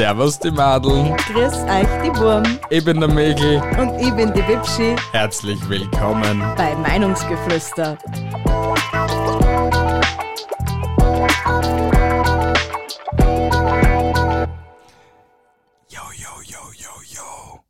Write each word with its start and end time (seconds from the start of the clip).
Servus 0.00 0.38
die 0.38 0.50
Madeln, 0.50 1.14
Grüß 1.30 1.52
euch, 1.64 1.86
die 2.02 2.18
Wurm. 2.18 2.58
ich 2.70 2.82
bin 2.82 3.00
der 3.00 3.08
Mägel. 3.10 3.60
Und 3.78 4.00
ich 4.00 4.10
bin 4.14 4.32
die 4.32 4.48
Wipschi 4.48 4.96
Herzlich 5.12 5.58
willkommen. 5.68 6.42
bei 6.56 6.74
Meinungsgeflüster. 6.74 7.98
Yo, 15.88 16.00
yo, 16.16 16.40
yo, 16.46 16.72
yo, 16.76 17.02
yo. 17.14 17.60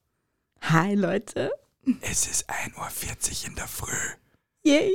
Hi, 0.62 0.94
Leute. 0.94 1.50
Es 2.02 2.26
ist 2.26 2.48
1.40 2.48 3.42
Uhr 3.42 3.48
in 3.48 3.54
der 3.56 3.66
Früh. 3.66 4.06
Yay. 4.62 4.94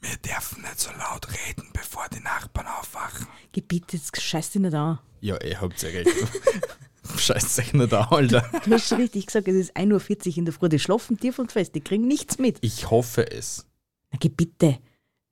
Wir 0.00 0.16
dürfen 0.16 0.62
nicht 0.62 0.80
so 0.80 0.90
laut 0.92 1.28
reden, 1.28 1.68
bevor 1.72 2.06
die 2.12 2.20
Nachbarn 2.20 2.66
aufwachen. 2.66 3.26
Gebiet, 3.52 3.92
jetzt 3.92 4.20
scheiß 4.20 4.50
dich 4.50 4.62
nicht 4.62 4.74
an. 4.74 4.98
Ja, 5.20 5.40
ihr 5.42 5.60
habt 5.60 5.80
ja 5.82 5.88
recht. 5.90 6.10
Scheiß 7.18 7.58
euch 7.58 7.72
nicht 7.72 7.92
an, 7.92 8.06
Alter. 8.10 8.48
Du 8.64 8.70
hast 8.72 8.88
schon 8.88 8.98
richtig 9.00 9.26
gesagt, 9.26 9.48
es 9.48 9.56
ist 9.56 9.76
1.40 9.76 10.28
Uhr 10.30 10.36
in 10.38 10.44
der 10.44 10.54
Früh. 10.54 10.68
Die 10.68 10.78
schlafen 10.78 11.18
tief 11.18 11.38
und 11.38 11.50
fest, 11.52 11.74
die 11.74 11.80
kriegen 11.80 12.06
nichts 12.06 12.38
mit. 12.38 12.58
Ich 12.60 12.88
hoffe 12.90 13.30
es. 13.30 13.66
Na, 14.12 14.18
geh 14.20 14.28
bitte. 14.28 14.78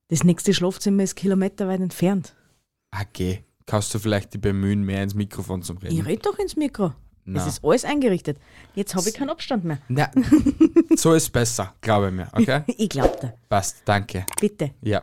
Das 0.09 0.25
nächste 0.25 0.53
Schlafzimmer 0.53 1.05
ist 1.05 1.15
kilometerweit 1.15 1.81
entfernt. 1.81 2.35
Okay. 2.99 3.45
Kannst 3.67 3.95
du 3.95 3.99
vielleicht 3.99 4.33
die 4.35 4.39
bemühen, 4.39 4.83
mehr 4.83 5.03
ins 5.03 5.15
Mikrofon 5.15 5.63
zu 5.63 5.75
Ich 5.77 5.83
reden? 5.85 6.01
red 6.07 6.25
doch 6.27 6.39
ins 6.39 6.57
Mikro. 6.57 6.95
Na. 7.31 7.43
Es 7.43 7.47
ist 7.47 7.63
alles 7.63 7.85
eingerichtet. 7.85 8.39
Jetzt 8.75 8.95
habe 8.95 9.07
ich 9.07 9.15
keinen 9.15 9.29
Abstand 9.29 9.63
mehr. 9.63 9.77
Na, 9.89 10.11
so 10.97 11.13
ist 11.13 11.29
besser, 11.31 11.75
glaube 11.83 12.11
mir, 12.11 12.27
okay? 12.33 12.63
Ich 12.79 12.89
glaub 12.89 13.21
dir. 13.21 13.35
Passt, 13.51 13.83
danke. 13.85 14.25
Bitte. 14.41 14.71
Ja. 14.81 15.03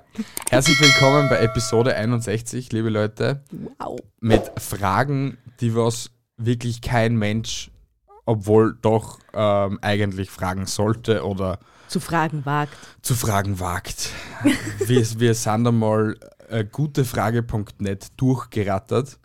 Herzlich 0.49 0.81
willkommen 0.81 1.29
bei 1.29 1.37
Episode 1.37 1.95
61, 1.95 2.71
liebe 2.71 2.89
Leute. 2.89 3.43
Wow. 3.77 3.99
mit 4.21 4.41
Fragen, 4.57 5.37
die 5.59 5.75
was 5.75 6.09
wirklich 6.37 6.81
kein 6.81 7.15
Mensch, 7.15 7.69
obwohl 8.25 8.75
doch 8.81 9.19
ähm, 9.31 9.77
eigentlich 9.83 10.31
fragen 10.31 10.65
sollte 10.65 11.23
oder 11.23 11.59
Zu 11.89 11.99
fragen 11.99 12.43
wagt. 12.43 12.75
zu 13.03 13.13
fragen 13.13 13.59
wagt. 13.59 14.09
wir, 14.79 15.05
wir 15.19 15.35
sind 15.35 15.67
einmal 15.67 16.17
äh, 16.49 16.65
gutefrage.net 16.65 18.07
durchgerattert 18.17 19.19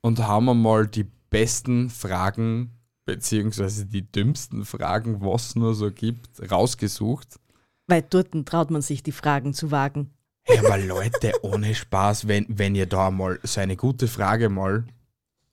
und 0.00 0.20
haben 0.26 0.48
einmal 0.48 0.86
die 0.86 1.04
besten 1.36 1.90
Fragen 1.90 2.70
beziehungsweise 3.04 3.84
die 3.84 4.10
dümmsten 4.10 4.64
Fragen, 4.64 5.20
was 5.20 5.54
nur 5.54 5.74
so 5.74 5.92
gibt, 5.92 6.50
rausgesucht. 6.50 7.38
Weil 7.86 8.00
dort 8.00 8.28
traut 8.46 8.70
man 8.70 8.80
sich, 8.80 9.02
die 9.02 9.12
Fragen 9.12 9.52
zu 9.52 9.70
wagen. 9.70 10.14
Ja, 10.48 10.60
aber 10.64 10.78
Leute, 10.78 11.34
ohne 11.42 11.74
Spaß, 11.74 12.26
wenn, 12.26 12.46
wenn 12.48 12.74
ihr 12.74 12.86
da 12.86 13.10
mal 13.10 13.38
so 13.42 13.60
eine 13.60 13.76
gute 13.76 14.08
Frage 14.08 14.48
mal, 14.48 14.86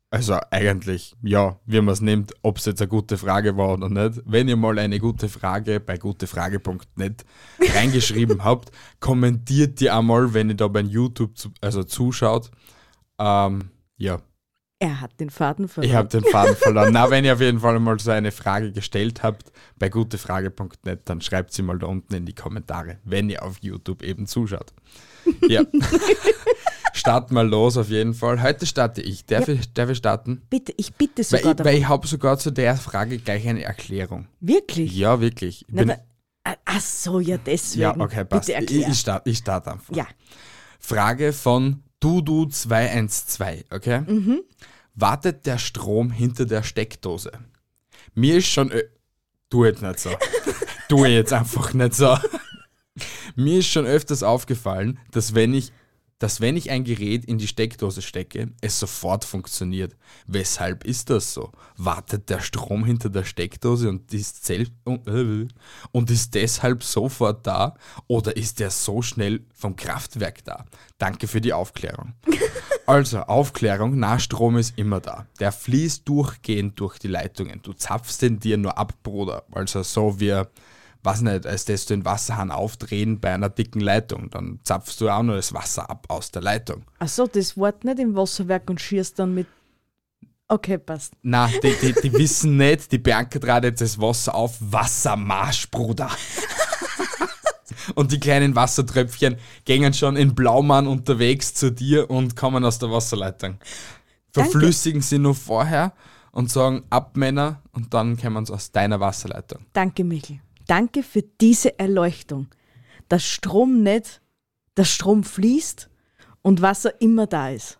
also 0.09 0.39
eigentlich, 0.51 1.15
ja, 1.21 1.59
wie 1.65 1.81
man 1.81 1.91
es 1.91 1.99
nimmt, 1.99 2.33
ob 2.43 2.59
es 2.59 2.65
jetzt 2.65 2.81
eine 2.81 2.87
gute 2.87 3.17
Frage 3.17 3.57
war 3.57 3.73
oder 3.73 3.89
nicht, 3.89 4.21
wenn 4.25 4.47
ihr 4.47 4.55
mal 4.55 4.79
eine 4.79 4.99
gute 4.99 5.27
Frage 5.27 5.81
bei 5.81 5.97
gutefrage.net 5.97 7.25
reingeschrieben 7.59 8.41
habt, 8.45 8.71
kommentiert 9.01 9.81
die 9.81 9.89
einmal, 9.89 10.33
wenn 10.33 10.47
ihr 10.47 10.55
da 10.55 10.69
bei 10.69 10.79
YouTube 10.79 11.37
zu, 11.37 11.51
also 11.59 11.83
zuschaut. 11.83 12.51
Ähm, 13.19 13.71
ja, 13.97 14.21
Er 14.79 14.99
hat 14.99 15.17
den 15.19 15.29
Faden 15.29 15.69
verloren. 15.69 15.89
ich 15.89 15.95
habe 15.95 16.09
den 16.09 16.23
Faden 16.25 16.55
verloren. 16.57 16.91
Na, 16.91 17.09
wenn 17.09 17.23
ihr 17.23 17.33
auf 17.33 17.39
jeden 17.41 17.59
Fall 17.61 17.79
mal 17.79 17.97
so 17.99 18.11
eine 18.11 18.31
Frage 18.31 18.71
gestellt 18.73 19.23
habt 19.23 19.51
bei 19.77 19.87
gutefrage.net, 19.89 21.01
dann 21.05 21.21
schreibt 21.21 21.53
sie 21.53 21.61
mal 21.61 21.79
da 21.79 21.87
unten 21.87 22.13
in 22.13 22.25
die 22.25 22.33
Kommentare, 22.35 22.97
wenn 23.05 23.29
ihr 23.29 23.43
auf 23.43 23.57
YouTube 23.61 24.03
eben 24.03 24.27
zuschaut. 24.27 24.73
Ja. 25.47 25.63
Starten 26.93 27.33
wir 27.33 27.43
los 27.43 27.77
auf 27.77 27.89
jeden 27.89 28.13
Fall. 28.13 28.41
Heute 28.41 28.65
starte 28.65 29.01
ich. 29.01 29.25
Darf, 29.25 29.47
ich, 29.47 29.73
darf 29.73 29.89
ich 29.89 29.97
starten? 29.97 30.41
Bitte, 30.49 30.73
ich 30.77 30.93
bitte 30.93 31.17
Weil 31.19 31.23
sogar 31.25 31.51
ich, 31.51 31.57
darum. 31.57 31.65
weil 31.71 31.77
ich 31.79 31.87
habe 31.87 32.07
sogar 32.07 32.37
zu 32.37 32.51
der 32.51 32.75
Frage 32.75 33.17
gleich 33.17 33.47
eine 33.47 33.63
Erklärung. 33.63 34.27
Wirklich? 34.41 34.95
Ja, 34.95 35.19
wirklich. 35.19 35.61
Ich 35.67 35.67
Na, 35.73 35.85
da, 35.85 35.97
ah, 36.43 36.55
ach 36.65 36.81
so, 36.81 37.19
ja, 37.19 37.37
deswegen. 37.37 37.81
ja, 37.81 37.97
okay, 37.99 38.25
passt. 38.25 38.47
Bitte 38.47 38.73
Ich, 38.73 38.87
ich 38.87 38.99
starte 38.99 39.29
ich 39.29 39.37
start 39.39 39.67
einfach. 39.67 39.95
ja. 39.95 40.05
Frage 40.79 41.33
von 41.33 41.82
Dudu212, 42.03 43.63
okay? 43.71 44.01
Mhm. 44.01 44.41
Wartet 44.93 45.45
der 45.45 45.57
Strom 45.57 46.11
hinter 46.11 46.45
der 46.45 46.63
Steckdose? 46.63 47.31
Mir 48.13 48.37
ist 48.37 48.47
schon. 48.47 48.71
Tu 49.49 49.65
jetzt 49.65 49.81
nicht 49.81 49.99
so. 49.99 50.09
tu 50.89 51.05
jetzt 51.05 51.33
einfach 51.33 51.73
nicht 51.73 51.95
so. 51.95 52.17
Mir 53.35 53.59
ist 53.59 53.67
schon 53.67 53.85
öfters 53.85 54.21
aufgefallen, 54.21 54.99
dass 55.11 55.33
wenn 55.33 55.53
ich 55.53 55.71
dass 56.23 56.39
wenn 56.39 56.55
ich 56.55 56.71
ein 56.71 56.85
Gerät 56.85 57.25
in 57.25 57.37
die 57.37 57.49
Steckdose 57.49 58.01
stecke, 58.01 58.53
es 58.61 58.79
sofort 58.79 59.25
funktioniert. 59.25 59.97
Weshalb 60.25 60.85
ist 60.85 61.09
das 61.09 61.33
so? 61.33 61.51
Wartet 61.75 62.29
der 62.29 62.39
Strom 62.39 62.85
hinter 62.85 63.09
der 63.09 63.25
Steckdose 63.25 63.89
und 63.89 64.13
ist, 64.13 64.45
selbst, 64.45 64.71
und, 64.85 65.05
äh, 65.05 65.49
und 65.91 66.09
ist 66.09 66.33
deshalb 66.33 66.81
sofort 66.81 67.45
da? 67.45 67.75
Oder 68.07 68.37
ist 68.37 68.61
der 68.61 68.69
so 68.69 69.01
schnell 69.01 69.41
vom 69.53 69.75
Kraftwerk 69.75 70.45
da? 70.45 70.63
Danke 70.97 71.27
für 71.27 71.41
die 71.41 71.51
Aufklärung. 71.51 72.13
Also, 72.85 73.19
Aufklärung, 73.19 73.97
Nahstrom 73.97 74.57
ist 74.57 74.77
immer 74.77 74.99
da. 74.99 75.25
Der 75.39 75.53
fließt 75.53 76.01
durchgehend 76.05 76.77
durch 76.81 76.99
die 76.99 77.07
Leitungen. 77.07 77.61
Du 77.61 77.71
zapfst 77.71 78.21
den 78.21 78.41
dir 78.41 78.57
nur 78.57 78.77
ab, 78.77 78.93
Bruder. 79.03 79.43
Also 79.53 79.83
so 79.83 80.19
wie, 80.19 80.43
was 81.03 81.21
nicht, 81.21 81.45
als 81.45 81.65
dass 81.65 81.85
du 81.85 81.95
den 81.95 82.05
Wasserhahn 82.05 82.51
aufdrehen 82.51 83.19
bei 83.19 83.33
einer 83.33 83.49
dicken 83.49 83.81
Leitung. 83.81 84.29
Dann 84.29 84.59
zapfst 84.63 84.99
du 84.99 85.09
auch 85.09 85.23
nur 85.23 85.35
das 85.35 85.53
Wasser 85.53 85.89
ab 85.89 86.05
aus 86.09 86.31
der 86.31 86.41
Leitung. 86.41 86.83
Ach 86.99 87.07
so, 87.07 87.27
das 87.27 87.57
Wort 87.57 87.83
nicht 87.83 87.99
im 87.99 88.15
Wasserwerk 88.15 88.69
und 88.69 88.79
schierst 88.79 89.19
dann 89.19 89.33
mit. 89.33 89.47
Okay, 90.47 90.77
passt. 90.77 91.13
Na, 91.21 91.47
die, 91.47 91.73
die, 91.81 91.93
die 92.01 92.13
wissen 92.19 92.57
nicht, 92.57 92.91
die 92.91 92.97
Bianca 92.97 93.39
trat 93.39 93.63
jetzt 93.63 93.81
das 93.81 93.99
Wasser 93.99 94.35
auf. 94.35 94.57
Wassermarsch, 94.59 95.69
Bruder. 95.69 96.09
Und 97.95 98.11
die 98.11 98.19
kleinen 98.19 98.55
Wassertröpfchen 98.55 99.35
gingen 99.65 99.93
schon 99.93 100.15
in 100.15 100.35
Blaumann 100.35 100.87
unterwegs 100.87 101.53
zu 101.53 101.69
dir 101.69 102.09
und 102.09 102.35
kommen 102.35 102.63
aus 102.63 102.79
der 102.79 102.91
Wasserleitung. 102.91 103.57
Verflüssigen 104.31 105.01
sie 105.01 105.19
nur 105.19 105.35
vorher 105.35 105.91
und 106.31 106.49
sagen 106.49 106.83
ab 106.89 107.17
Männer 107.17 107.61
und 107.71 107.93
dann 107.93 108.17
kommen 108.17 108.45
sie 108.45 108.53
aus 108.53 108.71
deiner 108.71 108.99
Wasserleitung. 108.99 109.65
Danke, 109.73 110.03
Michel. 110.03 110.39
Danke 110.67 111.03
für 111.03 111.21
diese 111.41 111.77
Erleuchtung. 111.79 112.47
Dass 113.09 113.23
Strom 113.25 113.83
nicht, 113.83 114.21
dass 114.75 114.89
Strom 114.89 115.23
fließt 115.23 115.89
und 116.41 116.61
Wasser 116.61 116.99
immer 117.01 117.27
da 117.27 117.49
ist. 117.49 117.79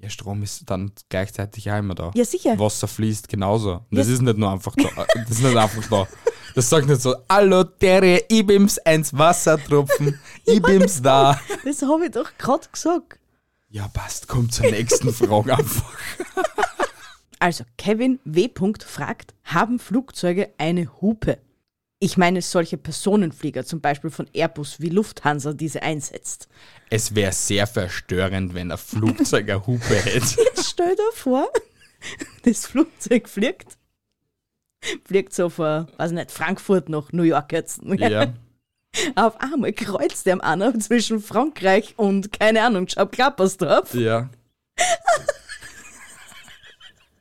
Ja, 0.00 0.08
Strom 0.10 0.42
ist 0.44 0.62
dann 0.70 0.92
gleichzeitig 1.08 1.70
auch 1.72 1.78
immer 1.78 1.94
da. 1.94 2.12
Ja, 2.14 2.24
sicher. 2.24 2.56
Wasser 2.58 2.86
fließt 2.86 3.28
genauso. 3.28 3.84
Und 3.90 3.96
das 3.98 4.06
Ja. 4.06 4.14
ist 4.14 4.22
nicht 4.22 4.38
nur 4.38 4.50
einfach 4.52 4.74
da. 4.76 5.06
Das 5.14 5.30
ist 5.30 5.42
nicht 5.42 5.56
einfach 5.56 5.88
da. 5.88 6.06
Das 6.54 6.68
sagt 6.70 6.86
nicht 6.88 7.00
so, 7.02 7.14
hallo 7.28 7.64
Terry, 7.64 8.22
ich 8.28 8.44
bin's 8.46 8.78
eins 8.78 9.16
Wassertropfen, 9.16 10.18
ich 10.44 10.60
bin's 10.62 11.02
da. 11.02 11.38
Das 11.64 11.82
habe 11.82 12.06
ich 12.06 12.12
doch 12.12 12.30
gerade 12.38 12.66
gesagt. 12.70 13.18
Ja, 13.70 13.86
passt, 13.88 14.28
kommt 14.28 14.54
zur 14.54 14.66
nächsten 14.70 15.12
Frage 15.12 15.56
einfach. 15.56 15.92
Also, 17.38 17.64
Kevin 17.76 18.18
W. 18.24 18.48
fragt, 18.84 19.34
haben 19.44 19.78
Flugzeuge 19.78 20.50
eine 20.58 21.00
Hupe? 21.00 21.38
Ich 22.00 22.16
meine 22.16 22.42
solche 22.42 22.76
Personenflieger, 22.76 23.64
zum 23.64 23.80
Beispiel 23.80 24.10
von 24.10 24.28
Airbus 24.32 24.80
wie 24.80 24.88
Lufthansa 24.88 25.52
diese 25.52 25.82
einsetzt. 25.82 26.48
Es 26.90 27.14
wäre 27.14 27.32
sehr 27.32 27.66
verstörend, 27.66 28.54
wenn 28.54 28.70
ein 28.70 28.78
Flugzeug 28.78 29.50
eine 29.50 29.66
Hupe 29.66 29.94
hätte. 30.04 30.40
Jetzt 30.40 30.70
stell 30.70 30.94
dir 30.94 31.12
vor, 31.12 31.48
das 32.44 32.66
Flugzeug 32.66 33.28
fliegt. 33.28 33.76
Fliegt 35.04 35.34
so 35.34 35.48
von, 35.48 35.88
weiß 35.96 36.12
nicht, 36.12 36.30
Frankfurt 36.30 36.88
nach 36.88 37.10
New 37.12 37.24
York 37.24 37.52
jetzt. 37.52 37.80
Ja. 37.82 38.32
Auf 39.16 39.40
einmal 39.40 39.72
kreuzt 39.72 40.26
der 40.26 40.42
einer 40.42 40.78
zwischen 40.78 41.20
Frankreich 41.20 41.94
und, 41.96 42.32
keine 42.32 42.62
Ahnung, 42.62 42.88
Schabklappersdorf. 42.88 43.94
Ja. 43.94 44.30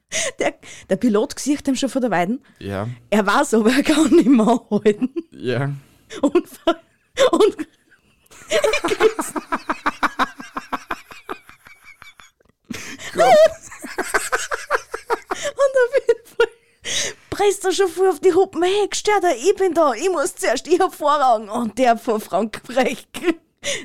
Der, 0.40 0.54
der 0.90 0.96
Pilot 0.96 1.38
sieht 1.38 1.68
ihm 1.68 1.76
schon 1.76 1.90
von 1.90 2.02
der 2.02 2.12
Weiden. 2.12 2.42
Ja. 2.60 2.88
Er 3.10 3.26
weiß 3.26 3.56
aber, 3.56 3.72
er 3.72 3.84
kann 3.84 4.10
nicht 4.10 4.30
mehr 4.30 4.48
anhalten. 4.48 5.14
Ja. 5.32 5.74
Und, 6.22 6.48
und 7.32 7.68
Und 15.56 15.74
auf 15.84 15.94
jeden 16.08 16.26
Fall 16.26 16.48
presst 17.30 17.66
er 17.66 17.72
schon 17.72 17.88
voll 17.88 18.10
auf 18.10 18.20
die 18.20 18.34
Hupen. 18.34 18.64
Hey, 18.64 18.88
gestört 18.88 19.24
er, 19.24 19.36
ich 19.36 19.56
bin 19.56 19.74
da, 19.74 19.94
ich 19.94 20.10
muss 20.10 20.36
zuerst, 20.36 20.68
ich 20.68 20.80
hab 20.80 20.94
Vorrang. 20.94 21.50
Und 21.50 21.78
der 21.78 21.98
von 21.98 22.22
Frankreich, 22.22 23.08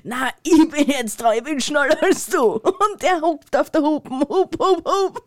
na, 0.05 0.31
ich 0.43 0.69
bin 0.69 0.89
jetzt 0.89 1.21
dran, 1.21 1.37
ich 1.37 1.45
bin 1.45 1.61
schneller 1.61 2.01
als 2.03 2.27
du. 2.27 2.55
Und 2.55 3.03
der 3.03 3.21
hupt 3.21 3.55
auf 3.57 3.71
der 3.71 3.83
Hupen, 3.83 4.21
hup, 4.21 4.57
hup, 4.59 4.87
hup. 4.87 5.23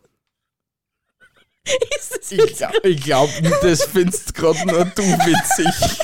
Ich 2.27 2.57
glaube, 2.57 3.31
glaub, 3.41 3.61
das 3.61 3.83
findest 3.83 4.33
gerade 4.33 4.65
nur 4.65 4.85
du 4.85 5.03
witzig. 5.03 5.67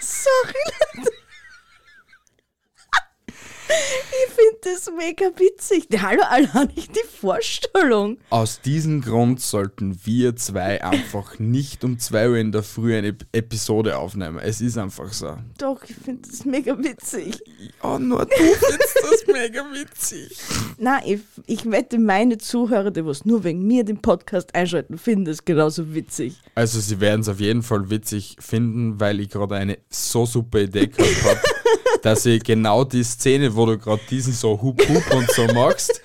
Sorry, 0.00 0.54
Leute. 0.94 1.10
Ich 4.38 4.44
finde 4.44 4.58
das 4.62 4.90
mega 4.96 5.24
witzig. 5.36 5.88
Hallo, 6.00 6.22
allein 6.22 6.68
nicht 6.76 6.94
die 6.96 7.08
Vorstellung. 7.08 8.18
Aus 8.30 8.60
diesem 8.60 9.00
Grund 9.00 9.40
sollten 9.40 9.98
wir 10.04 10.36
zwei 10.36 10.82
einfach 10.82 11.38
nicht 11.38 11.82
um 11.82 11.98
2 11.98 12.30
Uhr 12.30 12.36
in 12.36 12.52
der 12.52 12.62
Früh 12.62 12.96
eine 12.96 13.16
Episode 13.32 13.98
aufnehmen. 13.98 14.38
Es 14.38 14.60
ist 14.60 14.78
einfach 14.78 15.12
so. 15.12 15.36
Doch, 15.58 15.82
ich 15.84 15.96
finde 15.96 16.28
das 16.28 16.44
mega 16.44 16.78
witzig. 16.78 17.40
Ja, 17.82 17.98
nur 17.98 18.26
du 18.26 18.36
findest 18.36 18.98
das 19.02 19.26
mega 19.26 19.64
witzig. 19.72 20.36
Nein, 20.78 21.02
ich, 21.04 21.20
ich 21.46 21.70
wette, 21.70 21.98
meine 21.98 22.38
Zuhörer, 22.38 22.90
die 22.90 23.04
was 23.04 23.24
nur 23.24 23.42
wegen 23.42 23.66
mir 23.66 23.84
den 23.84 24.00
Podcast 24.00 24.54
einschalten, 24.54 24.98
finden 24.98 25.24
das 25.24 25.44
genauso 25.44 25.94
witzig. 25.94 26.40
Also 26.54 26.78
sie 26.80 27.00
werden 27.00 27.22
es 27.22 27.28
auf 27.28 27.40
jeden 27.40 27.62
Fall 27.62 27.90
witzig 27.90 28.36
finden, 28.38 29.00
weil 29.00 29.18
ich 29.20 29.30
gerade 29.30 29.56
eine 29.56 29.78
so 29.90 30.26
super 30.26 30.60
Idee 30.60 30.86
gehabt 30.86 31.24
habe, 31.24 31.40
dass 32.02 32.26
ich 32.26 32.42
genau 32.42 32.84
die 32.84 33.04
Szene, 33.04 33.54
wo 33.54 33.66
du 33.66 33.78
gerade 33.78 34.02
diesen 34.10 34.32
so 34.32 34.60
Hup 34.60 34.80
Hup 34.88 35.14
und 35.14 35.30
so 35.30 35.46
machst, 35.46 36.00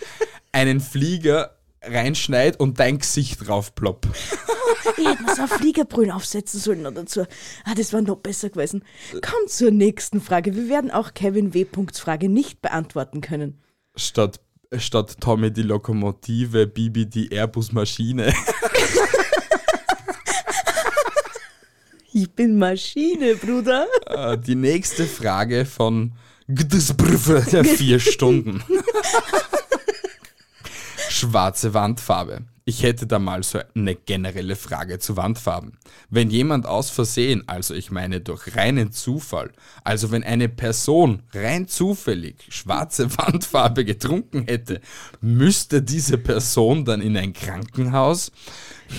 einen 0.52 0.80
Flieger 0.80 1.58
reinschneid 1.82 2.60
und 2.60 2.80
dein 2.80 3.00
Gesicht 3.00 3.46
drauf 3.46 3.76
plopp. 3.76 4.08
Ich 4.98 5.08
hätte 5.08 5.24
mir 5.24 5.36
so 5.36 5.44
ein 5.44 5.48
Fliegerbrüll 5.48 6.12
aufsetzen 6.12 6.60
sollen 6.60 6.82
noch 6.82 6.94
dazu. 6.94 7.26
Ah, 7.66 7.74
das 7.76 7.94
war 7.94 8.02
noch 8.02 8.18
besser 8.18 8.50
gewesen. 8.50 8.84
Komm 9.14 9.48
zur 9.48 9.72
nächsten 9.72 10.22
Frage. 10.22 10.56
Wir 10.56 10.70
werden 10.70 10.92
auch 10.92 11.14
Kevin 11.14 11.54
W. 11.54 11.66
Frage 11.94 12.30
nicht 12.30 12.62
beantworten 12.62 13.22
können. 13.22 13.62
Statt, 13.96 14.40
statt 14.78 15.18
Tommy 15.20 15.52
die 15.52 15.64
Lokomotive, 15.64 16.68
Bibi 16.68 17.06
die 17.06 17.32
Airbus-Maschine. 17.32 18.34
Ich 22.14 22.32
bin 22.32 22.58
Maschine, 22.60 23.36
Bruder. 23.36 23.88
Äh, 24.06 24.38
Die 24.38 24.56
nächste 24.56 25.06
Frage 25.06 25.66
von 25.66 26.14
vier 27.64 28.00
Stunden. 28.00 28.64
Schwarze 31.10 31.74
Wandfarbe. 31.74 32.42
Ich 32.66 32.84
hätte 32.84 33.08
da 33.08 33.20
mal 33.20 33.44
so 33.44 33.60
eine 33.76 33.94
generelle 33.94 34.56
Frage 34.56 34.98
zu 34.98 35.18
Wandfarben. 35.18 35.78
Wenn 36.10 36.30
jemand 36.30 36.66
aus 36.66 36.90
Versehen, 36.90 37.44
also 37.46 37.74
ich 37.74 37.92
meine 37.92 38.22
durch 38.22 38.56
reinen 38.56 38.94
Zufall, 38.94 39.52
also 39.84 40.12
wenn 40.12 40.24
eine 40.24 40.48
Person 40.48 41.24
rein 41.34 41.68
zufällig 41.68 42.46
schwarze 42.50 43.10
Wandfarbe 43.18 43.84
getrunken 43.84 44.46
hätte, 44.46 44.80
müsste 45.20 45.82
diese 45.82 46.18
Person 46.18 46.86
dann 46.86 47.02
in 47.02 47.18
ein 47.18 47.34
Krankenhaus? 47.34 48.32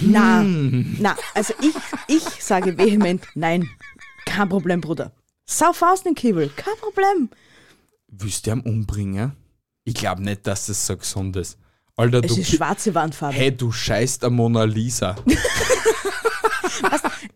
Na, 0.03 0.43
na, 0.43 1.17
also 1.35 1.55
ich, 1.61 1.75
ich 2.15 2.45
sage 2.45 2.77
vehement, 2.77 3.25
nein. 3.35 3.69
Kein 4.27 4.49
Problem, 4.49 4.81
Bruder. 4.83 5.13
Sauf 5.47 5.81
aus 5.83 6.03
den 6.03 6.15
Kibbel, 6.15 6.51
kein 6.55 6.77
Problem. 6.81 7.31
Willst 8.09 8.47
du 8.47 8.51
ihn 8.51 8.61
umbringen? 8.61 9.33
Ich 9.85 9.95
glaube 9.95 10.23
nicht, 10.23 10.47
dass 10.47 10.67
das 10.67 10.87
so 10.87 10.97
gesund 10.97 11.37
ist. 11.37 11.59
Alter, 11.97 12.23
Es 12.25 12.35
du, 12.35 12.41
ist 12.41 12.51
schwarze 12.57 12.95
Wandfarbe. 12.95 13.37
hey, 13.37 13.57
du 13.57 13.71
scheißt 13.71 14.25
am 14.25 14.35
Mona 14.35 14.65
Lisa. 14.65 15.15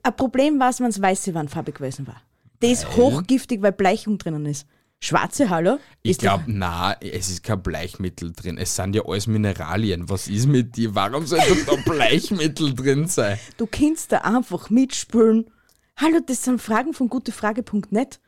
Ein 0.02 0.16
Problem 0.16 0.58
war 0.58 0.70
es, 0.70 0.80
wenn 0.80 0.86
es 0.88 1.00
weiße 1.00 1.32
Wandfarbe 1.34 1.72
gewesen 1.72 2.06
war. 2.06 2.20
Die 2.62 2.72
ist 2.72 2.96
hochgiftig, 2.96 3.62
weil 3.62 3.72
Bleichung 3.72 4.18
drinnen 4.18 4.46
ist. 4.46 4.66
Schwarze, 5.00 5.48
hallo? 5.48 5.78
Ich 6.02 6.18
glaube, 6.18 6.42
na, 6.48 6.96
es 7.00 7.30
ist 7.30 7.44
kein 7.44 7.62
Bleichmittel 7.62 8.32
drin. 8.32 8.58
Es 8.58 8.74
sind 8.74 8.96
ja 8.96 9.02
alles 9.06 9.28
Mineralien. 9.28 10.08
Was 10.08 10.26
ist 10.26 10.48
mit 10.48 10.76
dir? 10.76 10.92
Warum 10.96 11.24
sollte 11.24 11.54
da 11.64 11.76
Bleichmittel 11.84 12.74
drin 12.74 13.06
sein? 13.06 13.38
Du 13.58 13.66
kannst 13.66 14.10
da 14.10 14.18
einfach 14.18 14.70
mitspülen. 14.70 15.50
Hallo, 15.96 16.18
das 16.26 16.42
sind 16.42 16.60
Fragen 16.60 16.94
von 16.94 17.08
gutefrage.net. 17.08 18.18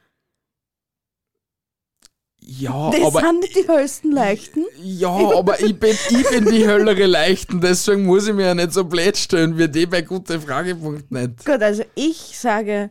Ja, 2.59 2.91
Das 2.91 3.01
aber, 3.03 3.21
sind 3.21 3.41
nicht 3.41 3.55
die 3.55 3.69
höchsten 3.69 4.11
Leichten. 4.11 4.65
ja, 4.83 5.09
aber 5.09 5.61
ich 5.61 5.79
bin, 5.79 5.91
ich 6.09 6.31
bin 6.31 6.47
die 6.51 6.67
höllere 6.67 7.07
Leichten, 7.07 7.61
deswegen 7.61 8.07
muss 8.07 8.27
ich 8.27 8.35
mir 8.35 8.47
ja 8.47 8.55
nicht 8.57 8.73
so 8.73 8.83
blöd 8.85 9.17
stellen 9.17 9.57
wie 9.57 9.69
die 9.69 9.87
bei 9.87 10.03
gutefrage.net. 10.03 11.45
Gut, 11.47 11.63
also 11.63 11.85
ich 11.95 12.17
sage 12.37 12.91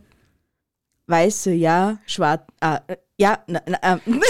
weiße 1.07 1.51
ja, 1.51 1.97
schwarz, 2.05 2.43
ah, 2.61 2.79
äh, 2.87 2.95
ja, 3.19 3.39
na, 3.47 3.61
na, 3.67 3.77
ähm, 4.07 4.21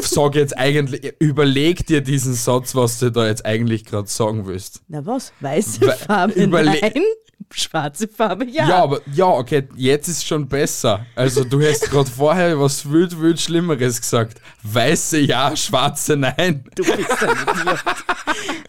Sag 0.00 0.34
jetzt 0.36 0.56
eigentlich, 0.56 1.12
überleg 1.18 1.86
dir 1.86 2.00
diesen 2.00 2.32
Satz, 2.32 2.74
was 2.74 2.98
du 2.98 3.10
da 3.10 3.26
jetzt 3.26 3.44
eigentlich 3.44 3.84
gerade 3.84 4.08
sagen 4.08 4.46
willst. 4.46 4.80
na 4.88 5.04
was, 5.04 5.32
weiße 5.40 5.82
We- 5.82 5.92
Farbe 5.92 6.32
überle- 6.32 6.78
nein, 6.80 7.02
schwarze 7.50 8.08
Farbe 8.08 8.44
ja. 8.46 8.68
Ja. 8.68 8.82
aber 8.82 9.00
ja, 9.12 9.26
okay, 9.26 9.68
jetzt 9.76 10.08
ist 10.08 10.26
schon 10.26 10.48
besser. 10.48 11.06
Also 11.14 11.44
du 11.44 11.60
hast 11.62 11.90
gerade 11.90 12.10
vorher 12.10 12.58
was 12.60 12.90
wild, 12.90 13.20
wild 13.20 13.40
Schlimmeres 13.40 14.00
gesagt. 14.00 14.40
Weiße 14.62 15.18
ja, 15.18 15.56
schwarze 15.56 16.16
nein. 16.16 16.64
Du 16.74 16.84
bist 16.84 17.22
ein 17.22 17.36
Idiot. 17.36 17.84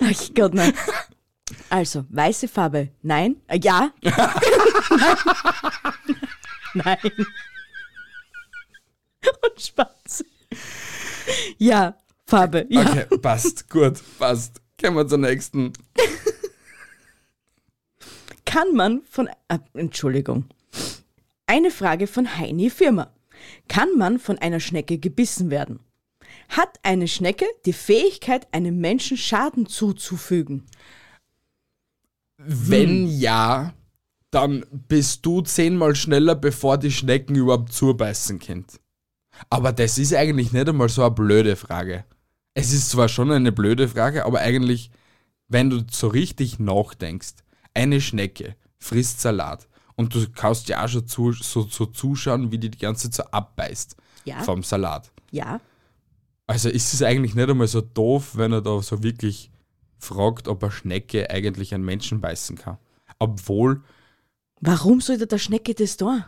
Ach 0.02 0.34
Gott, 0.36 0.54
nein. 0.54 0.74
Also, 1.70 2.06
weiße 2.10 2.48
Farbe, 2.48 2.90
nein, 3.02 3.36
äh, 3.48 3.60
ja. 3.62 3.92
nein. 6.74 6.98
Und 9.42 9.62
schwarze. 9.62 10.26
Ja, 11.58 11.96
Farbe, 12.26 12.66
ja. 12.70 12.82
Okay, 12.82 13.06
passt, 13.22 13.70
gut, 13.70 14.02
passt. 14.18 14.62
Kommen 14.80 14.98
wir 14.98 15.08
zur 15.08 15.18
nächsten. 15.20 15.74
Kann 18.50 18.74
man 18.74 19.04
von. 19.04 19.30
Äh, 19.48 19.60
Entschuldigung. 19.74 20.46
Eine 21.46 21.70
Frage 21.70 22.08
von 22.08 22.38
Heini 22.38 22.72
Firma. 22.72 23.14
Kann 23.68 23.96
man 23.96 24.18
von 24.18 24.40
einer 24.40 24.60
Schnecke 24.60 24.98
gebissen 24.98 25.52
werden? 25.52 25.80
Hat 26.50 26.80
eine 26.82 27.08
Schnecke 27.08 27.46
die 27.68 27.74
Fähigkeit, 27.74 28.52
einem 28.52 28.80
Menschen 28.80 29.18
Schaden 29.18 29.68
zuzufügen? 29.68 30.66
Wenn 32.38 33.08
ja, 33.08 33.74
dann 34.32 34.66
bist 34.72 35.28
du 35.28 35.42
zehnmal 35.42 35.96
schneller, 35.96 36.34
bevor 36.34 36.80
die 36.80 36.92
Schnecken 36.92 37.36
überhaupt 37.36 37.72
zubeißen 37.72 38.40
können. 38.40 38.66
Aber 39.52 39.72
das 39.74 40.00
ist 40.00 40.16
eigentlich 40.16 40.52
nicht 40.52 40.68
einmal 40.68 40.90
so 40.90 41.04
eine 41.04 41.12
blöde 41.12 41.56
Frage. 41.56 42.04
Es 42.56 42.74
ist 42.74 42.90
zwar 42.90 43.10
schon 43.10 43.32
eine 43.32 43.52
blöde 43.52 43.88
Frage, 43.88 44.26
aber 44.26 44.40
eigentlich, 44.40 44.90
wenn 45.48 45.70
du 45.70 45.84
so 45.92 46.08
richtig 46.08 46.58
nachdenkst, 46.58 47.36
eine 47.80 48.02
Schnecke 48.02 48.56
frisst 48.78 49.22
Salat 49.22 49.68
und 49.96 50.14
du 50.16 50.26
kannst 50.30 50.70
ja 50.70 50.84
auch 50.84 50.88
schon 50.90 51.08
zu, 51.08 51.32
so, 51.34 51.64
so 51.64 51.86
zuschauen, 51.86 52.52
wie 52.52 52.58
die 52.58 52.70
die 52.72 52.78
ganze 52.78 53.10
Zeit 53.10 53.26
so 53.26 53.32
abbeißt 53.32 53.96
Ja. 54.26 54.44
vom 54.44 54.64
Salat. 54.64 55.12
Ja. 55.32 55.60
Also 56.48 56.70
ist 56.70 56.94
es 56.94 57.04
eigentlich 57.04 57.36
nicht 57.36 57.50
einmal 57.50 57.68
so 57.68 57.82
doof, 57.82 58.32
wenn 58.36 58.52
er 58.54 58.62
da 58.62 58.82
so 58.82 59.04
wirklich 59.04 59.52
fragt, 59.98 60.48
ob 60.48 60.64
eine 60.64 60.72
Schnecke 60.72 61.30
eigentlich 61.30 61.74
einen 61.74 61.84
Menschen 61.86 62.22
beißen 62.22 62.58
kann. 62.58 62.78
Obwohl, 63.20 63.84
Warum 64.62 65.00
sollte 65.02 65.26
der 65.28 65.38
Schnecke 65.38 65.74
das? 65.74 65.98
Wenn's 66.00 66.24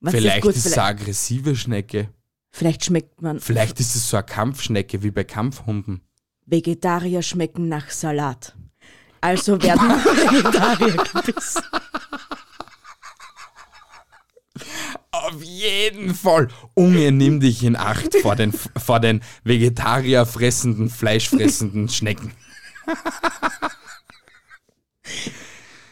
das 0.00 0.14
vielleicht 0.14 0.42
gut- 0.42 0.56
ist 0.56 0.66
es 0.66 0.72
eine 0.78 0.82
aggressive 0.88 1.54
Schnecke. 1.54 2.08
vielleicht 2.50 2.84
schmeckt 2.84 3.22
man. 3.22 3.38
Vielleicht 3.40 3.78
ist 3.80 3.94
es 3.94 4.08
so 4.10 4.16
eine 4.16 4.26
Kampfschnecke 4.26 5.02
wie 5.02 5.10
bei 5.10 5.24
Kampfhunden. 5.24 6.00
Vegetarier 6.46 7.22
schmecken 7.22 7.68
nach 7.68 7.90
Salat. 7.90 8.56
Also 9.22 9.62
werden 9.62 9.88
Vegetarier 9.88 10.96
gebissen. 10.96 11.62
Auf 15.12 15.42
jeden 15.42 16.14
Fall. 16.14 16.48
Unge, 16.74 17.12
nimm 17.12 17.38
dich 17.40 17.62
in 17.62 17.76
Acht 17.76 18.14
vor 18.16 18.34
den, 18.34 18.52
vor 18.52 18.98
den 19.00 19.22
Vegetarier 19.44 20.26
fressenden, 20.26 20.90
fleischfressenden 20.90 21.88
Schnecken. 21.88 22.34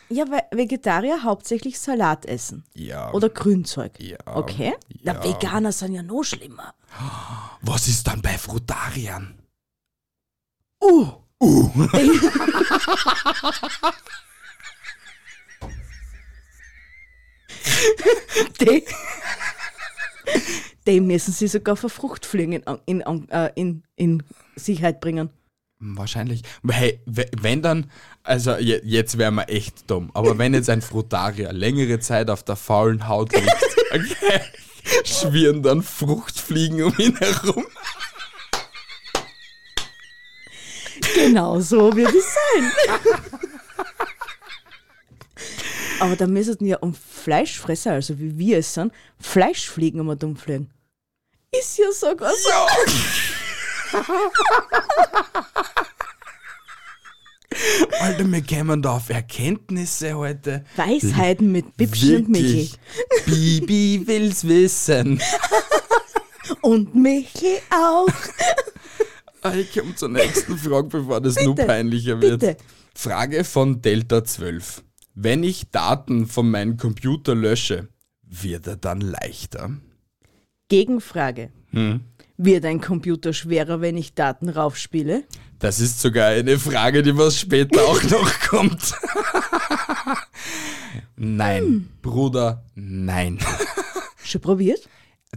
Ja, 0.08 0.24
weil 0.28 0.42
Vegetarier 0.50 1.22
hauptsächlich 1.22 1.78
Salat 1.78 2.26
essen. 2.26 2.64
Ja. 2.74 3.12
Oder 3.12 3.28
Grünzeug. 3.28 3.92
Ja. 4.00 4.18
Okay? 4.24 4.74
Na, 5.04 5.14
Ja. 5.14 5.22
Veganer 5.24 5.70
sind 5.70 5.92
ja 5.94 6.02
noch 6.02 6.24
schlimmer. 6.24 6.74
Was 7.62 7.86
ist 7.86 8.08
dann 8.08 8.20
bei 8.20 8.36
Frutariern? 8.36 9.38
Uh! 10.82 11.12
Die, 18.60 18.84
die 20.86 21.00
müssen 21.00 21.32
sie 21.32 21.48
sogar 21.48 21.76
vor 21.76 21.90
Fruchtfliegen 21.90 22.52
in, 22.86 23.00
in, 23.00 23.28
äh, 23.30 23.50
in, 23.54 23.82
in 23.96 24.22
Sicherheit 24.56 25.00
bringen. 25.00 25.30
Wahrscheinlich. 25.78 26.42
Hey, 26.68 27.00
we- 27.06 27.30
wenn 27.40 27.62
dann, 27.62 27.90
also 28.22 28.56
je, 28.56 28.80
jetzt 28.84 29.16
wären 29.16 29.34
wir 29.36 29.48
echt 29.48 29.90
dumm, 29.90 30.10
aber 30.12 30.36
wenn 30.36 30.52
jetzt 30.52 30.68
ein 30.68 30.82
Frutarier 30.82 31.52
längere 31.52 32.00
Zeit 32.00 32.28
auf 32.28 32.42
der 32.42 32.56
faulen 32.56 33.08
Haut 33.08 33.32
liegt, 33.32 33.50
okay, 33.90 34.40
schwirren 35.04 35.62
dann 35.62 35.82
Fruchtfliegen 35.82 36.82
um 36.82 36.94
ihn 36.98 37.16
herum. 37.16 37.64
Genau 41.14 41.60
so 41.60 41.94
wird 41.94 42.14
es 42.14 42.24
sein. 42.24 42.72
Aber 46.00 46.16
da 46.16 46.26
müssten 46.26 46.66
ja 46.66 46.78
um 46.78 46.94
Fleischfresser, 46.94 47.92
also 47.92 48.18
wie 48.18 48.36
wir 48.38 48.58
es 48.58 48.74
sind, 48.74 48.92
Fleischfliegen 49.18 50.00
um 50.00 50.18
dumm 50.18 50.36
fliegen. 50.36 50.70
Ist 51.52 51.78
ja 51.78 51.92
sogar 51.92 52.32
so. 52.32 52.50
Alter, 58.00 58.24
wir 58.24 58.40
kämen 58.40 58.80
da 58.80 58.96
auf 58.96 59.10
Erkenntnisse 59.10 60.14
heute. 60.14 60.64
Weisheiten 60.76 61.52
mit 61.52 61.76
Bibschen 61.76 62.24
und. 62.26 62.34
Wirklich. 62.34 62.78
Bibi 63.26 64.02
will's 64.06 64.46
wissen. 64.46 65.20
Und 66.62 66.94
Michel 66.94 67.58
auch. 67.70 68.08
Ich 69.58 69.72
komme 69.72 69.94
zur 69.94 70.08
nächsten 70.10 70.56
Frage, 70.58 70.88
bevor 70.88 71.20
das 71.20 71.36
nur 71.42 71.54
Bitte, 71.54 71.66
peinlicher 71.66 72.20
wird. 72.20 72.40
bitte. 72.40 72.56
Frage 72.94 73.44
von 73.44 73.80
Delta 73.80 74.24
12. 74.24 74.82
Wenn 75.14 75.42
ich 75.42 75.70
Daten 75.70 76.26
von 76.26 76.50
meinem 76.50 76.76
Computer 76.76 77.34
lösche, 77.34 77.88
wird 78.22 78.66
er 78.66 78.76
dann 78.76 79.00
leichter? 79.00 79.70
Gegenfrage. 80.68 81.50
Hm. 81.70 82.00
Wird 82.36 82.64
ein 82.64 82.80
Computer 82.80 83.32
schwerer, 83.32 83.80
wenn 83.80 83.96
ich 83.96 84.14
Daten 84.14 84.48
raufspiele? 84.48 85.24
Das 85.58 85.78
ist 85.80 86.00
sogar 86.00 86.28
eine 86.28 86.58
Frage, 86.58 87.02
die 87.02 87.16
was 87.16 87.38
später 87.38 87.82
auch 87.82 88.02
noch 88.04 88.40
kommt. 88.48 88.94
nein, 91.16 91.62
Hm. 91.62 91.88
Bruder, 92.02 92.64
nein. 92.74 93.38
Schon 94.24 94.40
probiert? 94.40 94.88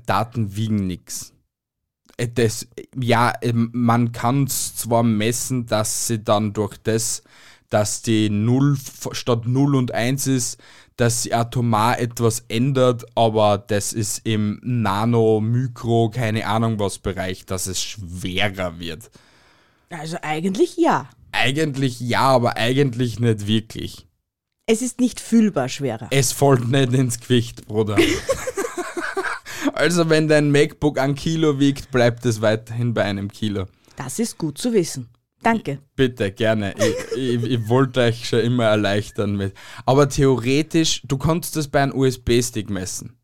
Daten 0.06 0.56
wiegen 0.56 0.88
nix. 0.88 1.33
Äh, 2.18 2.28
Das, 2.28 2.68
ja, 3.00 3.34
ähm, 3.42 3.70
man 3.74 4.12
kann 4.12 4.48
zwar 4.48 5.04
messen, 5.04 5.66
dass 5.66 6.08
sie 6.08 6.24
dann 6.24 6.54
durch 6.54 6.78
das, 6.78 7.24
dass 7.70 8.02
die 8.02 8.30
0 8.30 8.74
f- 8.74 9.10
statt 9.14 9.46
0 9.48 9.76
und 9.76 9.92
1 9.94 10.28
ist, 10.28 10.58
dass 10.96 11.24
sie 11.24 11.34
atomar 11.34 12.00
etwas 12.00 12.46
ändert, 12.50 13.04
aber 13.16 13.58
das 13.58 13.94
ist 13.94 14.22
im 14.28 14.60
Nano, 14.64 15.42
Mikro, 15.42 16.12
keine 16.14 16.46
Ahnung 16.46 16.78
was 16.80 17.00
Bereich, 17.00 17.46
dass 17.48 17.66
es 17.66 17.82
schwerer 17.82 18.78
wird. 18.78 19.10
Also 19.90 20.18
eigentlich 20.22 20.78
ja. 20.78 21.10
Eigentlich 21.32 22.00
ja, 22.00 22.22
aber 22.22 22.58
eigentlich 22.58 23.20
nicht 23.20 23.48
wirklich. 23.48 24.08
Es 24.68 24.84
ist 24.84 25.00
nicht 25.00 25.20
fühlbar 25.20 25.68
schwerer. 25.68 26.08
Es 26.12 26.32
fällt 26.32 26.68
nicht 26.70 26.94
ins 26.94 27.20
Gewicht, 27.20 27.66
Bruder. 27.68 27.98
also 29.74 30.10
wenn 30.10 30.28
dein 30.28 30.52
MacBook 30.52 31.00
ein 31.00 31.16
Kilo 31.16 31.60
wiegt, 31.60 31.92
bleibt 31.92 32.26
es 32.26 32.42
weiterhin 32.42 32.94
bei 32.94 33.04
einem 33.04 33.32
Kilo. 33.32 33.66
Das 33.96 34.20
ist 34.20 34.38
gut 34.38 34.58
zu 34.58 34.74
wissen. 34.74 35.10
Danke. 35.44 35.80
Bitte, 35.96 36.32
gerne. 36.32 36.74
Ich, 36.78 37.18
ich, 37.18 37.44
ich 37.44 37.68
wollte 37.68 38.00
euch 38.02 38.28
schon 38.28 38.40
immer 38.40 38.66
erleichtern 38.66 39.36
mit. 39.36 39.54
Aber 39.86 40.08
theoretisch, 40.08 41.02
du 41.04 41.18
kannst 41.18 41.56
das 41.58 41.68
bei 41.68 41.84
einem 41.84 41.94
USB-Stick 41.94 42.70
messen. 42.70 43.18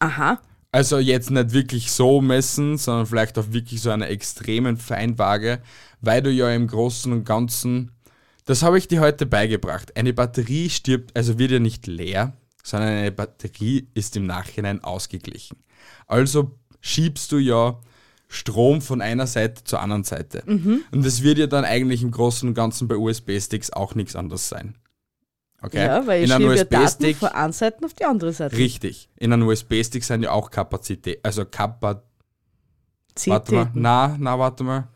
Aha. 0.00 0.40
Also 0.72 0.98
jetzt 0.98 1.30
nicht 1.30 1.52
wirklich 1.52 1.90
so 1.92 2.20
messen, 2.20 2.76
sondern 2.76 3.06
vielleicht 3.06 3.38
auf 3.38 3.52
wirklich 3.52 3.80
so 3.82 3.90
einer 3.90 4.08
extremen 4.08 4.76
Feinwaage, 4.76 5.62
weil 6.00 6.22
du 6.22 6.30
ja 6.30 6.50
im 6.50 6.66
Großen 6.66 7.12
und 7.12 7.24
Ganzen, 7.24 7.92
das 8.46 8.62
habe 8.62 8.78
ich 8.78 8.88
dir 8.88 9.00
heute 9.00 9.26
beigebracht. 9.26 9.96
Eine 9.96 10.12
Batterie 10.12 10.70
stirbt, 10.70 11.16
also 11.16 11.38
wird 11.38 11.52
ja 11.52 11.58
nicht 11.58 11.86
leer, 11.86 12.34
sondern 12.62 12.90
eine 12.90 13.12
Batterie 13.12 13.88
ist 13.94 14.16
im 14.16 14.26
Nachhinein 14.26 14.82
ausgeglichen. 14.82 15.56
Also 16.10 16.52
schiebst 16.80 17.30
du 17.32 17.38
ja 17.38 17.78
Strom 18.28 18.80
von 18.80 19.00
einer 19.00 19.26
Seite 19.26 19.64
zur 19.64 19.80
anderen 19.80 20.04
Seite. 20.04 20.42
Und 20.46 21.04
das 21.04 21.22
wird 21.22 21.38
ja 21.38 21.46
dann 21.46 21.64
eigentlich 21.64 22.02
im 22.02 22.10
Großen 22.10 22.48
und 22.48 22.54
Ganzen 22.54 22.88
bei 22.88 22.96
USB-Sticks 22.96 23.72
auch 23.72 23.94
nichts 23.94 24.14
anderes 24.16 24.48
sein. 24.48 24.76
Okay? 25.62 25.84
Ja, 25.84 26.06
weil 26.06 26.22
ich 26.22 26.30
In 26.30 26.36
einem 26.36 26.56
schiebe 26.56 26.64
Daten 26.64 27.14
von 27.14 27.28
einer 27.28 27.52
Seite 27.52 27.84
auf 27.84 27.94
die 27.94 28.04
andere 28.04 28.32
Seite. 28.32 28.56
Richtig. 28.56 29.08
In 29.16 29.32
einem 29.32 29.46
USB-Stick 29.46 30.04
sind 30.04 30.22
ja 30.22 30.32
auch 30.32 30.50
Kapazität, 30.50 31.20
also 31.22 31.44
Kapazität. 31.44 32.04
Warte 33.26 33.54
mal. 33.54 33.70
Na, 33.74 34.16
na, 34.18 34.38
warte 34.38 34.64
mal. 34.64 34.88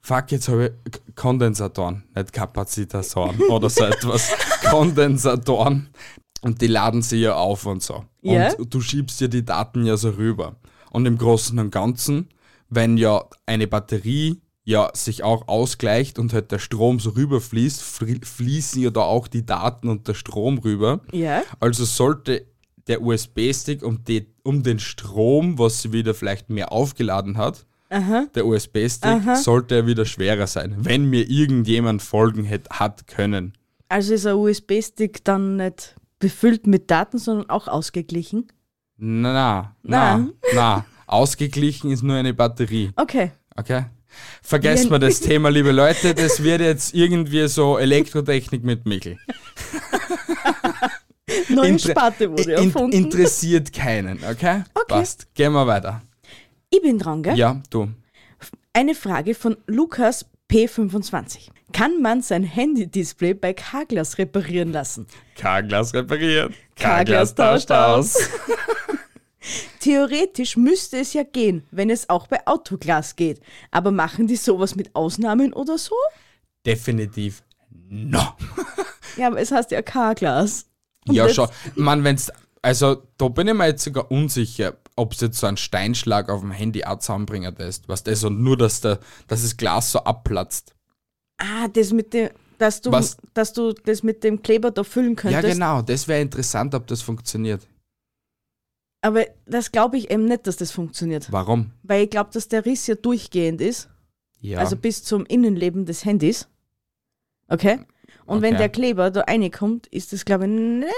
Fuck, 0.00 0.32
jetzt 0.32 0.48
habe 0.48 0.74
ich 0.84 1.14
Kondensatoren, 1.14 2.02
nicht 2.14 2.32
Kapazitatoren 2.32 3.40
oder 3.42 3.70
so 3.70 3.84
etwas. 3.84 4.32
Kondensatoren. 4.68 5.88
Und 6.42 6.60
die 6.60 6.66
laden 6.66 7.02
sie 7.02 7.18
ja 7.18 7.34
auf 7.36 7.66
und 7.66 7.82
so. 7.82 8.04
Ja. 8.20 8.52
Und 8.54 8.74
du 8.74 8.80
schiebst 8.80 9.20
ja 9.20 9.28
die 9.28 9.44
Daten 9.44 9.86
ja 9.86 9.96
so 9.96 10.10
rüber. 10.10 10.56
Und 10.90 11.06
im 11.06 11.16
Großen 11.16 11.58
und 11.58 11.70
Ganzen, 11.70 12.28
wenn 12.68 12.96
ja 12.96 13.24
eine 13.46 13.66
Batterie 13.66 14.40
ja 14.64 14.90
sich 14.94 15.22
auch 15.24 15.48
ausgleicht 15.48 16.18
und 16.18 16.32
halt 16.32 16.52
der 16.52 16.58
Strom 16.58 17.00
so 17.00 17.10
rüberfließt, 17.10 17.80
fli- 17.82 18.24
fließen 18.24 18.82
ja 18.82 18.90
da 18.90 19.00
auch 19.02 19.26
die 19.28 19.44
Daten 19.46 19.88
und 19.88 20.06
der 20.08 20.14
Strom 20.14 20.58
rüber. 20.58 21.00
Ja. 21.12 21.42
Also 21.60 21.84
sollte 21.84 22.46
der 22.88 23.02
USB-Stick 23.02 23.82
um, 23.82 24.04
die, 24.04 24.26
um 24.42 24.62
den 24.62 24.78
Strom, 24.80 25.58
was 25.58 25.82
sie 25.82 25.92
wieder 25.92 26.14
vielleicht 26.14 26.50
mehr 26.50 26.72
aufgeladen 26.72 27.36
hat, 27.38 27.64
der 28.34 28.46
USB-Stick, 28.46 29.36
sollte 29.36 29.74
er 29.76 29.86
wieder 29.86 30.06
schwerer 30.06 30.46
sein, 30.46 30.76
wenn 30.78 31.04
mir 31.10 31.28
irgendjemand 31.28 32.00
folgen 32.02 32.48
hat 32.70 33.06
können. 33.06 33.52
Also 33.88 34.14
ist 34.14 34.26
ein 34.26 34.34
USB-Stick 34.36 35.22
dann 35.24 35.56
nicht 35.56 35.94
befüllt 36.22 36.66
mit 36.68 36.90
Daten, 36.90 37.18
sondern 37.18 37.50
auch 37.50 37.66
ausgeglichen? 37.68 38.46
Na, 38.96 39.32
na, 39.32 39.76
na, 39.82 40.28
na. 40.54 40.86
Ausgeglichen 41.08 41.90
ist 41.90 42.02
nur 42.02 42.16
eine 42.16 42.32
Batterie. 42.32 42.92
Okay. 42.96 43.32
Okay? 43.56 43.84
Vergesst 44.42 44.88
mal 44.88 44.98
das 45.00 45.20
Thema, 45.20 45.48
liebe 45.50 45.72
Leute. 45.72 46.14
Das 46.14 46.42
wird 46.42 46.60
jetzt 46.60 46.94
irgendwie 46.94 47.48
so 47.48 47.76
Elektrotechnik 47.76 48.62
mit 48.62 48.86
Mikkel. 48.86 49.18
Neue 51.48 51.68
Inter- 51.70 51.90
Sparte 51.90 52.30
wurde 52.30 52.52
In, 52.52 52.66
erfunden. 52.68 52.92
interessiert 52.96 53.72
keinen, 53.72 54.18
okay? 54.24 54.62
Okay. 54.74 54.84
Passt. 54.88 55.34
Gehen 55.34 55.52
wir 55.52 55.66
weiter. 55.66 56.02
ich 56.70 56.80
bin 56.82 56.98
dran, 56.98 57.22
gell? 57.22 57.36
Ja, 57.36 57.60
du. 57.70 57.88
Eine 58.72 58.94
Frage 58.94 59.34
von 59.34 59.56
Lukas 59.66 60.26
P25. 60.50 61.48
Kann 61.72 62.00
man 62.02 62.22
sein 62.22 62.42
Handy-Display 62.44 63.34
bei 63.34 63.52
Carglass 63.54 64.18
reparieren 64.18 64.72
lassen? 64.72 65.06
K-Glas 65.36 65.94
repariert. 65.94 66.52
K-Glas 66.76 67.34
tauscht 67.34 67.70
aus. 67.70 68.18
Theoretisch 69.80 70.56
müsste 70.56 70.98
es 70.98 71.12
ja 71.14 71.24
gehen, 71.24 71.64
wenn 71.72 71.90
es 71.90 72.08
auch 72.08 72.28
bei 72.28 72.46
Autoglas 72.46 73.16
geht. 73.16 73.40
Aber 73.72 73.90
machen 73.90 74.28
die 74.28 74.36
sowas 74.36 74.76
mit 74.76 74.94
Ausnahmen 74.94 75.52
oder 75.52 75.78
so? 75.78 75.96
Definitiv 76.64 77.42
no. 77.88 78.22
Ja, 79.18 79.26
aber 79.26 79.40
es 79.42 79.50
heißt 79.52 79.70
ja 79.72 79.82
Carglass. 79.82 80.64
Und 81.06 81.14
Ja, 81.16 81.26
jetzt- 81.26 81.34
schon. 81.34 81.48
Man, 81.74 82.02
wenn's, 82.02 82.32
also 82.62 83.02
da 83.18 83.28
bin 83.28 83.46
ich 83.48 83.52
mir 83.54 83.66
jetzt 83.66 83.84
sogar 83.84 84.10
unsicher, 84.10 84.78
ob 84.96 85.12
es 85.12 85.20
jetzt 85.20 85.38
so 85.38 85.46
einen 85.46 85.58
Steinschlag 85.58 86.30
auf 86.30 86.40
dem 86.40 86.50
Handy 86.50 86.84
auch 86.84 86.98
zusammenbringen 86.98 87.54
lässt. 87.58 87.88
Was 87.88 88.04
das 88.04 88.24
und 88.24 88.40
nur, 88.42 88.56
dass, 88.56 88.80
der, 88.80 89.00
dass 89.26 89.42
das 89.42 89.56
Glas 89.58 89.92
so 89.92 89.98
abplatzt. 90.04 90.74
Ah, 91.42 91.66
das 91.68 91.92
mit 91.92 92.14
dem, 92.14 92.30
dass 92.58 92.80
du, 92.80 92.92
Was? 92.92 93.16
dass 93.34 93.52
du 93.52 93.72
das 93.72 94.02
mit 94.02 94.22
dem 94.22 94.42
Kleber 94.42 94.70
da 94.70 94.84
füllen 94.84 95.16
könntest. 95.16 95.42
Ja, 95.44 95.52
genau. 95.52 95.82
Das 95.82 96.06
wäre 96.06 96.20
interessant, 96.20 96.74
ob 96.74 96.86
das 96.86 97.02
funktioniert. 97.02 97.66
Aber 99.00 99.26
das 99.46 99.72
glaube 99.72 99.98
ich 99.98 100.10
eben 100.10 100.26
nicht, 100.26 100.46
dass 100.46 100.56
das 100.56 100.70
funktioniert. 100.70 101.32
Warum? 101.32 101.72
Weil 101.82 102.04
ich 102.04 102.10
glaube, 102.10 102.30
dass 102.32 102.46
der 102.46 102.64
Riss 102.64 102.86
ja 102.86 102.94
durchgehend 102.94 103.60
ist. 103.60 103.88
Ja. 104.40 104.58
Also 104.58 104.76
bis 104.76 105.02
zum 105.02 105.26
Innenleben 105.26 105.84
des 105.86 106.04
Handys. 106.04 106.46
Okay? 107.48 107.80
Und 108.26 108.42
wenn 108.42 108.54
Okay. 108.54 108.58
der 108.58 108.68
Kleber 108.68 109.10
da 109.10 109.22
reinkommt, 109.22 109.88
ist 109.88 110.12
das, 110.12 110.24
glaube 110.24 110.44
ich, 110.44 110.50
nicht 110.50 110.92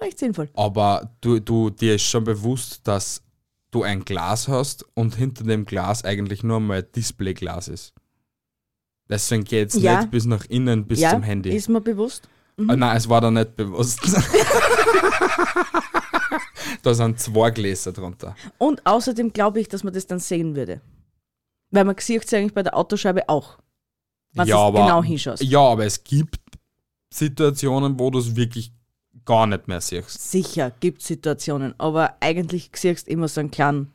recht 0.00 0.18
sinnvoll. 0.18 0.48
Aber 0.54 1.10
du, 1.20 1.38
du, 1.40 1.68
dir 1.68 1.96
ist 1.96 2.04
schon 2.04 2.24
bewusst, 2.24 2.80
dass 2.88 3.22
du 3.70 3.82
ein 3.82 4.04
Glas 4.04 4.48
hast 4.48 4.86
und 4.94 5.16
hinter 5.16 5.44
dem 5.44 5.66
Glas 5.66 6.04
eigentlich 6.04 6.42
nur 6.42 6.60
mal 6.60 6.82
Displayglas 6.82 7.68
ist. 7.68 7.92
Deswegen 9.08 9.44
geht 9.44 9.68
es 9.70 9.82
Ja. 9.82 10.00
nicht 10.00 10.10
bis 10.10 10.24
nach 10.26 10.44
innen, 10.46 10.86
bis 10.86 11.00
ja, 11.00 11.10
zum 11.10 11.22
Handy. 11.22 11.54
ist 11.54 11.68
mir 11.68 11.80
bewusst. 11.80 12.28
Ah, 12.68 12.76
nein, 12.76 12.96
es 12.96 13.08
war 13.08 13.20
da 13.20 13.30
nicht 13.30 13.56
bewusst. 13.56 13.98
da 16.82 16.94
sind 16.94 17.18
zwei 17.18 17.50
Gläser 17.50 17.92
drunter. 17.92 18.34
Und 18.58 18.84
außerdem 18.86 19.32
glaube 19.32 19.60
ich, 19.60 19.68
dass 19.68 19.84
man 19.84 19.92
das 19.92 20.06
dann 20.06 20.18
sehen 20.18 20.54
würde. 20.54 20.80
Weil 21.70 21.84
man 21.84 21.96
sieht 21.98 22.24
es 22.24 22.32
eigentlich 22.34 22.54
bei 22.54 22.62
der 22.62 22.76
Autoscheibe 22.76 23.28
auch. 23.28 23.58
Wenn 24.34 24.46
ja, 24.46 24.56
du 24.56 24.62
aber, 24.62 24.80
genau 24.84 25.02
hinschaust. 25.02 25.42
ja, 25.42 25.60
aber 25.60 25.84
es 25.84 26.02
gibt 26.04 26.38
Situationen, 27.12 27.98
wo 27.98 28.10
du 28.10 28.18
es 28.18 28.34
wirklich 28.36 28.72
gar 29.24 29.46
nicht 29.46 29.68
mehr 29.68 29.80
siehst. 29.80 30.30
Sicher, 30.30 30.72
gibt 30.80 31.02
Situationen, 31.02 31.74
aber 31.78 32.16
eigentlich 32.20 32.70
siehst 32.74 33.06
du 33.06 33.12
immer 33.12 33.28
so 33.28 33.40
einen 33.40 33.50
kleinen 33.50 33.92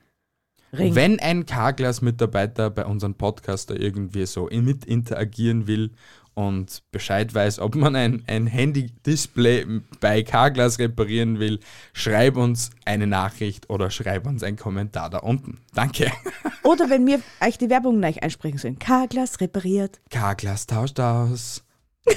Ring. 0.73 0.95
Wenn 0.95 1.19
ein 1.19 1.45
K-Glas-Mitarbeiter 1.45 2.69
bei 2.69 2.85
unserem 2.85 3.15
Podcaster 3.15 3.79
irgendwie 3.79 4.25
so 4.25 4.49
mit 4.51 4.85
interagieren 4.85 5.67
will 5.67 5.91
und 6.33 6.83
Bescheid 6.91 7.33
weiß, 7.33 7.59
ob 7.59 7.75
man 7.75 7.95
ein, 7.95 8.23
ein 8.27 8.45
Handy-Display 8.45 9.65
bei 9.99 10.23
K-Glas 10.23 10.77
reparieren 10.77 11.39
will, 11.39 11.59
schreib 11.93 12.37
uns 12.37 12.69
eine 12.85 13.07
Nachricht 13.07 13.69
oder 13.69 13.89
schreib 13.89 14.27
uns 14.27 14.43
einen 14.43 14.57
Kommentar 14.57 15.09
da 15.09 15.19
unten. 15.19 15.61
Danke. 15.73 16.11
Oder 16.63 16.89
wenn 16.89 17.07
wir 17.07 17.21
euch 17.39 17.57
die 17.57 17.69
Werbung 17.69 17.99
gleich 17.99 18.21
einsprechen 18.21 18.57
sollen. 18.57 18.77
K-Glas 18.77 19.39
repariert. 19.39 20.01
K-Glas 20.09 20.67
tauscht 20.67 20.99
aus. 20.99 21.63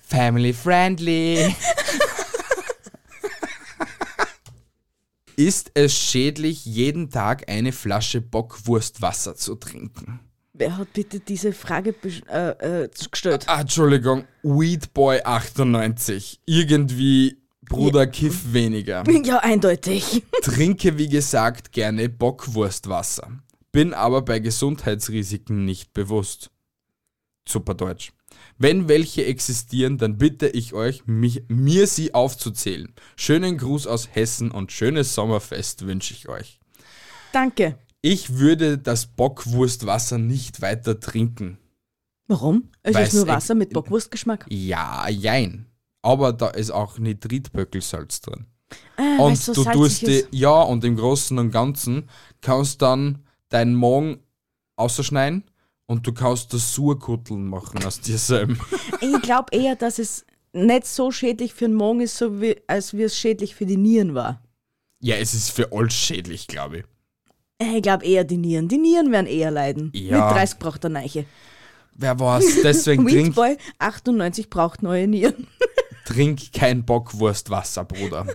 Family 0.00 0.54
friendly. 0.54 1.54
Ist 5.40 5.70
es 5.72 5.94
schädlich, 5.94 6.66
jeden 6.66 7.08
Tag 7.08 7.48
eine 7.48 7.72
Flasche 7.72 8.20
Bockwurstwasser 8.20 9.36
zu 9.36 9.54
trinken? 9.54 10.20
Wer 10.52 10.76
hat 10.76 10.92
bitte 10.92 11.18
diese 11.18 11.54
Frage 11.54 11.94
äh, 12.28 12.82
äh, 12.82 12.90
gestellt? 13.10 13.44
Ah, 13.46 13.62
Entschuldigung, 13.62 14.24
Weedboy98. 14.44 16.40
Irgendwie, 16.44 17.38
Bruder, 17.62 18.06
kiff 18.06 18.52
weniger. 18.52 19.02
Ja, 19.24 19.38
eindeutig. 19.38 20.24
Trinke, 20.42 20.98
wie 20.98 21.08
gesagt, 21.08 21.72
gerne 21.72 22.10
Bockwurstwasser. 22.10 23.30
Bin 23.72 23.94
aber 23.94 24.20
bei 24.20 24.40
Gesundheitsrisiken 24.40 25.64
nicht 25.64 25.94
bewusst. 25.94 26.50
Super 27.48 27.72
Deutsch. 27.72 28.12
Wenn 28.62 28.88
welche 28.88 29.24
existieren, 29.24 29.96
dann 29.96 30.18
bitte 30.18 30.46
ich 30.46 30.74
euch, 30.74 31.06
mich, 31.06 31.44
mir 31.48 31.86
sie 31.86 32.12
aufzuzählen. 32.12 32.94
Schönen 33.16 33.56
Gruß 33.56 33.86
aus 33.86 34.10
Hessen 34.12 34.50
und 34.50 34.70
schönes 34.70 35.14
Sommerfest 35.14 35.86
wünsche 35.86 36.12
ich 36.12 36.28
euch. 36.28 36.60
Danke. 37.32 37.78
Ich 38.02 38.36
würde 38.36 38.76
das 38.76 39.06
Bockwurstwasser 39.06 40.18
nicht 40.18 40.60
weiter 40.60 41.00
trinken. 41.00 41.56
Warum? 42.26 42.68
Es 42.82 42.94
Weil's 42.94 43.14
ist 43.14 43.14
nur 43.14 43.28
Wasser 43.28 43.54
mit 43.54 43.72
Bockwurstgeschmack. 43.72 44.44
Ja, 44.50 45.08
jein. 45.08 45.64
Aber 46.02 46.34
da 46.34 46.48
ist 46.48 46.70
auch 46.70 46.98
Nitritböckelsalz 46.98 48.20
drin. 48.20 48.44
Ah, 48.98 49.22
und 49.22 49.38
so 49.38 49.54
du 49.54 49.64
tust 49.64 50.02
die, 50.02 50.26
ja, 50.32 50.60
und 50.60 50.84
im 50.84 50.96
Großen 50.96 51.38
und 51.38 51.50
Ganzen 51.50 52.10
kannst 52.42 52.82
dann 52.82 53.24
deinen 53.48 53.74
Magen 53.74 54.18
ausschneiden 54.76 55.49
und 55.90 56.06
du 56.06 56.12
kannst 56.12 56.54
das 56.54 56.72
Surkutteln 56.72 57.48
machen 57.48 57.84
aus 57.84 58.00
dir 58.00 58.16
selber. 58.16 58.54
Ich 59.00 59.22
glaube 59.22 59.48
eher, 59.50 59.74
dass 59.74 59.98
es 59.98 60.24
nicht 60.52 60.86
so 60.86 61.10
schädlich 61.10 61.52
für 61.52 61.64
den 61.66 61.74
Magen 61.74 62.00
ist, 62.00 62.16
so 62.16 62.40
wie, 62.40 62.56
als 62.68 62.94
wie 62.96 63.02
es 63.02 63.16
schädlich 63.18 63.56
für 63.56 63.66
die 63.66 63.76
Nieren 63.76 64.14
war. 64.14 64.40
ja, 65.00 65.16
es 65.16 65.34
ist 65.34 65.50
für 65.50 65.72
alles 65.72 65.94
schädlich, 65.94 66.46
glaube 66.46 66.78
ich. 66.78 66.84
Äh, 67.58 67.78
Ich 67.78 67.82
glaube 67.82 68.04
eher 68.06 68.22
die 68.22 68.36
Nieren. 68.36 68.68
Die 68.68 68.78
Nieren 68.78 69.10
werden 69.10 69.26
eher 69.26 69.50
leiden. 69.50 69.90
Ja. 69.92 70.26
Mit 70.28 70.36
30 70.36 70.58
braucht 70.60 70.84
er 70.84 70.90
Neiche. 70.90 71.24
Wer 71.96 72.20
weiß, 72.20 72.62
deswegen 72.62 73.04
trink, 73.08 73.28
Weedboy 73.36 73.56
98 73.80 74.48
braucht 74.48 74.84
neue 74.84 75.08
Nieren. 75.08 75.48
trink 76.04 76.52
kein 76.52 76.84
Bockwurstwasser, 76.84 77.84
Bruder. 77.84 78.26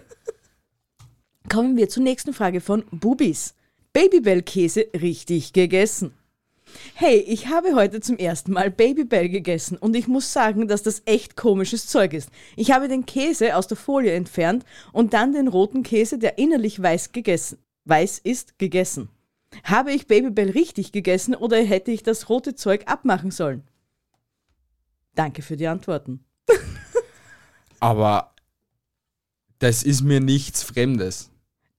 Kommen 1.49 1.77
wir 1.77 1.87
zur 1.87 2.03
nächsten 2.03 2.33
Frage 2.33 2.59
von 2.59 2.83
Bubis. 2.91 3.53
Babybell-Käse 3.93 4.87
richtig 5.01 5.53
gegessen. 5.53 6.11
Hey, 6.93 7.17
ich 7.19 7.47
habe 7.47 7.75
heute 7.75 7.99
zum 7.99 8.17
ersten 8.17 8.53
Mal 8.53 8.71
Babybell 8.71 9.29
gegessen 9.29 9.77
und 9.77 9.95
ich 9.95 10.07
muss 10.07 10.31
sagen, 10.31 10.67
dass 10.67 10.83
das 10.83 11.01
echt 11.05 11.35
komisches 11.35 11.87
Zeug 11.87 12.13
ist. 12.13 12.29
Ich 12.55 12.71
habe 12.71 12.87
den 12.87 13.05
Käse 13.05 13.55
aus 13.55 13.67
der 13.67 13.77
Folie 13.77 14.13
entfernt 14.13 14.65
und 14.91 15.13
dann 15.13 15.33
den 15.33 15.47
roten 15.47 15.83
Käse, 15.83 16.17
der 16.17 16.37
innerlich 16.37 16.81
weiß 16.81 17.11
gegessen. 17.11 17.59
Weiß 17.85 18.19
ist 18.19 18.57
gegessen. 18.57 19.09
Habe 19.63 19.91
ich 19.93 20.07
Babybell 20.07 20.49
richtig 20.49 20.91
gegessen 20.91 21.35
oder 21.35 21.61
hätte 21.61 21.91
ich 21.91 22.03
das 22.03 22.29
rote 22.29 22.55
Zeug 22.55 22.83
abmachen 22.87 23.31
sollen? 23.31 23.63
Danke 25.13 25.41
für 25.41 25.55
die 25.55 25.67
Antworten. 25.67 26.25
Aber 27.79 28.33
das 29.59 29.83
ist 29.83 30.01
mir 30.01 30.19
nichts 30.19 30.63
Fremdes. 30.63 31.31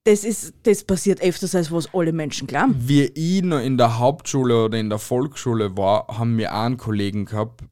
Das 0.07 0.23
ist, 0.23 0.55
das 0.63 0.85
passiert 0.85 1.21
öfters, 1.21 1.55
als 1.57 1.71
was 1.73 1.93
alle 1.93 2.13
Menschen 2.13 2.47
glauben. 2.47 2.75
Wie 2.79 3.03
ich 3.07 3.43
noch 3.43 3.59
in 3.61 3.77
der 3.77 3.99
Hauptschule 3.99 4.65
oder 4.67 4.79
in 4.79 4.89
der 4.89 5.01
Volksschule 5.01 5.77
war, 5.77 6.07
haben 6.17 6.39
wir 6.39 6.55
auch 6.55 6.61
einen 6.63 6.77
Kollegen 6.77 7.25
gehabt, 7.25 7.65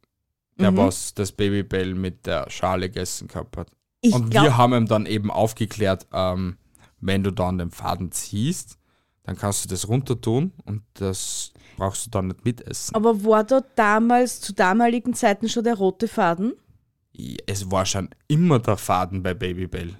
der 0.59 0.73
Mhm. 0.73 0.77
was 0.79 1.15
das 1.15 1.31
Babybell 1.31 1.95
mit 1.95 2.27
der 2.27 2.51
Schale 2.51 2.89
gegessen 2.89 3.29
gehabt 3.29 3.57
hat. 3.57 3.69
Ich 4.01 4.13
Und 4.15 4.31
glaub- 4.31 4.45
wir 4.45 4.57
haben 4.57 4.75
ihm 4.75 4.87
dann 4.87 5.07
eben 5.07 5.31
aufgeklärt, 5.31 6.07
ähm, 6.13 6.57
wenn 7.01 7.23
du 7.23 7.31
dann 7.31 7.59
den 7.59 7.71
Faden 7.71 8.11
ziehst, 8.11 8.79
dann 9.23 9.37
kannst 9.37 9.65
du 9.65 9.69
das 9.69 9.87
runter 9.89 10.21
tun 10.21 10.53
und 10.65 10.83
das 10.95 11.53
brauchst 11.77 12.07
du 12.07 12.11
dann 12.11 12.27
nicht 12.29 12.45
mitessen. 12.45 12.95
Aber 12.97 13.25
war 13.25 13.45
da 13.45 13.63
damals, 13.77 14.41
zu 14.41 14.53
damaligen 14.53 15.15
Zeiten 15.15 15.49
schon 15.49 15.63
der 15.65 15.75
rote 15.77 16.09
Faden? 16.09 16.53
Es 17.47 17.71
war 17.71 17.87
schon 17.87 18.09
immer 18.27 18.59
der 18.59 18.77
Faden 18.77 19.23
bei 19.23 19.35
Babybell. 19.35 19.95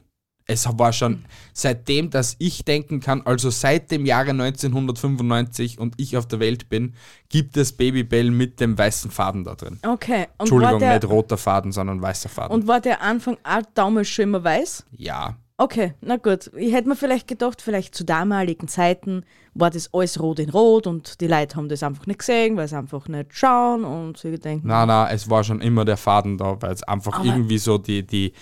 Es 0.47 0.69
war 0.79 0.93
schon 0.93 1.25
seitdem, 1.55 2.11
dass 2.11 2.37
ich 2.39 2.65
denken 2.65 3.01
kann, 3.01 3.23
also 3.25 3.49
seit 3.49 3.91
dem 3.91 4.05
Jahre 4.05 4.31
1995 4.31 5.79
und 5.79 5.95
ich 5.97 6.19
auf 6.19 6.27
der 6.27 6.39
Welt 6.39 6.69
bin, 6.69 6.95
gibt 7.31 7.57
es 7.57 7.73
Babybell 7.73 8.31
mit 8.31 8.61
dem 8.61 8.77
weißen 8.77 9.11
Faden 9.11 9.45
da 9.45 9.55
drin. 9.55 9.79
Okay. 9.87 10.27
Und 10.37 10.41
Entschuldigung, 10.41 10.73
war 10.75 10.79
der, 10.81 10.95
nicht 10.95 11.09
roter 11.09 11.39
Faden, 11.39 11.73
sondern 11.73 12.03
weißer 12.03 12.29
Faden. 12.29 12.55
Und 12.55 12.67
war 12.67 12.81
der 12.81 13.01
Anfang 13.01 13.39
auch 13.43 13.63
damals 13.75 14.09
schon 14.09 14.25
immer 14.25 14.45
weiß? 14.45 14.85
ja, 14.97 15.37
Okay, 15.57 15.95
na 16.01 16.17
gut. 16.17 16.51
Ich 16.57 16.73
hätte 16.73 16.89
mir 16.89 16.97
vielleicht 16.97 17.29
gedacht, 17.29 17.63
vielleicht 17.63 17.95
zu 17.95 18.05
damaligen 18.05 18.67
Zeiten 18.67 19.25
war 19.55 19.71
das 19.71 19.89
alles 19.95 20.21
rot 20.21 20.41
in 20.41 20.51
rot 20.51 20.89
und 20.89 21.21
die 21.21 21.29
Leute 21.29 21.55
haben 21.55 21.69
das 21.69 21.85
einfach 21.85 22.09
nicht 22.09 22.19
gesehen, 22.19 22.57
weil 22.57 22.67
sie 22.67 22.77
einfach 22.77 23.07
nicht 23.07 23.33
schauen 23.33 23.85
und 23.85 24.19
sie 24.19 24.37
denken, 24.37 24.67
na 24.67 24.85
na, 24.85 25.09
es 25.13 25.31
war 25.31 25.45
schon 25.45 25.61
immer 25.61 25.85
der 25.85 25.97
Faden 25.97 26.39
da, 26.39 26.61
weil 26.61 26.73
es 26.73 26.83
einfach 26.83 27.25
irgendwie 27.25 27.59
so 27.59 27.79
die, 27.79 28.05
die, 28.05 28.33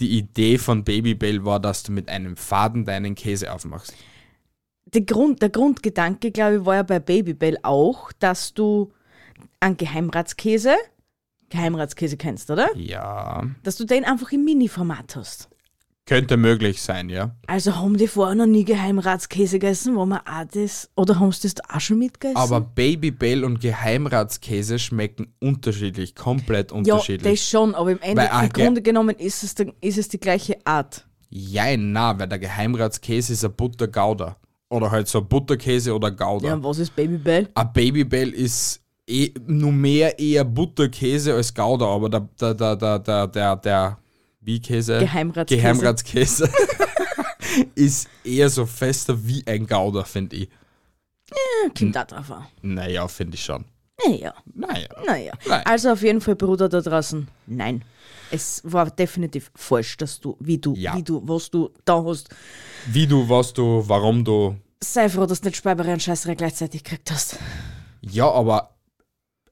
die 0.00 0.18
Idee 0.18 0.58
von 0.58 0.84
Babybell 0.84 1.44
war, 1.44 1.60
dass 1.60 1.82
du 1.82 1.92
mit 1.92 2.08
einem 2.08 2.36
Faden 2.36 2.84
deinen 2.84 3.14
Käse 3.14 3.52
aufmachst. 3.52 3.94
der, 4.86 5.02
Grund, 5.02 5.42
der 5.42 5.50
Grundgedanke, 5.50 6.30
glaube 6.30 6.56
ich, 6.56 6.64
war 6.64 6.76
ja 6.76 6.82
bei 6.82 6.98
Babybell 7.00 7.58
auch, 7.62 8.12
dass 8.12 8.54
du 8.54 8.92
einen 9.60 9.76
Geheimratskäse, 9.76 10.74
Geheimratskäse 11.50 12.16
kennst, 12.16 12.50
oder? 12.50 12.68
Ja, 12.76 13.44
Dass 13.62 13.76
du 13.76 13.84
den 13.84 14.04
einfach 14.04 14.30
im 14.32 14.44
Mini-Format 14.44 15.16
hast. 15.16 15.48
Könnte 16.08 16.36
möglich 16.36 16.80
sein, 16.82 17.08
ja. 17.10 17.36
Also 17.46 17.76
haben 17.76 17.96
die 17.98 18.08
vorher 18.08 18.34
noch 18.34 18.46
nie 18.46 18.64
Geheimratskäse 18.64 19.58
gegessen, 19.58 19.94
wo 19.94 20.06
man 20.06 20.20
auch 20.20 20.44
das, 20.52 20.88
oder 20.96 21.20
haben 21.20 21.30
sie 21.32 21.42
das 21.42 21.54
da 21.54 21.64
auch 21.76 21.80
schon 21.80 21.98
mitgegessen? 21.98 22.36
Aber 22.36 22.60
Babybell 22.60 23.44
und 23.44 23.60
Geheimratskäse 23.60 24.78
schmecken 24.78 25.34
unterschiedlich, 25.40 26.14
komplett 26.14 26.70
ja, 26.70 26.76
unterschiedlich. 26.78 27.40
das 27.40 27.48
schon, 27.48 27.74
aber 27.74 27.92
im, 27.92 28.00
Ende, 28.00 28.22
Weil, 28.22 28.28
ah, 28.30 28.42
im 28.44 28.48
ge- 28.52 28.64
Grunde 28.64 28.82
genommen 28.82 29.16
ist 29.16 29.42
es, 29.42 29.54
die- 29.54 29.72
ist 29.80 29.98
es 29.98 30.08
die 30.08 30.18
gleiche 30.18 30.56
Art. 30.64 31.06
Jein, 31.30 31.92
na, 31.92 32.18
weil 32.18 32.26
der 32.28 32.38
Geheimratskäse 32.38 33.34
ist 33.34 33.44
ein 33.44 33.52
Buttergouda. 33.52 34.36
Oder 34.70 34.90
halt 34.90 35.08
so 35.08 35.18
ein 35.20 35.28
Butterkäse 35.28 35.94
oder 35.94 36.10
Gouda. 36.10 36.48
Ja, 36.48 36.54
und 36.54 36.62
was 36.64 36.78
ist 36.78 36.94
Babybell? 36.94 37.48
Ein 37.54 37.72
Babybell 37.72 38.30
ist 38.30 38.80
eh, 39.06 39.30
nur 39.46 39.72
mehr 39.72 40.18
eher 40.18 40.44
Butterkäse 40.44 41.34
als 41.34 41.54
Gouda, 41.54 41.86
aber 41.86 42.08
der, 42.10 42.28
der, 42.40 42.54
der, 42.54 42.98
der, 42.98 43.26
der, 43.28 43.56
der 43.56 43.98
wie 44.40 44.60
Käse? 44.60 44.98
Geheimratskäse. 45.00 45.60
Geheimratskäse 45.60 46.50
ist 47.74 48.08
eher 48.24 48.50
so 48.50 48.66
fester 48.66 49.26
wie 49.26 49.46
ein 49.46 49.66
Gouda, 49.66 50.04
finde 50.04 50.36
ich. 50.36 50.48
Ja, 51.30 51.70
Kommt 51.78 51.94
da 51.96 52.04
drauf 52.04 52.30
an. 52.30 52.46
Naja, 52.62 53.06
finde 53.08 53.34
ich 53.34 53.44
schon. 53.44 53.64
Naja, 54.06 54.32
Naja. 54.54 54.88
naja. 55.06 55.32
Nein. 55.46 55.66
Also 55.66 55.90
auf 55.90 56.02
jeden 56.02 56.20
Fall, 56.20 56.36
Bruder 56.36 56.68
da 56.68 56.80
draußen, 56.80 57.26
nein. 57.46 57.84
Es 58.30 58.60
war 58.64 58.90
definitiv 58.90 59.50
falsch, 59.56 59.96
dass 59.96 60.20
du, 60.20 60.36
wie 60.40 60.58
du, 60.58 60.74
Ja. 60.76 60.94
wie 60.96 61.02
du, 61.02 61.20
was 61.26 61.50
du 61.50 61.70
da 61.84 62.02
hast. 62.04 62.28
Wie 62.86 63.06
du, 63.06 63.28
was 63.28 63.52
du, 63.52 63.82
warum 63.88 64.24
du. 64.24 64.56
Sei 64.82 65.08
froh, 65.08 65.26
dass 65.26 65.40
du 65.40 65.48
nicht 65.48 65.56
Speiberei 65.56 65.94
und 65.94 66.02
Scheißerei 66.02 66.36
gleichzeitig 66.36 66.84
gekriegt 66.84 67.10
hast. 67.10 67.38
Ja, 68.02 68.30
aber 68.30 68.76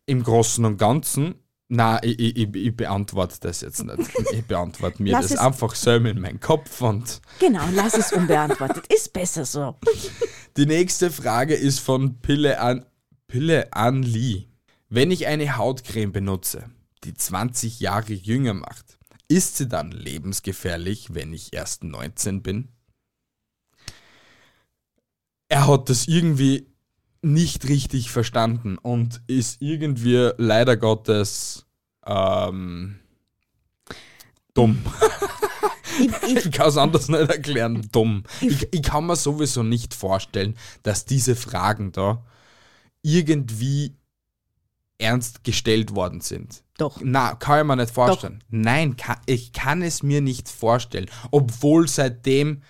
im 0.07 0.23
Großen 0.23 0.65
und 0.65 0.77
Ganzen, 0.79 1.35
na, 1.69 2.01
ich, 2.03 2.19
ich, 2.19 2.55
ich, 2.55 2.77
beantworte 2.77 3.37
das 3.41 3.61
jetzt 3.61 3.83
nicht. 3.85 3.99
Ich 4.33 4.45
beantworte 4.45 5.03
mir 5.03 5.13
Lass 5.13 5.29
das 5.29 5.39
einfach 5.39 5.75
selber 5.75 6.11
in 6.11 6.21
meinen 6.21 6.39
Kopf 6.39 6.81
und 6.81 7.21
Genau, 7.41 7.65
lass 7.73 7.95
es 7.95 8.13
unbeantwortet. 8.13 8.87
Ist 8.93 9.13
besser 9.13 9.45
so. 9.45 9.77
Die 10.57 10.67
nächste 10.67 11.11
Frage 11.11 11.55
ist 11.55 11.81
von 11.81 12.21
Pille 12.21 12.61
an, 12.61 12.87
Pille 13.27 13.73
an 13.73 14.03
Lee. 14.03 14.47
Wenn 14.89 15.11
ich 15.11 15.27
eine 15.27 15.57
Hautcreme 15.57 16.13
benutze, 16.13 16.71
die 17.03 17.15
20 17.15 17.81
Jahre 17.81 18.13
jünger 18.13 18.55
macht, 18.55 18.99
ist 19.29 19.57
sie 19.57 19.67
dann 19.67 19.91
lebensgefährlich, 19.91 21.15
wenn 21.15 21.33
ich 21.33 21.53
erst 21.53 21.83
19 21.83 22.43
bin? 22.43 22.69
Er 25.49 25.67
hat 25.67 25.89
das 25.89 26.07
irgendwie 26.07 26.76
nicht 27.27 27.69
richtig 27.69 28.11
verstanden 28.11 28.79
und 28.79 29.21
ist 29.27 29.61
irgendwie 29.61 30.31
leider 30.39 30.77
Gottes 30.77 31.67
ähm, 32.07 33.01
dumm. 34.55 34.79
Ich, 35.99 36.37
ich, 36.47 36.51
kann 36.53 36.69
es 36.69 36.77
anders 36.77 37.09
nicht 37.09 37.29
erklären. 37.29 37.89
Dumm. 37.91 38.23
Ich, 38.41 38.73
ich 38.73 38.83
kann 38.83 39.07
mir 39.07 39.17
sowieso 39.17 39.63
nicht 39.63 39.95
vorstellen, 39.95 40.57
dass 40.83 41.05
diese 41.05 41.35
Fragen 41.37 41.93
da 41.93 42.25
irgendwie 43.03 43.97
ernst 44.99 45.45
gestellt 45.45 45.95
worden 45.95 46.21
sind. 46.21 46.63
doch. 46.79 47.01
Na, 47.03 47.35
kann 47.35 47.61
ich 47.61 47.67
mir 47.67 47.77
nicht 47.77 47.93
vorstellen. 47.93 48.43
Nein, 48.49 48.97
kann, 48.97 49.19
ich 49.27 49.53
kann 49.53 49.83
es 49.83 50.03
mir 50.03 50.21
nicht 50.21 50.49
vorstellen. 50.49 51.11
Obwohl 51.31 51.89
seitdem 51.89 52.63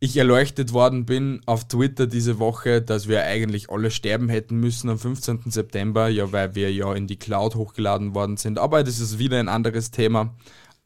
ich 0.00 0.16
erleuchtet 0.16 0.72
worden 0.72 1.04
bin 1.04 1.42
auf 1.44 1.68
Twitter 1.68 2.06
diese 2.06 2.38
Woche, 2.38 2.80
dass 2.80 3.06
wir 3.06 3.22
eigentlich 3.24 3.68
alle 3.70 3.90
sterben 3.90 4.30
hätten 4.30 4.58
müssen 4.58 4.88
am 4.88 4.98
15. 4.98 5.50
September, 5.50 6.08
ja, 6.08 6.32
weil 6.32 6.54
wir 6.54 6.72
ja 6.72 6.94
in 6.94 7.06
die 7.06 7.18
Cloud 7.18 7.54
hochgeladen 7.54 8.14
worden 8.14 8.38
sind. 8.38 8.58
Aber 8.58 8.82
das 8.82 8.98
ist 8.98 9.18
wieder 9.18 9.38
ein 9.38 9.48
anderes 9.48 9.90
Thema. 9.90 10.34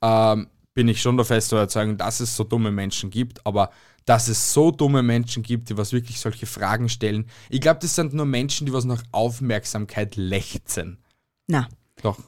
Ähm, 0.03 0.49
bin 0.75 0.89
ich 0.89 1.01
schon 1.01 1.17
der 1.17 1.25
festen 1.25 1.55
Überzeugung, 1.55 1.97
dass 1.97 2.19
es 2.19 2.37
so 2.37 2.43
dumme 2.43 2.73
Menschen 2.73 3.11
gibt, 3.11 3.47
aber 3.47 3.71
dass 4.05 4.27
es 4.27 4.53
so 4.53 4.73
dumme 4.73 5.05
Menschen 5.05 5.45
gibt, 5.45 5.71
die 5.71 5.77
was 5.77 5.93
wirklich 5.93 6.19
solche 6.19 6.47
Fragen 6.47 6.89
stellen. 6.89 7.27
Ich 7.49 7.61
glaube, 7.61 7.79
das 7.81 7.95
sind 7.95 8.15
nur 8.15 8.27
Menschen, 8.27 8.67
die 8.67 8.73
was 8.73 8.85
nach 8.85 9.03
Aufmerksamkeit 9.13 10.17
lechzen. 10.17 10.99
Na, 11.47 11.69
Doch, 12.03 12.19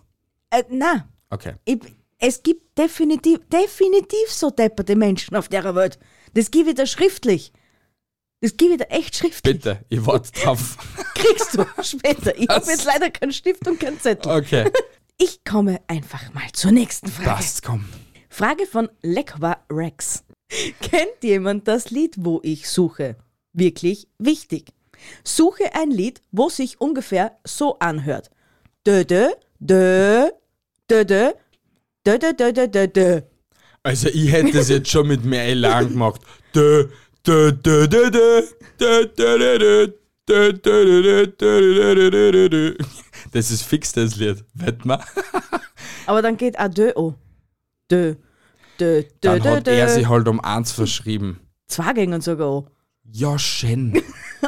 äh, 0.50 0.62
na, 0.70 1.08
okay. 1.30 1.54
ich, 1.64 1.80
es 2.18 2.42
gibt 2.42 2.78
definitiv, 2.78 3.40
definitiv 3.48 4.30
so 4.30 4.50
depperte 4.50 4.94
Menschen 4.94 5.36
auf 5.36 5.48
der 5.48 5.74
Welt. 5.74 5.98
Das 6.36 6.50
gebe 6.50 6.70
ich 6.70 6.74
dir 6.74 6.86
schriftlich. 6.86 7.50
Das 8.42 8.58
gebe 8.58 8.72
ich 8.74 8.78
dir 8.78 8.90
echt 8.90 9.16
schriftlich. 9.16 9.56
Bitte, 9.56 9.84
ich 9.88 10.04
warte 10.04 10.30
drauf. 10.32 10.76
Kriegst 11.14 11.56
du 11.56 11.64
später. 11.82 12.36
Ich 12.38 12.46
habe 12.48 12.66
jetzt 12.70 12.84
leider 12.84 13.10
keinen 13.10 13.32
Stift 13.32 13.66
und 13.66 13.80
keinen 13.80 13.98
Zettel. 13.98 14.30
Okay, 14.30 14.70
Ich 15.16 15.44
komme 15.44 15.80
einfach 15.86 16.34
mal 16.34 16.52
zur 16.52 16.72
nächsten 16.72 17.08
Frage. 17.08 17.30
passt, 17.30 17.62
komm. 17.62 17.86
Frage 18.28 18.66
von 18.66 18.90
Lekwa 19.00 19.56
Rex. 19.72 20.24
Kennt 20.82 21.22
jemand 21.22 21.66
das 21.68 21.90
Lied, 21.90 22.16
wo 22.18 22.40
ich 22.42 22.68
suche? 22.68 23.16
Wirklich 23.54 24.06
wichtig. 24.18 24.74
Suche 25.24 25.74
ein 25.74 25.90
Lied, 25.90 26.20
wo 26.32 26.50
sich 26.50 26.82
ungefähr 26.82 27.38
so 27.44 27.78
anhört. 27.78 28.30
Dö, 28.86 29.04
dö, 29.04 29.30
dö, 29.58 30.28
dö, 30.90 31.04
dö, 31.04 31.32
dö, 32.04 32.18
dö, 32.18 32.32
dö, 32.34 32.52
dö, 32.52 32.68
dö, 32.68 32.88
dö. 32.88 33.20
Also 33.86 34.08
ich 34.08 34.32
hätte 34.32 34.58
es 34.58 34.68
jetzt 34.68 34.90
schon 34.90 35.06
mit 35.06 35.24
mehr 35.24 35.44
Elan 35.46 35.88
gemacht. 35.90 36.20
Dö, 36.54 36.88
dö, 37.24 37.52
dö, 37.52 37.86
dö, 37.86 38.10
dö, 38.10 38.42
dö, 38.80 39.06
dö, 39.16 39.38
dö, 39.38 39.62
dö, 39.62 39.86
dö, 40.26 40.84
dö, 40.84 41.02
dö, 41.02 41.26
dö, 41.38 41.94
dö, 41.94 41.94
dö, 41.94 42.10
dö, 42.10 42.32
dö, 42.32 42.48
dö. 42.48 42.74
Das 43.32 43.50
ist 43.52 43.62
fix 43.62 43.92
das 43.92 44.16
Lied, 44.16 44.44
wett 44.54 44.84
mal. 44.84 45.00
Aber 46.06 46.20
dann 46.22 46.36
geht 46.36 46.58
auch 46.58 46.68
dö 46.68 46.92
o. 46.96 47.14
Dö, 47.90 48.14
dö, 48.80 49.02
dö, 49.02 49.04
Dann 49.20 49.42
dö, 49.42 49.50
hat 49.50 49.68
er 49.68 49.86
dö. 49.86 49.92
sich 49.92 50.08
halt 50.08 50.26
um 50.26 50.40
eins 50.40 50.72
verschrieben. 50.72 51.38
Zwei 51.68 51.92
gingen 51.92 52.20
sogar 52.20 52.58
an. 52.58 52.66
Ja, 53.12 53.38
schön. 53.38 54.02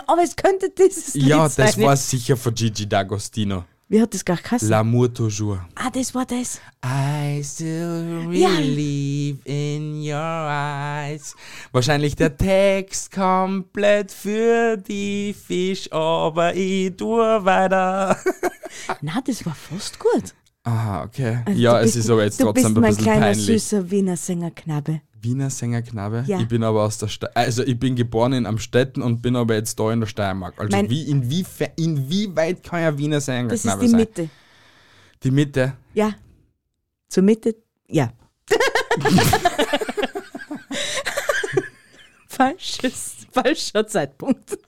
Aber 0.07 0.23
es 0.25 0.35
könnte 0.35 0.71
dieses 0.77 1.15
Lied 1.15 1.29
Ja, 1.29 1.49
sein. 1.49 1.67
das 1.67 1.81
war 1.81 1.97
sicher 1.97 2.37
von 2.37 2.55
Gigi 2.55 2.85
D'Agostino. 2.87 3.63
Wie 3.91 4.03
hat 4.03 4.13
das 4.13 4.23
gar 4.25 4.37
geheißen? 4.37 4.69
L'amour 4.69 5.09
toujours. 5.15 5.61
ah, 5.75 5.89
das 5.91 6.15
war 6.15 6.27
das. 6.27 6.61
I 6.85 7.43
still 7.43 8.29
Ja. 8.33 8.51
believe 8.51 9.39
in 9.47 10.03
your 10.03 10.15
eyes. 10.51 11.35
Wahrscheinlich 11.73 12.15
der 12.15 12.37
Text 12.37 13.11
komplett 13.11 14.13
für 14.13 14.77
die 14.77 15.35
Fisch, 15.35 15.91
aber 15.91 16.55
ich 16.55 16.95
tue 16.99 17.45
weiter. 17.47 18.19
Na, 19.01 19.21
das 19.25 19.47
war 19.47 19.55
fast 19.55 19.99
gut. 19.99 20.35
Aha, 20.69 21.05
okay. 21.05 21.39
Also 21.47 21.59
ja, 21.61 21.73
du 21.73 21.79
es 21.79 21.85
bist- 21.95 21.97
ist 21.97 22.11
aber 22.11 22.25
jetzt 22.25 22.41
du 22.41 22.45
trotzdem 22.45 22.63
bist 22.65 22.77
ein 22.77 22.81
mein 22.83 22.91
bisschen 22.91 23.05
kleiner, 23.05 23.21
peinlich. 23.27 23.47
süßer 23.47 23.91
Wiener 23.91 24.17
Sängerknabe. 24.17 25.01
Wiener 25.21 25.51
Sängerknabe. 25.51 26.25
Ja. 26.27 26.41
Ich 26.41 26.49
bin 26.49 26.63
aber 26.63 26.83
aus 26.85 26.99
der 26.99 27.09
Ste 27.09 27.35
also 27.35 27.63
ich 27.65 27.79
bin 27.79 27.97
geboren 27.97 28.33
in 28.35 28.45
Amstetten 28.47 29.03
und 29.03 29.23
bin 29.23 29.35
aber 29.35 29.55
jetzt 29.55 29.81
da 29.81 29.91
in 29.93 30.01
der 30.01 30.07
Steiermark. 30.07 30.61
Also 30.61 30.77
Mein- 30.77 30.91
wie, 30.91 31.11
inwiefe- 31.11 31.71
inwieweit 31.77 32.63
kann 32.63 32.83
ja 32.83 32.97
Wiener 32.99 33.17
Das 33.17 33.25
Sängerknabe 33.27 33.85
ist 33.85 33.89
die 33.89 33.89
sein? 33.89 34.01
Mitte. 34.01 34.29
Die 35.23 35.31
Mitte. 35.31 35.73
Ja. 35.95 36.13
Zur 37.09 37.23
Mitte, 37.23 37.57
ja. 37.89 38.13
Falsches, 42.27 43.17
falscher 43.33 43.87
Zeitpunkt. 43.87 44.59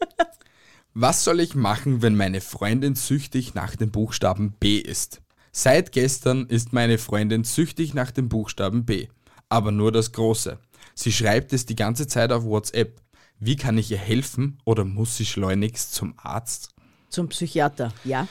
Was 0.94 1.22
soll 1.24 1.40
ich 1.40 1.54
machen, 1.54 2.02
wenn 2.02 2.16
meine 2.16 2.40
Freundin 2.40 2.94
süchtig 2.96 3.54
nach 3.54 3.76
dem 3.76 3.90
Buchstaben 3.90 4.52
B 4.58 4.78
ist? 4.78 5.20
Seit 5.52 5.92
gestern 5.92 6.46
ist 6.46 6.72
meine 6.72 6.98
Freundin 6.98 7.44
süchtig 7.44 7.92
nach 7.94 8.10
dem 8.10 8.28
Buchstaben 8.28 8.84
B, 8.84 9.08
aber 9.48 9.72
nur 9.72 9.90
das 9.90 10.12
Große. 10.12 10.58
Sie 10.94 11.12
schreibt 11.12 11.52
es 11.52 11.66
die 11.66 11.76
ganze 11.76 12.06
Zeit 12.06 12.32
auf 12.32 12.44
WhatsApp. 12.44 13.00
Wie 13.38 13.56
kann 13.56 13.78
ich 13.78 13.90
ihr 13.90 13.98
helfen 13.98 14.58
oder 14.64 14.84
muss 14.84 15.16
sie 15.16 15.26
schleunigst 15.26 15.94
zum 15.94 16.14
Arzt? 16.18 16.70
Zum 17.08 17.28
Psychiater, 17.28 17.92
ja. 18.04 18.28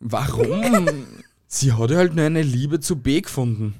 Warum? 0.00 1.04
sie 1.46 1.72
hat 1.72 1.90
halt 1.90 2.14
nur 2.14 2.24
eine 2.24 2.42
Liebe 2.42 2.80
zu 2.80 2.96
B 2.96 3.20
gefunden. 3.20 3.74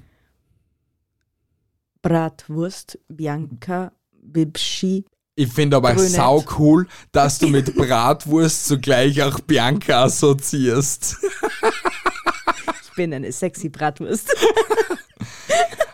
Bratwurst, 2.02 2.98
Bianca, 3.08 3.92
Bibschi. 4.12 5.06
Ich 5.36 5.50
finde 5.50 5.78
aber 5.78 5.94
Brünett. 5.94 6.12
sau 6.12 6.44
cool, 6.58 6.86
dass 7.12 7.38
du 7.38 7.48
mit 7.48 7.74
Bratwurst 7.74 8.66
zugleich 8.66 9.22
auch 9.22 9.40
Bianca 9.40 10.04
assoziierst. 10.04 11.16
Bin 12.96 13.12
eine 13.14 13.32
sexy 13.32 13.68
Bratwurst. 13.68 14.34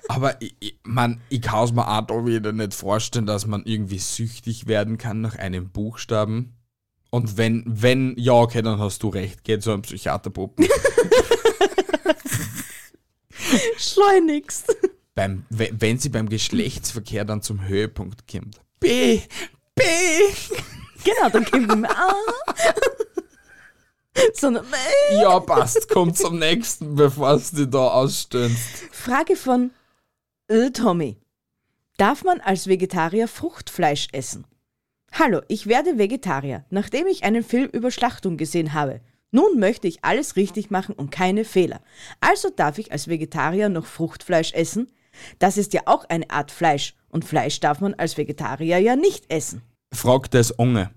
Aber 0.09 0.41
ich, 0.43 0.55
ich, 0.61 0.79
man, 0.83 1.21
ich 1.29 1.41
kann 1.41 1.65
es 1.65 1.73
mir 1.73 1.87
auch 1.89 2.01
da 2.07 2.27
wieder 2.27 2.53
nicht 2.53 2.75
vorstellen, 2.75 3.27
dass 3.27 3.47
man 3.47 3.63
irgendwie 3.65 3.99
süchtig 3.99 4.67
werden 4.67 4.99
kann 4.99 5.21
nach 5.21 5.37
einem 5.37 5.71
Buchstaben. 5.71 6.55
Und 7.11 7.37
wenn, 7.37 7.65
wenn, 7.67 8.15
ja, 8.19 8.33
okay, 8.35 8.63
dann 8.63 8.79
hast 8.79 9.03
du 9.03 9.09
recht, 9.09 9.45
geht 9.45 9.63
so 9.63 9.73
ein 9.73 9.83
Psychiaterpuppen. 9.83 10.67
Schleunigst. 13.79 14.77
beim, 15.15 15.45
we- 15.51 15.71
wenn 15.73 15.99
sie 15.99 16.09
beim 16.09 16.29
Geschlechtsverkehr 16.29 17.25
dann 17.25 17.43
zum 17.43 17.67
Höhepunkt 17.67 18.27
kommt. 18.31 18.61
B, 18.81 19.21
B. 19.75 19.83
Genau, 21.05 21.29
dann 21.31 21.45
kommt 21.45 21.73
immer, 21.73 21.89
ah. 21.91 22.15
Sondern. 24.35 24.67
Ja, 25.13 25.41
passt, 25.41 25.89
kommt 25.89 26.17
zum 26.17 26.39
nächsten, 26.39 26.95
bevor 26.95 27.33
es 27.33 27.51
die 27.51 27.69
da 27.69 27.89
ausstöhnst. 27.89 28.89
Frage 28.91 29.37
von 29.37 29.71
Ö 30.51 30.71
Tommy. 30.71 31.19
Darf 31.97 32.25
man 32.25 32.41
als 32.41 32.67
Vegetarier 32.67 33.29
Fruchtfleisch 33.29 34.09
essen? 34.13 34.47
Hallo, 35.13 35.41
ich 35.49 35.67
werde 35.67 35.99
Vegetarier, 35.99 36.65
nachdem 36.71 37.07
ich 37.07 37.25
einen 37.25 37.43
Film 37.43 37.69
über 37.73 37.91
Schlachtung 37.91 38.37
gesehen 38.37 38.73
habe. 38.73 39.01
Nun 39.33 39.59
möchte 39.59 39.87
ich 39.87 40.05
alles 40.05 40.37
richtig 40.37 40.71
machen 40.71 40.95
und 40.95 41.11
keine 41.11 41.45
Fehler. 41.45 41.81
Also 42.21 42.51
darf 42.51 42.79
ich 42.79 42.91
als 42.91 43.09
Vegetarier 43.09 43.69
noch 43.69 43.87
Fruchtfleisch 43.87 44.53
essen? 44.55 44.91
Das 45.39 45.57
ist 45.57 45.73
ja 45.73 45.83
auch 45.87 46.05
eine 46.09 46.31
Art 46.31 46.51
Fleisch 46.51 46.95
und 47.09 47.25
Fleisch 47.25 47.61
darf 47.61 47.81
man 47.81 47.95
als 47.95 48.17
Vegetarier 48.17 48.79
ja 48.79 48.97
nicht 48.97 49.31
essen. 49.31 49.63
Frag 49.93 50.31
das 50.31 50.51
Unge. 50.51 50.91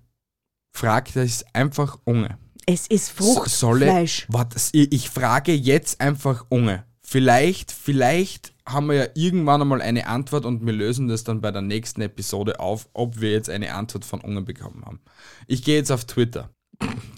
Frag 0.72 1.14
das 1.14 1.44
einfach 1.54 2.00
Unge. 2.06 2.38
Es 2.66 2.88
ist 2.88 3.12
Fruchtfleisch. 3.12 4.26
ich, 4.28 4.34
warte, 4.34 4.58
ich 4.72 5.10
frage 5.10 5.54
jetzt 5.54 6.00
einfach 6.02 6.46
Unge. 6.50 6.86
Vielleicht, 7.02 7.72
vielleicht 7.72 8.54
haben 8.66 8.88
wir 8.88 8.96
ja 8.96 9.08
irgendwann 9.14 9.62
einmal 9.62 9.82
eine 9.82 10.08
Antwort 10.08 10.46
und 10.46 10.66
wir 10.66 10.74
lösen 10.74 11.08
das 11.08 11.24
dann 11.24 11.42
bei 11.42 11.52
der 11.52 11.62
nächsten 11.62 12.02
Episode 12.02 12.60
auf, 12.60 12.88
ob 12.94 13.20
wir 13.20 13.32
jetzt 13.32 13.50
eine 13.50 13.74
Antwort 13.74 14.06
von 14.06 14.22
Unge 14.22 14.42
bekommen 14.42 14.84
haben. 14.86 15.02
Ich 15.48 15.64
gehe 15.64 15.76
jetzt 15.76 15.92
auf 15.92 16.06
Twitter. 16.06 16.50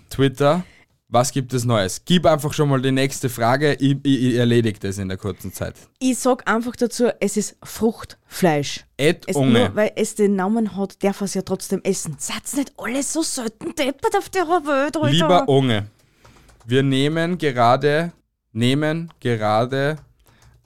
Twitter, 0.10 0.64
was 1.08 1.32
gibt 1.32 1.54
es 1.54 1.66
Neues? 1.66 2.02
Gib 2.04 2.26
einfach 2.26 2.52
schon 2.54 2.68
mal 2.70 2.82
die 2.82 2.92
nächste 2.92 3.30
Frage, 3.30 3.74
ich, 3.76 3.98
ich, 4.04 4.24
ich 4.24 4.36
erledige 4.36 4.80
das 4.80 4.98
in 4.98 5.08
der 5.08 5.18
kurzen 5.18 5.54
Zeit. 5.54 5.76
Ich 6.00 6.18
sag 6.18 6.50
einfach 6.50 6.76
dazu, 6.76 7.10
es 7.20 7.38
ist 7.38 7.58
Fruchtfleisch. 7.64 8.86
Ed 8.98 9.24
Es, 9.28 9.36
Unge. 9.36 9.60
nur 9.60 9.76
weil 9.76 9.92
es 9.96 10.16
den 10.16 10.36
Namen 10.36 10.76
hat, 10.76 11.04
darf 11.04 11.22
er 11.22 11.26
es 11.26 11.34
ja 11.36 11.42
trotzdem 11.44 11.82
essen. 11.84 12.16
Seid 12.18 12.42
nicht 12.56 12.74
alle 12.78 13.04
so 13.04 13.22
selten 13.22 13.76
deppert 13.76 14.16
auf 14.18 14.30
der 14.30 14.48
Welt, 14.48 14.98
Alter. 14.98 15.10
Lieber 15.10 15.48
Unge, 15.48 15.88
wir 16.66 16.82
nehmen 16.84 17.38
gerade, 17.38 18.12
nehmen 18.52 19.12
gerade 19.20 19.98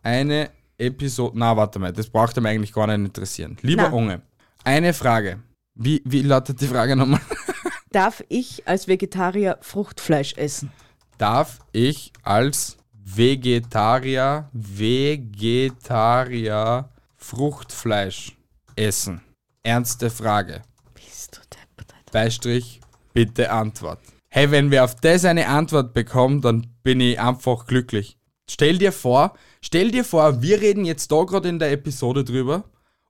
eine 0.01 0.51
Episode. 0.77 1.37
Na, 1.37 1.55
warte 1.57 1.79
mal, 1.79 1.91
das 1.91 2.07
braucht 2.09 2.37
ihm 2.37 2.45
eigentlich 2.45 2.71
gar 2.71 2.87
nicht 2.87 2.95
interessieren. 3.07 3.57
Lieber 3.61 3.89
Na. 3.89 3.93
Unge, 3.95 4.21
eine 4.63 4.93
Frage. 4.93 5.39
Wie, 5.75 6.01
wie 6.05 6.21
lautet 6.21 6.59
die 6.61 6.67
Frage 6.67 6.95
nochmal? 6.95 7.21
Darf 7.91 8.23
ich 8.29 8.67
als 8.67 8.87
Vegetarier 8.87 9.57
Fruchtfleisch 9.61 10.33
essen? 10.37 10.71
Darf 11.17 11.57
ich 11.71 12.13
als 12.21 12.77
Vegetarier, 12.93 14.47
Vegetarier 14.53 15.67
Fruchtfleisch 17.17 18.37
essen? 18.75 19.21
Ernste 19.63 20.11
Frage. 20.11 20.61
Bist 20.93 21.35
du 21.35 21.39
deppert. 21.49 21.95
Beistrich, 22.11 22.79
bitte 23.13 23.49
Antwort. 23.51 23.99
Hey, 24.29 24.51
wenn 24.51 24.69
wir 24.69 24.83
auf 24.83 24.93
das 24.93 25.25
eine 25.25 25.47
Antwort 25.47 25.95
bekommen, 25.95 26.41
dann 26.41 26.67
bin 26.83 27.01
ich 27.01 27.19
einfach 27.19 27.65
glücklich. 27.65 28.19
Stell 28.47 28.77
dir 28.77 28.91
vor, 28.91 29.33
stell 29.61 29.89
dir 29.89 30.05
vor, 30.05 30.43
wir 30.43 30.61
reden 30.61 30.85
jetzt 30.85 31.11
da 31.11 31.23
gerade 31.23 31.49
in 31.49 31.57
der 31.57 31.71
Episode 31.71 32.23
drüber 32.23 32.65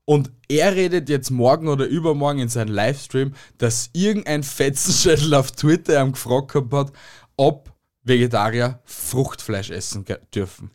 und 0.10 0.32
er 0.48 0.76
redet 0.76 1.08
jetzt 1.08 1.30
morgen 1.30 1.68
oder 1.68 1.86
übermorgen 1.86 2.40
in 2.40 2.50
seinem 2.50 2.74
Livestream, 2.74 3.36
dass 3.60 3.92
irgendein 3.94 4.42
Fetzenschädel 4.42 5.36
auf 5.36 5.52
Twitter 5.52 6.02
ihm 6.02 6.14
gefragt 6.14 6.56
hat, 6.56 6.92
ob 7.38 7.72
Vegetarier 8.02 8.80
Fruchtfleisch 8.86 9.70
essen 9.70 10.06
dürfen. 10.34 10.72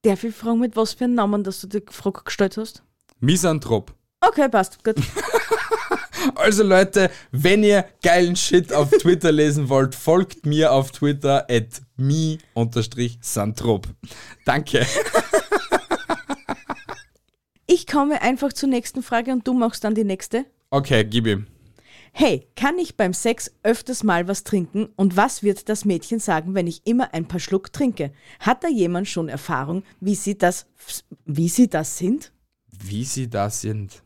Darf 0.00 0.24
ich 0.24 0.34
fragen, 0.34 0.60
mit 0.60 0.74
was 0.74 0.94
für 0.94 1.04
einem 1.04 1.16
Namen, 1.16 1.44
dass 1.44 1.60
du 1.60 1.66
die 1.66 1.82
Frage 1.90 2.22
gestellt 2.24 2.56
hast? 2.56 2.82
Misanthrop. 3.20 3.92
Okay, 4.22 4.48
passt, 4.48 4.82
gut. 4.82 4.96
Also 6.36 6.62
Leute, 6.62 7.10
wenn 7.32 7.64
ihr 7.64 7.84
geilen 8.00 8.36
Shit 8.36 8.72
auf 8.72 8.90
Twitter 8.90 9.32
lesen 9.32 9.68
wollt, 9.68 9.96
folgt 9.96 10.46
mir 10.46 10.70
auf 10.70 10.92
Twitter 10.92 11.46
at 11.50 11.82
me-santrop. 11.96 13.88
Danke. 14.44 14.86
Ich 17.74 17.86
komme 17.86 18.20
einfach 18.20 18.52
zur 18.52 18.68
nächsten 18.68 19.02
Frage 19.02 19.32
und 19.32 19.48
du 19.48 19.54
machst 19.54 19.82
dann 19.82 19.94
die 19.94 20.04
nächste. 20.04 20.44
Okay, 20.68 21.06
gib 21.06 21.26
ihm. 21.26 21.46
Hey, 22.12 22.46
kann 22.54 22.78
ich 22.78 22.98
beim 22.98 23.14
Sex 23.14 23.50
öfters 23.62 24.02
mal 24.02 24.28
was 24.28 24.44
trinken 24.44 24.90
und 24.94 25.16
was 25.16 25.42
wird 25.42 25.70
das 25.70 25.86
Mädchen 25.86 26.18
sagen, 26.18 26.54
wenn 26.54 26.66
ich 26.66 26.86
immer 26.86 27.14
ein 27.14 27.26
paar 27.26 27.40
Schluck 27.40 27.72
trinke? 27.72 28.12
Hat 28.40 28.62
da 28.62 28.68
jemand 28.68 29.08
schon 29.08 29.30
Erfahrung, 29.30 29.84
wie 30.00 30.14
sie 30.14 30.36
das, 30.36 30.66
wie 31.24 31.48
sie 31.48 31.70
das 31.70 31.96
sind? 31.96 32.30
Wie 32.78 33.06
sie 33.06 33.30
da 33.30 33.48
sind. 33.48 34.02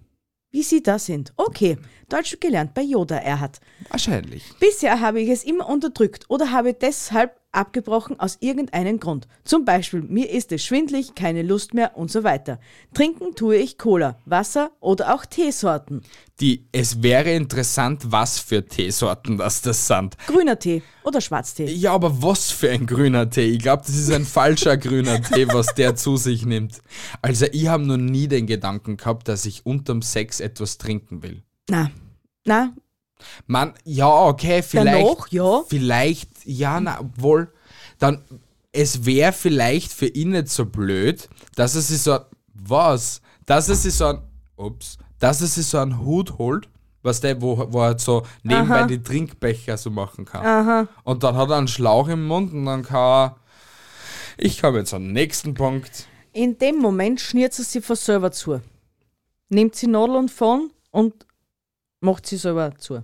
Wie 0.53 0.63
sie 0.63 0.81
das 0.81 1.07
sind. 1.07 1.33
Okay, 1.37 1.77
Deutsch 2.09 2.39
gelernt 2.39 2.73
bei 2.73 2.83
Yoda, 2.83 3.17
er 3.17 3.41
hat. 3.41 3.59
Wahrscheinlich. 3.91 4.45
Bisher 4.61 5.01
habe 5.01 5.21
ich 5.21 5.29
es 5.29 5.43
immer 5.43 5.69
unterdrückt 5.69 6.27
oder 6.29 6.53
habe 6.53 6.73
deshalb 6.73 7.35
abgebrochen 7.53 8.21
aus 8.21 8.37
irgendeinem 8.41 9.01
Grund. 9.01 9.27
Zum 9.45 9.65
Beispiel, 9.65 10.03
mir 10.03 10.31
ist 10.31 10.53
es 10.53 10.65
schwindlig, 10.65 11.15
keine 11.15 11.43
Lust 11.43 11.75
mehr 11.75 11.97
und 11.97 12.11
so 12.11 12.23
weiter. 12.23 12.61
Trinken 12.93 13.35
tue 13.35 13.57
ich 13.57 13.79
Cola, 13.79 14.19
Wasser 14.27 14.71
oder 14.81 15.15
auch 15.15 15.25
Teesorten. 15.25 16.03
Die, 16.41 16.69
es 16.73 17.03
wäre 17.03 17.33
interessant, 17.33 18.13
was 18.13 18.39
für 18.39 18.67
Teesorten 18.67 19.39
das 19.39 19.63
das 19.63 19.87
sind. 19.87 20.19
Grüner 20.27 20.59
Tee 20.59 20.83
oder 21.03 21.21
Schwarztee. 21.21 21.67
Ja, 21.67 21.93
aber 21.93 22.23
was 22.23 22.51
für 22.51 22.71
ein 22.71 22.87
grüner 22.87 23.31
Tee? 23.31 23.47
Ich 23.47 23.61
glaube, 23.61 23.85
das 23.87 23.97
ist 23.97 24.13
ein 24.13 24.25
falscher 24.25 24.77
grüner 24.77 25.23
Tee, 25.23 25.49
was 25.49 25.75
der 25.75 25.97
zu 25.97 26.17
sich 26.19 26.45
nimmt. 26.45 26.83
Also 27.23 27.47
ich 27.53 27.69
habe 27.69 27.87
noch 27.87 27.97
nie 27.97 28.29
den 28.29 28.47
Gedanken 28.47 28.99
gehabt, 28.99 29.29
dass 29.29 29.47
ich 29.47 29.65
unterm 29.65 30.03
Sex 30.03 30.41
etwas 30.41 30.77
trinken 30.77 31.23
will. 31.23 31.43
Na, 31.71 31.91
na, 32.45 32.75
Man, 33.47 33.75
ja, 33.85 34.09
okay, 34.09 34.63
vielleicht. 34.63 35.07
Danach, 35.07 35.29
ja. 35.29 35.63
Vielleicht, 35.69 36.31
ja, 36.45 36.81
na, 36.81 37.01
obwohl, 37.01 37.53
dann, 37.99 38.23
es 38.73 39.07
wäre 39.07 39.33
vielleicht 39.33 39.93
für 39.93 40.07
ihn 40.07 40.31
nicht 40.31 40.49
so 40.49 40.67
blöd, 40.67 41.29
dass 41.55 41.75
er 41.75 41.81
sich 41.81 42.03
so, 42.03 42.19
was? 42.55 43.21
Dass 43.47 43.69
er 43.69 43.75
sich 43.75 43.95
so 43.95 44.07
ein, 44.07 44.19
ups, 44.57 44.99
dass 45.19 45.41
er 45.41 45.47
sich 45.47 45.67
so 45.67 45.79
einen 45.79 45.99
Hut 46.01 46.39
holt, 46.39 46.69
was 47.03 47.21
der, 47.21 47.41
wo, 47.41 47.73
wo 47.73 47.83
er 47.83 47.99
so 47.99 48.23
nebenbei 48.43 48.85
die 48.85 49.03
Trinkbecher 49.03 49.77
so 49.77 49.91
machen 49.91 50.25
kann. 50.25 50.89
Und 51.05 51.23
dann 51.23 51.37
hat 51.37 51.51
er 51.51 51.57
einen 51.57 51.69
Schlauch 51.69 52.09
im 52.09 52.27
Mund 52.27 52.53
und 52.53 52.67
dann 52.67 52.83
kann 52.83 52.97
er, 52.99 53.37
ich 54.37 54.61
komme 54.61 54.79
jetzt 54.79 54.91
zum 54.91 55.13
nächsten 55.13 55.55
Punkt. 55.55 56.07
in 56.33 56.59
dem 56.59 56.77
Moment 56.77 57.21
schniert 57.21 57.55
sie 57.55 57.63
sie 57.63 57.81
von 57.81 57.97
selber 57.97 58.31
zu. 58.33 58.61
Nimmt 59.49 59.75
sie 59.75 59.87
Nadel 59.87 60.17
und 60.17 60.31
Faden 60.31 60.71
und 60.91 61.15
macht 62.01 62.27
sie 62.27 62.37
selber 62.37 62.75
zu. 62.77 63.03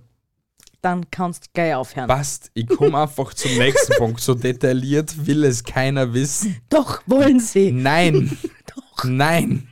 Dann 0.81 1.09
kannst 1.09 1.45
du 1.45 1.49
gleich 1.53 1.75
aufhören. 1.75 2.07
Passt, 2.07 2.51
ich 2.53 2.67
komme 2.67 2.97
einfach 2.97 3.33
zum 3.33 3.57
nächsten 3.57 3.93
Punkt. 3.97 4.19
So 4.19 4.33
detailliert 4.33 5.25
will 5.25 5.45
es 5.45 5.63
keiner 5.63 6.13
wissen. 6.13 6.57
Doch, 6.69 7.01
wollen 7.05 7.39
sie. 7.39 7.71
Nein. 7.71 8.37
Nein. 9.03 9.69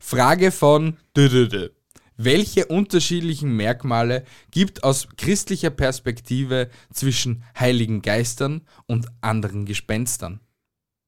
Frage 0.00 0.50
von 0.50 0.96
Dödödö. 1.16 1.68
Welche 2.16 2.66
unterschiedlichen 2.66 3.54
Merkmale 3.54 4.24
gibt 4.50 4.84
aus 4.84 5.08
christlicher 5.16 5.70
Perspektive 5.70 6.70
zwischen 6.92 7.44
heiligen 7.58 8.02
Geistern 8.02 8.62
und 8.86 9.06
anderen 9.20 9.66
Gespenstern? 9.66 10.40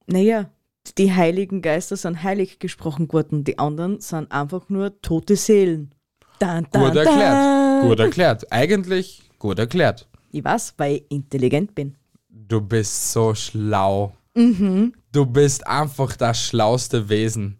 Naja, 0.05 0.51
die 0.97 1.11
heiligen 1.11 1.61
Geister 1.61 1.97
sind 1.97 2.23
heilig 2.23 2.59
gesprochen 2.59 3.11
worden, 3.11 3.43
die 3.43 3.57
anderen 3.57 3.99
sind 3.99 4.31
einfach 4.31 4.69
nur 4.69 5.01
tote 5.01 5.35
Seelen. 5.35 5.95
Dann, 6.39 6.67
dann, 6.71 6.83
Gut 6.85 6.95
erklärt. 6.95 7.81
Gut 7.83 7.99
erklärt. 7.99 8.51
Eigentlich 8.51 9.21
gut 9.37 9.59
erklärt. 9.59 10.07
Ich 10.31 10.43
weiß, 10.43 10.73
weil 10.77 10.95
ich 10.95 11.11
intelligent 11.11 11.75
bin. 11.75 11.95
Du 12.29 12.61
bist 12.61 13.11
so 13.11 13.35
schlau. 13.35 14.13
Du 14.33 15.25
bist 15.25 15.67
einfach 15.67 16.15
das 16.15 16.41
schlauste 16.41 17.09
Wesen 17.09 17.59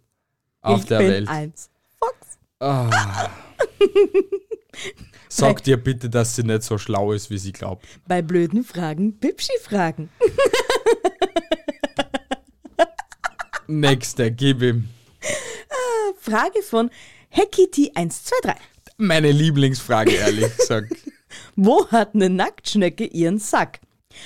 auf 0.62 0.80
ich 0.82 0.86
der 0.86 0.98
bin 1.00 1.10
Welt. 1.10 1.28
eins. 1.30 1.70
Fox. 2.00 2.38
Sag 5.28 5.64
dir 5.64 5.78
bitte, 5.78 6.10
dass 6.10 6.36
sie 6.36 6.44
nicht 6.44 6.64
so 6.64 6.78
schlau 6.78 7.12
ist, 7.12 7.30
wie 7.30 7.38
sie 7.38 7.52
glaubt. 7.52 7.86
Bei 8.08 8.22
blöden 8.22 8.64
Fragen, 8.64 9.14
Bibschi-Fragen. 9.20 10.10
Nächste, 13.68 14.32
gib 14.32 14.62
ihm. 14.62 14.90
Frage 16.20 16.62
von 16.64 16.90
Hekiti123. 17.34 18.56
Meine 19.02 19.32
Lieblingsfrage, 19.32 20.12
ehrlich 20.12 20.58
gesagt. 20.58 20.92
Wo 21.56 21.88
hat 21.88 22.16
eine 22.16 22.30
Nacktschnecke 22.30 23.06
ihren 23.06 23.40
Sack? 23.40 23.80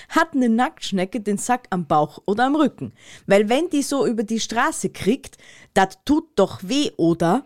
Hat 0.10 0.34
eine 0.34 0.50
Nacktschnecke 0.50 1.22
den 1.22 1.38
Sack 1.38 1.68
am 1.70 1.86
Bauch 1.86 2.18
oder 2.26 2.48
am 2.48 2.56
Rücken? 2.56 2.92
Weil 3.28 3.50
wenn 3.50 3.70
die 3.70 3.84
so 3.84 4.08
über 4.08 4.24
die 4.24 4.40
Straße 4.40 4.90
kriegt, 4.90 5.38
das 5.76 6.00
tut 6.06 6.26
doch 6.38 6.62
weh, 6.64 6.90
oder? 6.98 7.44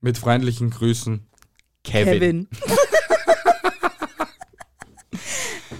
Mit 0.00 0.18
freundlichen 0.18 0.70
Grüßen, 0.70 1.24
Kevin. 1.84 2.18
Kevin. 2.18 2.48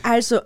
also, 0.05 0.41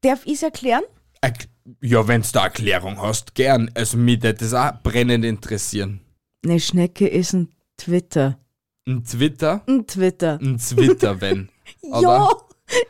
darf 0.00 0.26
ich 0.26 0.34
es 0.34 0.42
erklären? 0.42 0.82
Erk- 1.22 1.46
Ja, 1.80 2.08
wenn's 2.08 2.32
da 2.32 2.44
Erklärung 2.44 3.00
hast, 3.00 3.36
gern. 3.36 3.70
Also 3.74 3.96
mich 3.98 4.20
würde 4.22 4.34
das 4.34 4.52
auch 4.54 4.82
brennend 4.82 5.24
interessieren. 5.24 6.00
Eine 6.44 6.58
Schnecke 6.58 7.06
ist 7.06 7.34
ein 7.34 7.50
Twitter. 7.76 8.38
Ein 8.86 9.04
Twitter? 9.04 9.62
Ein 9.68 9.86
Twitter. 9.86 10.38
Ein 10.40 10.58
Twitter, 10.58 11.20
wenn. 11.20 11.48
Ja, 12.00 12.28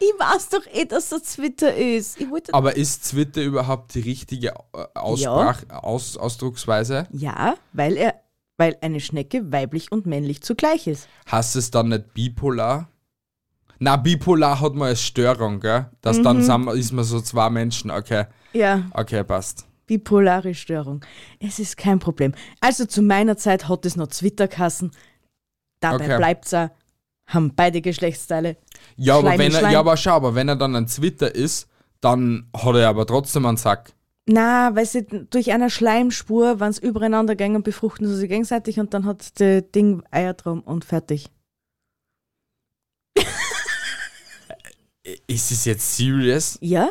ich 0.01 0.13
weiß 0.19 0.51
doch 0.51 0.67
eh, 0.73 0.85
dass 0.85 1.09
das 1.11 1.23
Twitter 1.35 1.75
ist. 1.75 2.21
Ich 2.21 2.31
wollte. 2.31 2.55
aber 2.55 2.77
ist 2.77 3.11
Twitter 3.11 3.43
überhaupt 3.43 3.95
die 3.95 4.01
richtige 4.01 4.49
äh, 4.75 4.85
Aussprach, 4.95 5.63
Aus, 5.71 6.17
Ausdrucksweise? 6.17 7.07
Ja, 7.11 7.55
weil 7.73 7.97
er, 7.97 8.15
weil 8.59 8.77
eine 8.81 9.01
Schnecke 9.01 9.51
weiblich 9.53 9.91
und 9.91 10.07
männlich 10.07 10.43
zugleich 10.43 10.87
ist. 10.87 11.09
Hast 11.27 11.57
es 11.57 11.71
dann 11.71 11.89
nicht 11.89 12.15
bipolar? 12.15 12.89
Na, 13.79 13.97
bipolar 13.97 14.61
hat 14.61 14.75
man 14.75 14.89
als 14.89 15.03
Störung, 15.03 15.59
gell? 15.61 15.87
Dass 16.01 16.23
dann 16.23 16.43
sind 16.43 16.69
ist 16.69 16.93
man 16.93 17.05
so 17.05 17.21
zwei 17.21 17.51
Menschen, 17.51 17.91
okay. 17.91 18.27
Ja, 18.53 18.85
Okay, 18.93 19.25
passt. 19.25 19.67
bipolare 19.87 20.55
Störung. 20.55 21.05
Es 21.41 21.59
ist 21.59 21.77
kein 21.77 21.99
Problem. 21.99 22.33
Also 22.61 22.85
zu 22.87 23.03
meiner 23.03 23.37
Zeit 23.37 23.69
hat 23.69 23.85
es 23.85 23.97
noch 23.97 24.07
Twitter-Kassen. 24.09 24.93
Dabei 25.83 26.05
Okay. 26.07 26.17
bleibt's 26.17 26.55
auch. 26.55 26.71
Haben 27.27 27.55
beide 27.55 27.81
Geschlechtsteile. 27.81 28.57
Ja, 28.97 29.19
aber 29.19 29.39
wenn 29.39 29.55
er, 29.55 29.71
ja, 29.71 29.81
aber 29.81 29.97
schau, 29.97 30.13
aber 30.13 30.35
wenn 30.35 30.49
er 30.49 30.57
dann 30.57 30.75
ein 30.75 30.87
Twitter 30.87 31.35
ist, 31.35 31.69
dann 32.01 32.49
hat 32.57 32.75
er 32.75 32.89
aber 32.89 33.07
trotzdem 33.07 33.47
einen 33.47 33.57
Sack. 33.57 33.93
Na, 34.27 34.75
weil 34.75 34.87
sie 34.87 35.05
durch 35.07 35.53
eine 35.53 35.69
Schleimspur, 35.71 36.61
wenn 36.61 36.73
sie 36.73 36.83
übereinander 36.87 37.35
gehen, 37.35 37.63
befruchten 37.63 38.07
sie 38.07 38.17
sich 38.17 38.29
gegenseitig 38.29 38.79
und 38.81 38.95
dann 38.95 39.05
hat 39.05 39.41
das 39.41 39.63
Ding 39.75 40.03
Eier 40.11 40.35
drum 40.35 40.61
und 40.61 40.85
fertig. 40.85 41.29
Ist 45.27 45.51
es 45.51 45.65
jetzt 45.65 45.97
serious? 45.97 46.59
Ja? 46.61 46.91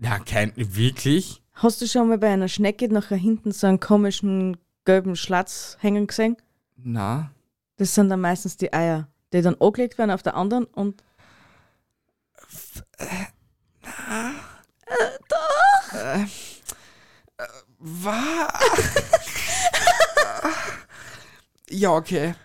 Ja, 0.00 0.18
kein, 0.18 0.52
wirklich? 0.56 1.42
Hast 1.54 1.80
du 1.80 1.86
schon 1.86 2.08
mal 2.08 2.18
bei 2.18 2.28
einer 2.28 2.48
Schnecke 2.48 2.92
nachher 2.92 3.16
hinten 3.16 3.52
so 3.52 3.66
einen 3.66 3.80
komischen 3.80 4.58
gelben 4.84 5.16
Schlatz 5.16 5.76
hängen 5.80 6.06
gesehen? 6.06 6.36
Na. 6.76 7.30
Das 7.82 7.96
sind 7.96 8.10
dann 8.10 8.20
meistens 8.20 8.56
die 8.56 8.72
Eier, 8.72 9.08
die 9.32 9.42
dann 9.42 9.56
angelegt 9.56 9.98
werden 9.98 10.12
auf 10.12 10.22
der 10.22 10.36
anderen 10.36 10.66
und 10.66 11.02
Was? 17.80 18.14
ja, 21.70 21.90
okay. 21.90 22.36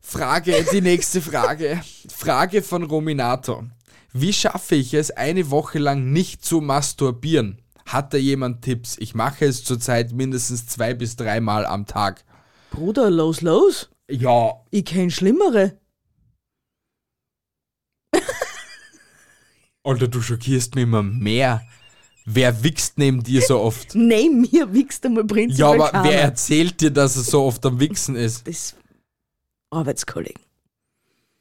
Frage, 0.00 0.66
die 0.72 0.80
nächste 0.80 1.22
Frage. 1.22 1.80
Frage 2.12 2.60
von 2.60 2.82
Rominato. 2.82 3.62
Wie 4.12 4.32
schaffe 4.32 4.74
ich 4.74 4.94
es, 4.94 5.12
eine 5.12 5.52
Woche 5.52 5.78
lang 5.78 6.12
nicht 6.12 6.44
zu 6.44 6.60
masturbieren? 6.60 7.62
Hat 7.86 8.12
da 8.12 8.18
jemand 8.18 8.62
Tipps? 8.62 8.96
Ich 8.98 9.14
mache 9.14 9.44
es 9.44 9.62
zurzeit 9.62 10.10
mindestens 10.10 10.66
zwei 10.66 10.92
bis 10.92 11.14
dreimal 11.14 11.66
am 11.66 11.86
Tag. 11.86 12.24
Bruder, 12.72 13.10
los, 13.10 13.42
los. 13.42 13.91
Ja, 14.10 14.62
Ich 14.70 14.84
kenn 14.84 15.10
Schlimmere. 15.10 15.78
Alter, 19.84 20.08
du 20.08 20.20
schockierst 20.20 20.74
mich 20.74 20.82
immer 20.84 21.02
mehr. 21.02 21.62
Wer 22.24 22.62
wichst 22.62 22.98
neben 22.98 23.22
dir 23.22 23.42
so 23.42 23.58
oft? 23.58 23.94
Neben 23.96 24.42
mir 24.42 24.72
wichst 24.72 25.04
einmal 25.04 25.24
Ja, 25.24 25.26
prinzipiell 25.26 25.66
aber 25.66 25.90
keiner. 25.90 26.04
wer 26.08 26.20
erzählt 26.22 26.80
dir, 26.80 26.90
dass 26.92 27.16
er 27.16 27.22
so 27.24 27.42
oft 27.42 27.66
am 27.66 27.80
Wichsen 27.80 28.14
ist? 28.14 28.46
Das 28.46 28.76
Arbeitskollegen. 29.70 30.40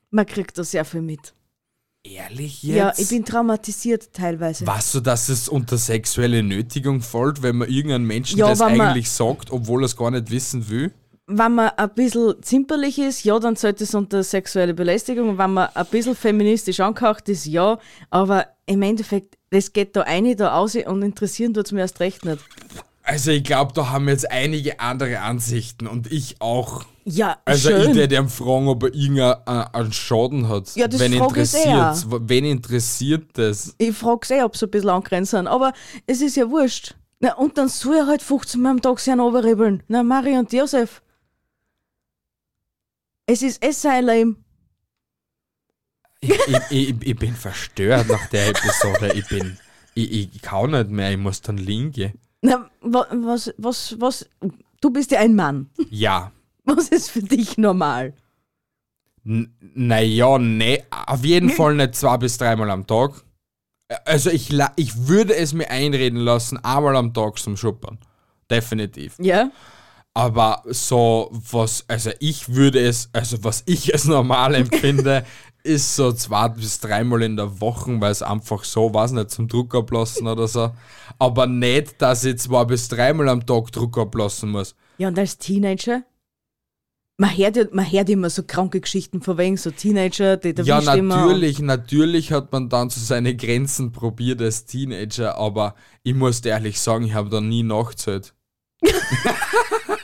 Man 0.09 0.25
kriegt 0.25 0.57
das 0.57 0.71
sehr 0.71 0.83
viel 0.83 1.03
mit. 1.03 1.35
Ehrlich 2.03 2.63
jetzt? 2.63 2.75
Ja, 2.75 2.93
ich 2.97 3.09
bin 3.09 3.23
traumatisiert 3.23 4.11
teilweise. 4.11 4.65
Weißt 4.65 4.95
du, 4.95 5.01
dass 5.01 5.29
es 5.29 5.47
unter 5.47 5.77
sexuelle 5.77 6.41
Nötigung 6.41 7.01
fällt, 7.01 7.43
wenn 7.43 7.57
man 7.57 7.69
irgendeinen 7.69 8.05
Menschen 8.07 8.39
Ja, 8.39 8.47
das 8.47 8.59
wenn 8.59 8.75
man- 8.77 8.87
eigentlich 8.89 9.11
sagt, 9.11 9.51
obwohl 9.51 9.83
er 9.83 9.85
es 9.85 9.95
gar 9.95 10.09
nicht 10.09 10.31
wissen 10.31 10.67
will? 10.67 10.91
Wenn 11.27 11.55
man 11.55 11.69
ein 11.77 11.89
bisschen 11.93 12.35
zimperlich 12.41 12.99
ist, 12.99 13.23
ja, 13.23 13.39
dann 13.39 13.55
sollte 13.55 13.83
es 13.83 13.95
unter 13.95 14.23
sexuelle 14.23 14.73
Belästigung. 14.73 15.29
Und 15.29 15.37
wenn 15.37 15.53
man 15.53 15.69
ein 15.73 15.85
bisschen 15.85 16.15
feministisch 16.15 16.79
angehaucht 16.79 17.29
ist, 17.29 17.45
ja. 17.45 17.79
Aber 18.09 18.47
im 18.65 18.81
Endeffekt, 18.81 19.37
das 19.49 19.71
geht 19.71 19.95
da 19.95 20.01
eine, 20.01 20.35
da 20.35 20.55
aus 20.55 20.75
und 20.75 21.01
interessieren 21.03 21.53
tut 21.53 21.65
es 21.67 21.71
mir 21.71 21.81
erst 21.81 21.99
recht 21.99 22.25
nicht. 22.25 22.39
Also 23.03 23.31
ich 23.31 23.43
glaube, 23.43 23.73
da 23.73 23.89
haben 23.89 24.07
jetzt 24.09 24.29
einige 24.31 24.79
andere 24.79 25.19
Ansichten 25.19 25.87
und 25.87 26.11
ich 26.11 26.35
auch. 26.39 26.85
Ja, 27.03 27.37
Also 27.45 27.69
schön. 27.69 27.91
ich 27.91 27.95
werde 27.95 28.15
ihn 28.15 28.29
fragen, 28.29 28.67
ob 28.67 28.83
er 28.83 28.93
irgendeinen 28.93 29.91
Schaden 29.91 30.47
hat. 30.47 30.75
Ja, 30.75 30.87
das 30.87 30.99
Wen 30.99 31.13
frag 31.13 31.31
ich 31.35 31.53
interessiert 31.53 32.05
Wen 32.29 32.45
interessiert 32.45 33.25
das? 33.33 33.73
Ich 33.79 33.97
frage 33.97 34.33
eh, 34.35 34.43
ob 34.43 34.55
sie 34.55 34.65
ein 34.67 34.71
bisschen 34.71 34.89
angrenzt 34.89 35.31
sind, 35.31 35.47
aber 35.47 35.73
es 36.05 36.21
ist 36.21 36.35
ja 36.35 36.49
wurscht. 36.49 36.95
Na, 37.19 37.33
und 37.35 37.57
dann 37.57 37.69
soll 37.69 37.95
er 37.97 38.07
halt 38.07 38.21
15 38.21 38.61
Mal 38.61 38.71
am 38.71 38.81
Tag 38.81 38.99
sich 38.99 39.13
runterribbeln. 39.13 39.83
Na, 39.87 40.03
Marie 40.03 40.37
und 40.37 40.53
Josef. 40.53 41.01
Es 43.25 43.41
ist 43.41 43.63
Leben. 43.83 44.43
Ich, 46.19 46.29
ich, 46.31 46.59
ich, 46.69 46.95
ich 47.01 47.15
bin 47.15 47.35
verstört 47.35 48.07
nach 48.07 48.27
der 48.29 48.49
Episode. 48.49 49.13
Ich 49.13 49.27
bin. 49.27 49.57
Ich, 49.93 50.35
ich 50.35 50.41
kann 50.41 50.71
nicht 50.71 50.89
mehr, 50.89 51.11
ich 51.11 51.17
muss 51.17 51.41
dann 51.41 51.57
liegen. 51.57 52.13
Na, 52.41 52.69
wa, 52.81 53.05
was, 53.11 53.53
was, 53.57 53.99
was, 53.99 54.29
du 54.79 54.89
bist 54.89 55.11
ja 55.11 55.19
ein 55.19 55.35
Mann. 55.35 55.69
Ja. 55.89 56.31
Was 56.63 56.89
ist 56.89 57.11
für 57.11 57.21
dich 57.21 57.57
normal? 57.57 58.13
Naja, 59.23 60.39
nee, 60.39 60.83
auf 60.89 61.25
jeden 61.25 61.49
Fall 61.49 61.75
nicht 61.75 61.95
zwei 61.95 62.17
bis 62.17 62.37
dreimal 62.37 62.71
am 62.71 62.87
Tag. 62.87 63.23
Also 64.05 64.29
ich, 64.29 64.51
ich 64.77 65.07
würde 65.07 65.35
es 65.35 65.53
mir 65.53 65.69
einreden 65.69 66.19
lassen, 66.19 66.57
einmal 66.63 66.95
am 66.95 67.13
Tag 67.13 67.37
zum 67.37 67.57
Schuppern. 67.57 67.99
Definitiv. 68.49 69.15
Ja? 69.19 69.51
Aber 70.13 70.61
so 70.65 71.29
was, 71.31 71.85
also 71.87 72.11
ich 72.19 72.53
würde 72.53 72.79
es, 72.79 73.09
also 73.13 73.43
was 73.43 73.63
ich 73.65 73.93
als 73.93 74.05
normal 74.05 74.55
empfinde, 74.55 75.25
ist 75.63 75.95
so 75.95 76.11
zwei 76.11 76.49
bis 76.49 76.79
dreimal 76.79 77.21
in 77.21 77.37
der 77.37 77.61
Woche, 77.61 78.01
weil 78.01 78.11
es 78.11 78.21
einfach 78.21 78.63
so, 78.63 78.93
weiß 78.93 79.11
nicht, 79.11 79.29
zum 79.29 79.47
Druck 79.47 79.75
ablassen 79.75 80.27
oder 80.27 80.47
so. 80.47 80.71
Aber 81.19 81.47
nicht, 81.47 82.01
dass 82.01 82.25
ich 82.25 82.39
zwei 82.39 82.65
bis 82.65 82.87
dreimal 82.87 83.29
am 83.29 83.45
Tag 83.45 83.71
Druck 83.71 83.97
ablassen 83.97 84.49
muss. 84.49 84.75
Ja, 84.97 85.07
und 85.07 85.17
als 85.17 85.37
Teenager? 85.37 86.03
Man 87.17 87.37
hört, 87.37 87.73
man 87.73 87.89
hört 87.89 88.09
immer 88.09 88.31
so 88.31 88.41
kranke 88.41 88.81
Geschichten 88.81 89.21
von 89.21 89.37
wegen, 89.37 89.55
so 89.55 89.69
Teenager, 89.69 90.37
die 90.37 90.55
da 90.55 90.63
Ja, 90.63 90.81
natürlich, 90.81 91.59
natürlich 91.59 92.31
hat 92.31 92.51
man 92.51 92.67
dann 92.67 92.89
zu 92.89 92.99
seine 92.99 93.35
Grenzen 93.35 93.91
probiert 93.91 94.41
als 94.41 94.65
Teenager, 94.65 95.37
aber 95.37 95.75
ich 96.01 96.15
muss 96.15 96.41
dir 96.41 96.49
ehrlich 96.49 96.81
sagen, 96.81 97.05
ich 97.05 97.13
habe 97.13 97.29
da 97.29 97.39
nie 97.39 97.61
nachgezählt. 97.61 98.33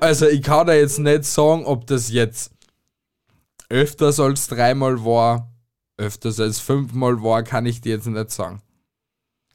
also 0.00 0.26
ich 0.26 0.42
kann 0.42 0.66
da 0.66 0.74
jetzt 0.74 0.98
nicht 0.98 1.24
sagen, 1.24 1.64
ob 1.64 1.86
das 1.86 2.10
jetzt 2.10 2.50
öfters 3.68 4.20
als 4.20 4.46
dreimal 4.48 5.04
war, 5.04 5.52
öfters 5.96 6.40
als 6.40 6.60
fünfmal 6.60 7.22
war, 7.22 7.42
kann 7.42 7.66
ich 7.66 7.80
dir 7.80 7.96
jetzt 7.96 8.06
nicht 8.06 8.30
sagen. 8.30 8.62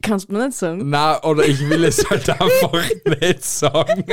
Kannst 0.01 0.29
du 0.29 0.33
mir 0.33 0.47
nicht 0.47 0.57
sagen. 0.57 0.89
Na, 0.89 1.23
oder 1.23 1.45
ich 1.45 1.67
will 1.67 1.85
es 1.85 2.07
halt 2.09 2.29
einfach 2.41 2.83
nicht 3.21 3.43
sagen. 3.43 4.05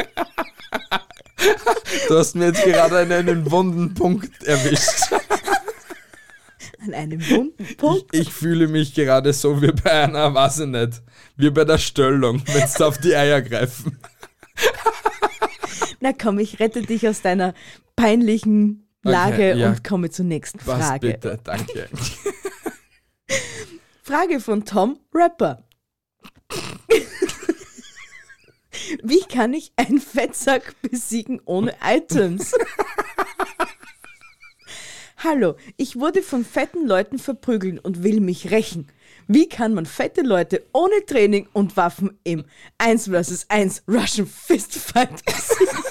Du 2.09 2.17
hast 2.19 2.37
mir 2.37 2.47
jetzt 2.47 2.65
gerade 2.65 2.99
einen, 2.99 3.13
einen 3.13 3.51
wunden 3.51 3.95
Punkt 3.95 4.43
erwischt. 4.45 5.13
An 6.83 6.95
einem 6.95 7.29
wunden 7.29 7.77
Punkt. 7.77 8.15
Ich 8.15 8.33
fühle 8.33 8.69
mich 8.69 8.95
gerade 8.95 9.33
so 9.33 9.61
wie 9.61 9.73
bei 9.73 10.05
einer, 10.05 10.33
weiß 10.33 10.61
ich 10.61 10.67
nicht, 10.69 11.03
wie 11.37 11.51
bei 11.51 11.65
der 11.65 11.79
Stellung, 11.79 12.43
wenn 12.47 12.67
sie 12.67 12.87
auf 12.87 12.99
die 12.99 13.15
Eier 13.15 13.43
greifen. 13.43 13.99
Na 16.01 16.13
komm, 16.15 16.39
ich 16.39 16.61
rette 16.61 16.81
dich 16.83 17.07
aus 17.07 17.21
deiner 17.21 17.53
peinlichen 17.95 18.89
Lage 19.03 19.55
ja. 19.55 19.69
und 19.69 19.85
komme 19.85 20.09
zur 20.11 20.25
nächsten 20.25 20.59
Was 20.67 20.87
Frage. 20.87 21.09
bitte, 21.09 21.39
danke. 21.45 21.89
Frage 24.03 24.41
von 24.41 24.65
Tom 24.65 24.99
Rapper. 25.15 25.63
Wie 29.03 29.21
kann 29.21 29.55
ich 29.55 29.73
einen 29.77 30.01
Fettsack 30.01 30.75
besiegen 30.83 31.41
ohne 31.45 31.75
Items? 31.85 32.53
Hallo, 35.19 35.57
ich 35.77 35.97
wurde 35.97 36.23
von 36.23 36.47
fetten 36.47 36.87
Leuten 36.87 37.19
verprügelt 37.19 37.85
und 37.85 38.03
will 38.03 38.21
mich 38.21 38.51
rächen. 38.51 38.91
Wie 39.33 39.49
kann 39.49 39.75
man 39.75 39.87
fette 39.87 40.23
Leute 40.23 40.67
ohne 40.73 41.07
Training 41.07 41.47
und 41.53 41.77
Waffen 41.77 42.19
im 42.25 42.45
1 42.79 43.11
vs 43.11 43.47
1 43.49 43.85
Russian 43.87 44.27
Fistfight 44.27 45.25
besiegen? 45.25 45.85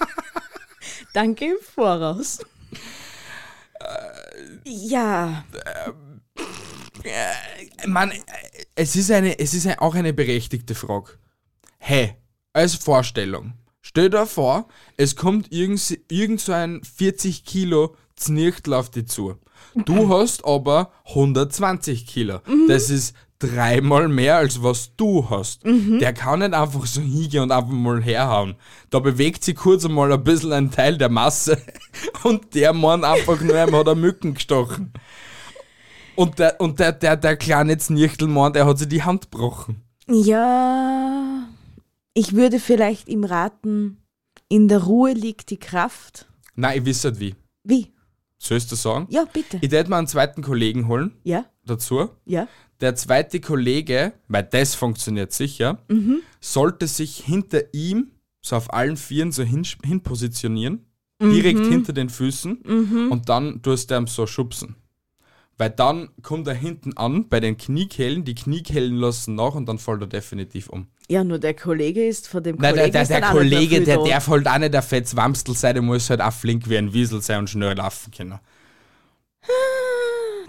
Danke 1.12 1.44
im 1.44 1.56
Voraus. 1.60 2.38
Ja, 4.64 5.44
Mann, 7.84 8.10
es 8.74 8.96
ist, 8.96 9.10
eine, 9.10 9.38
es 9.38 9.52
ist 9.52 9.78
auch 9.78 9.94
eine 9.94 10.14
berechtigte 10.14 10.74
Frage. 10.74 11.18
Hey, 11.76 12.16
als 12.54 12.74
Vorstellung, 12.74 13.52
stell 13.82 14.08
dir 14.08 14.24
vor, 14.24 14.66
es 14.96 15.14
kommt 15.14 15.52
irgend, 15.52 15.98
irgend 16.08 16.40
so 16.40 16.52
ein 16.52 16.82
40 16.82 17.44
Kilo 17.44 17.94
Znirchtl 18.18 18.72
auf 18.72 18.90
dich 18.90 19.08
zu. 19.08 19.38
Du 19.74 20.08
hast 20.08 20.44
aber 20.44 20.90
120 21.06 22.06
Kilo. 22.06 22.40
Das 22.68 22.90
ist 22.90 23.14
dreimal 23.38 24.08
mehr, 24.08 24.36
als 24.36 24.62
was 24.62 24.96
du 24.96 25.28
hast. 25.28 25.64
Der 25.64 26.12
kann 26.12 26.40
nicht 26.40 26.54
einfach 26.54 26.86
so 26.86 27.00
hingehen 27.00 27.42
und 27.42 27.52
einfach 27.52 27.72
mal 27.72 28.02
herhauen. 28.02 28.56
Da 28.90 28.98
bewegt 28.98 29.44
sich 29.44 29.56
kurz 29.56 29.84
einmal 29.84 30.12
ein 30.12 30.24
bisschen 30.24 30.52
ein 30.52 30.70
Teil 30.70 30.96
der 30.96 31.08
Masse 31.08 31.58
und 32.22 32.54
der 32.54 32.72
Mann 32.72 33.04
einfach 33.04 33.40
nur 33.40 33.56
einmal 33.56 33.80
hat 33.80 33.88
er 33.88 33.94
Mücken 33.94 34.34
gestochen. 34.34 34.92
Und 36.14 36.38
der, 36.38 36.60
und 36.60 36.80
der, 36.80 36.92
der, 36.92 37.16
der 37.16 37.36
kleine 37.36 37.76
Znirchtelmann, 37.76 38.54
der 38.54 38.66
hat 38.66 38.78
sich 38.78 38.88
die 38.88 39.02
Hand 39.02 39.30
gebrochen. 39.30 39.82
Ja, 40.08 41.46
ich 42.14 42.34
würde 42.34 42.58
vielleicht 42.58 43.08
ihm 43.08 43.24
raten, 43.24 43.98
in 44.48 44.68
der 44.68 44.84
Ruhe 44.84 45.12
liegt 45.12 45.50
die 45.50 45.58
Kraft. 45.58 46.26
Nein, 46.54 46.78
ich 46.78 47.04
nicht 47.04 47.20
wie. 47.20 47.34
Wie? 47.64 47.92
Sollst 48.38 48.70
du 48.70 48.76
sagen? 48.76 49.06
Ja, 49.10 49.24
bitte. 49.24 49.58
Ich 49.62 49.70
werde 49.70 49.88
mal 49.90 49.98
einen 49.98 50.06
zweiten 50.08 50.42
Kollegen 50.42 50.88
holen 50.88 51.12
Ja, 51.24 51.46
dazu. 51.64 52.10
ja. 52.24 52.48
Der 52.80 52.94
zweite 52.94 53.40
Kollege, 53.40 54.12
weil 54.28 54.42
das 54.44 54.74
funktioniert 54.74 55.32
sicher, 55.32 55.82
sollte 56.40 56.86
sich 56.86 57.16
hinter 57.24 57.72
ihm 57.72 58.10
so 58.42 58.54
auf 58.56 58.70
allen 58.72 58.98
Vieren 58.98 59.32
so 59.32 59.42
hin, 59.42 59.66
hin 59.82 60.02
positionieren, 60.02 60.84
direkt 61.22 61.64
hinter 61.66 61.94
den 61.94 62.10
Füßen 62.10 63.08
und 63.10 63.28
dann 63.30 63.62
tust 63.62 63.90
du 63.90 63.96
ihm 63.96 64.06
so 64.06 64.26
schubsen. 64.26 64.76
Weil 65.58 65.70
dann 65.70 66.10
kommt 66.22 66.46
er 66.48 66.54
hinten 66.54 66.96
an 66.98 67.28
bei 67.28 67.40
den 67.40 67.56
Kniekehlen, 67.56 68.24
die 68.24 68.34
Kniekehlen 68.34 68.96
lassen 68.96 69.34
nach 69.36 69.54
und 69.54 69.66
dann 69.66 69.78
fällt 69.78 70.02
er 70.02 70.06
definitiv 70.06 70.68
um. 70.68 70.86
Ja, 71.08 71.24
nur 71.24 71.38
der 71.38 71.54
Kollege 71.54 72.06
ist 72.06 72.28
von 72.28 72.42
dem 72.42 72.56
Nein, 72.56 72.74
Kollegen 72.74 72.92
der, 72.92 73.04
der, 73.06 73.20
der 73.20 73.30
Kollege, 73.30 73.80
der 73.82 73.96
da. 73.98 74.04
darf 74.04 74.28
halt 74.28 74.46
auch 74.48 74.58
nicht 74.58 74.74
der 74.74 74.82
Fetzwamstel 74.82 75.54
sein, 75.54 75.74
der 75.74 75.82
muss 75.82 76.10
halt 76.10 76.20
auch 76.20 76.32
flink 76.32 76.68
wie 76.68 76.76
ein 76.76 76.92
Wiesel 76.92 77.22
sein 77.22 77.38
und 77.40 77.50
schnell 77.50 77.74
laufen 77.76 78.10
können. 78.10 78.38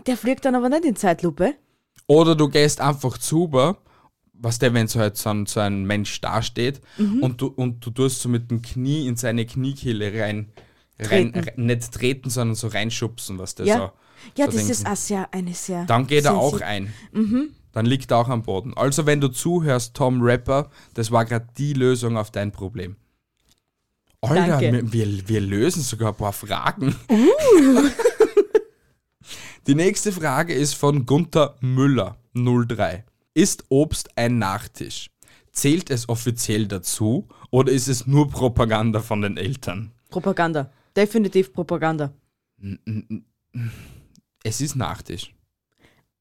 Der 0.06 0.18
fliegt 0.18 0.46
dann 0.46 0.56
aber 0.56 0.70
nicht 0.70 0.86
in 0.86 0.96
Zeitlupe. 0.96 1.54
Oder 2.08 2.36
du 2.36 2.48
gehst 2.50 2.80
einfach 2.82 3.18
zu 3.18 3.46
über, 3.46 3.78
was 4.34 4.60
der, 4.60 4.74
wenn 4.74 4.88
so 4.88 5.00
halt 5.00 5.18
so 5.18 5.30
ein, 5.30 5.46
so 5.46 5.60
ein 5.60 5.86
Mensch 5.86 6.20
dasteht 6.22 6.82
Mhm. 6.98 7.24
und, 7.24 7.42
du, 7.42 7.48
und 7.48 7.86
du 7.86 7.92
tust 7.92 8.22
so 8.22 8.30
mit 8.30 8.50
dem 8.50 8.62
Knie 8.62 9.08
in 9.08 9.16
seine 9.18 9.46
Kniekehle 9.46 10.08
rein, 10.22 10.52
rein, 11.00 11.34
Treten. 11.34 11.40
rein 11.40 11.66
nicht 11.66 11.92
treten, 11.92 12.30
sondern 12.30 12.56
so 12.56 12.68
reinschubsen, 12.68 13.38
was 13.40 13.56
der 13.56 13.66
Ja, 13.66 13.78
so. 13.78 13.92
Ja 14.38 14.46
das 14.48 14.56
ist 14.56 14.80
denken. 14.84 14.92
auch 14.92 14.96
sehr, 14.98 15.34
eine 15.34 15.54
sehr. 15.54 15.86
Dann 15.86 16.08
geht 16.08 16.26
er 16.26 16.32
sensi- 16.32 16.38
auch 16.38 16.62
ein. 16.62 16.94
Dann 17.74 17.86
liegt 17.86 18.12
er 18.12 18.18
auch 18.18 18.30
am 18.30 18.44
Boden. 18.44 18.74
Also 18.76 19.06
wenn 19.06 19.22
du 19.22 19.28
zuhörst, 19.28 19.94
Tom 19.96 20.22
Rapper, 20.22 20.70
das 20.96 21.12
war 21.12 21.26
gerade 21.26 21.48
die 21.58 21.74
Lösung 21.74 22.18
auf 22.18 22.32
dein 22.32 22.52
Problem. 22.52 22.96
Alter, 24.22 24.60
Danke. 24.60 24.72
wir, 24.92 24.94
wir, 24.94 25.30
wir 25.30 25.42
lösen 25.42 25.84
sogar 25.84 26.10
ein 26.10 26.16
paar 26.16 26.34
Fragen. 26.34 26.96
Die 29.68 29.76
nächste 29.76 30.12
Frage 30.14 30.54
ist 30.54 30.74
von 30.76 31.06
Gunther 31.06 31.56
Müller, 31.60 32.18
03. 32.34 33.04
Ist 33.34 33.66
Obst 33.70 34.10
ein 34.18 34.40
Nachtisch? 34.40 35.10
Zählt 35.52 35.90
es 35.90 36.08
offiziell 36.08 36.68
dazu 36.68 37.28
oder 37.52 37.72
ist 37.72 37.88
es 37.90 38.08
nur 38.08 38.30
Propaganda 38.30 39.02
von 39.02 39.22
den 39.22 39.38
Eltern? 39.38 39.92
Propaganda. 40.10 40.72
Definitiv 40.96 41.52
Propaganda. 41.54 42.12
Es 44.48 44.62
ist 44.62 44.78
Nachtisch. 44.78 45.36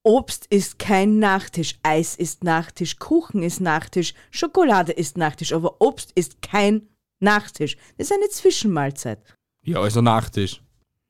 Obst 0.03 0.47
ist 0.47 0.81
kein 0.81 1.21
Nachtisch, 1.21 1.79
Eis 1.85 2.17
ist 2.17 2.43
Nachtisch, 2.43 2.99
Kuchen 2.99 3.45
ist 3.45 3.61
Nachtisch, 3.61 4.15
Schokolade 4.33 4.91
ist 4.91 5.17
Nachtisch, 5.17 5.53
aber 5.53 5.81
Obst 5.81 6.11
ist 6.17 6.43
kein 6.43 6.89
Nachtisch. 7.21 7.77
Das 7.97 8.11
ist 8.11 8.13
eine 8.13 8.29
Zwischenmahlzeit. 8.29 9.21
Ja, 9.63 9.79
also 9.79 10.01
Nachtisch. 10.01 10.61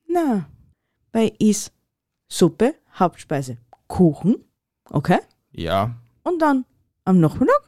Na, 0.07 0.47
bei 1.11 1.33
ist 1.39 1.73
Suppe, 2.29 2.75
Hauptspeise, 2.99 3.57
Kuchen, 3.87 4.45
okay? 4.91 5.21
Ja. 5.53 5.97
Und 6.23 6.43
dann 6.43 6.67
am 7.07 7.19
Nachmittag 7.19 7.63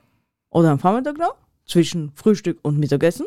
oder 0.51 0.73
am 0.73 0.79
Vormittag 0.79 1.17
noch, 1.17 1.37
zwischen 1.65 2.13
Frühstück 2.17 2.59
und 2.61 2.79
Mittagessen, 2.79 3.27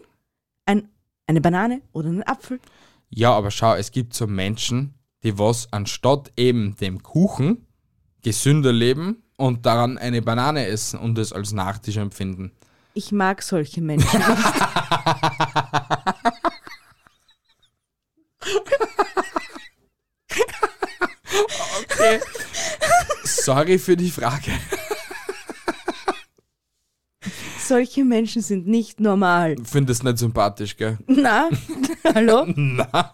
ein, 0.68 0.88
eine 1.26 1.42
Banane 1.42 1.82
oder 1.94 2.10
einen 2.10 2.28
Apfel. 2.28 2.60
Ja, 3.10 3.34
aber 3.34 3.50
schau, 3.50 3.74
es 3.74 3.92
gibt 3.92 4.14
so 4.14 4.28
Menschen, 4.28 4.94
die 5.24 5.38
was 5.38 5.68
anstatt 5.72 6.32
eben 6.38 6.76
dem 6.78 7.04
Kuchen 7.04 7.68
gesünder 8.24 8.72
leben 8.72 9.24
und 9.38 9.66
daran 9.66 9.98
eine 9.98 10.22
Banane 10.22 10.68
essen 10.68 11.00
und 11.00 11.18
es 11.18 11.34
als 11.34 11.52
Nachtisch 11.52 11.98
empfinden. 11.98 12.52
Ich 12.94 13.12
mag 13.12 13.42
solche 13.42 13.82
Menschen 13.82 14.20
nicht. 14.20 14.28
Okay. 21.84 22.20
Sorry 23.24 23.78
für 23.78 23.96
die 23.96 24.10
Frage. 24.10 24.52
Solche 27.60 28.04
Menschen 28.04 28.42
sind 28.42 28.68
nicht 28.68 29.00
normal. 29.00 29.56
Findest 29.64 30.04
nicht 30.04 30.18
sympathisch, 30.18 30.76
gell? 30.76 30.98
Na, 31.08 31.50
hallo? 32.16 32.46
Na. 32.56 33.14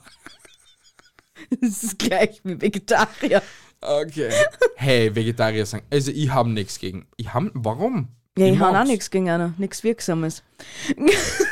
Das 1.61 1.83
ist 1.83 1.99
gleich 1.99 2.41
wie 2.43 2.59
Vegetarier. 2.59 3.41
Okay. 3.81 4.29
Hey, 4.75 5.13
Vegetarier 5.13 5.65
sagen. 5.65 5.85
Also 5.89 6.11
ich 6.11 6.29
habe 6.29 6.49
nichts 6.49 6.79
gegen. 6.79 7.07
Ich 7.15 7.33
hab, 7.33 7.43
warum? 7.53 8.09
Ja, 8.37 8.45
ich 8.45 8.59
habe 8.59 8.79
auch 8.79 8.83
nichts 8.83 9.09
gegen 9.09 9.29
einer, 9.29 9.53
nichts 9.57 9.83
Wirksames. 9.83 10.43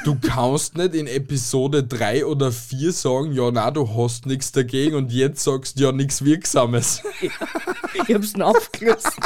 Du 0.04 0.16
kannst 0.20 0.78
nicht 0.78 0.94
in 0.94 1.08
Episode 1.08 1.84
3 1.84 2.28
oder 2.28 2.52
4 2.52 2.92
sagen, 2.92 3.32
ja, 3.32 3.50
na, 3.50 3.72
du 3.72 3.90
hast 3.98 4.28
nichts 4.28 4.52
dagegen 4.52 4.94
und 4.96 5.12
jetzt 5.12 5.44
sagst 5.44 5.80
ja 5.80 5.92
nichts 5.92 6.24
Wirksames. 6.24 7.02
Ich 7.22 8.14
hab's 8.14 8.36
noch 8.36 8.56
aufgelöst. 8.56 9.10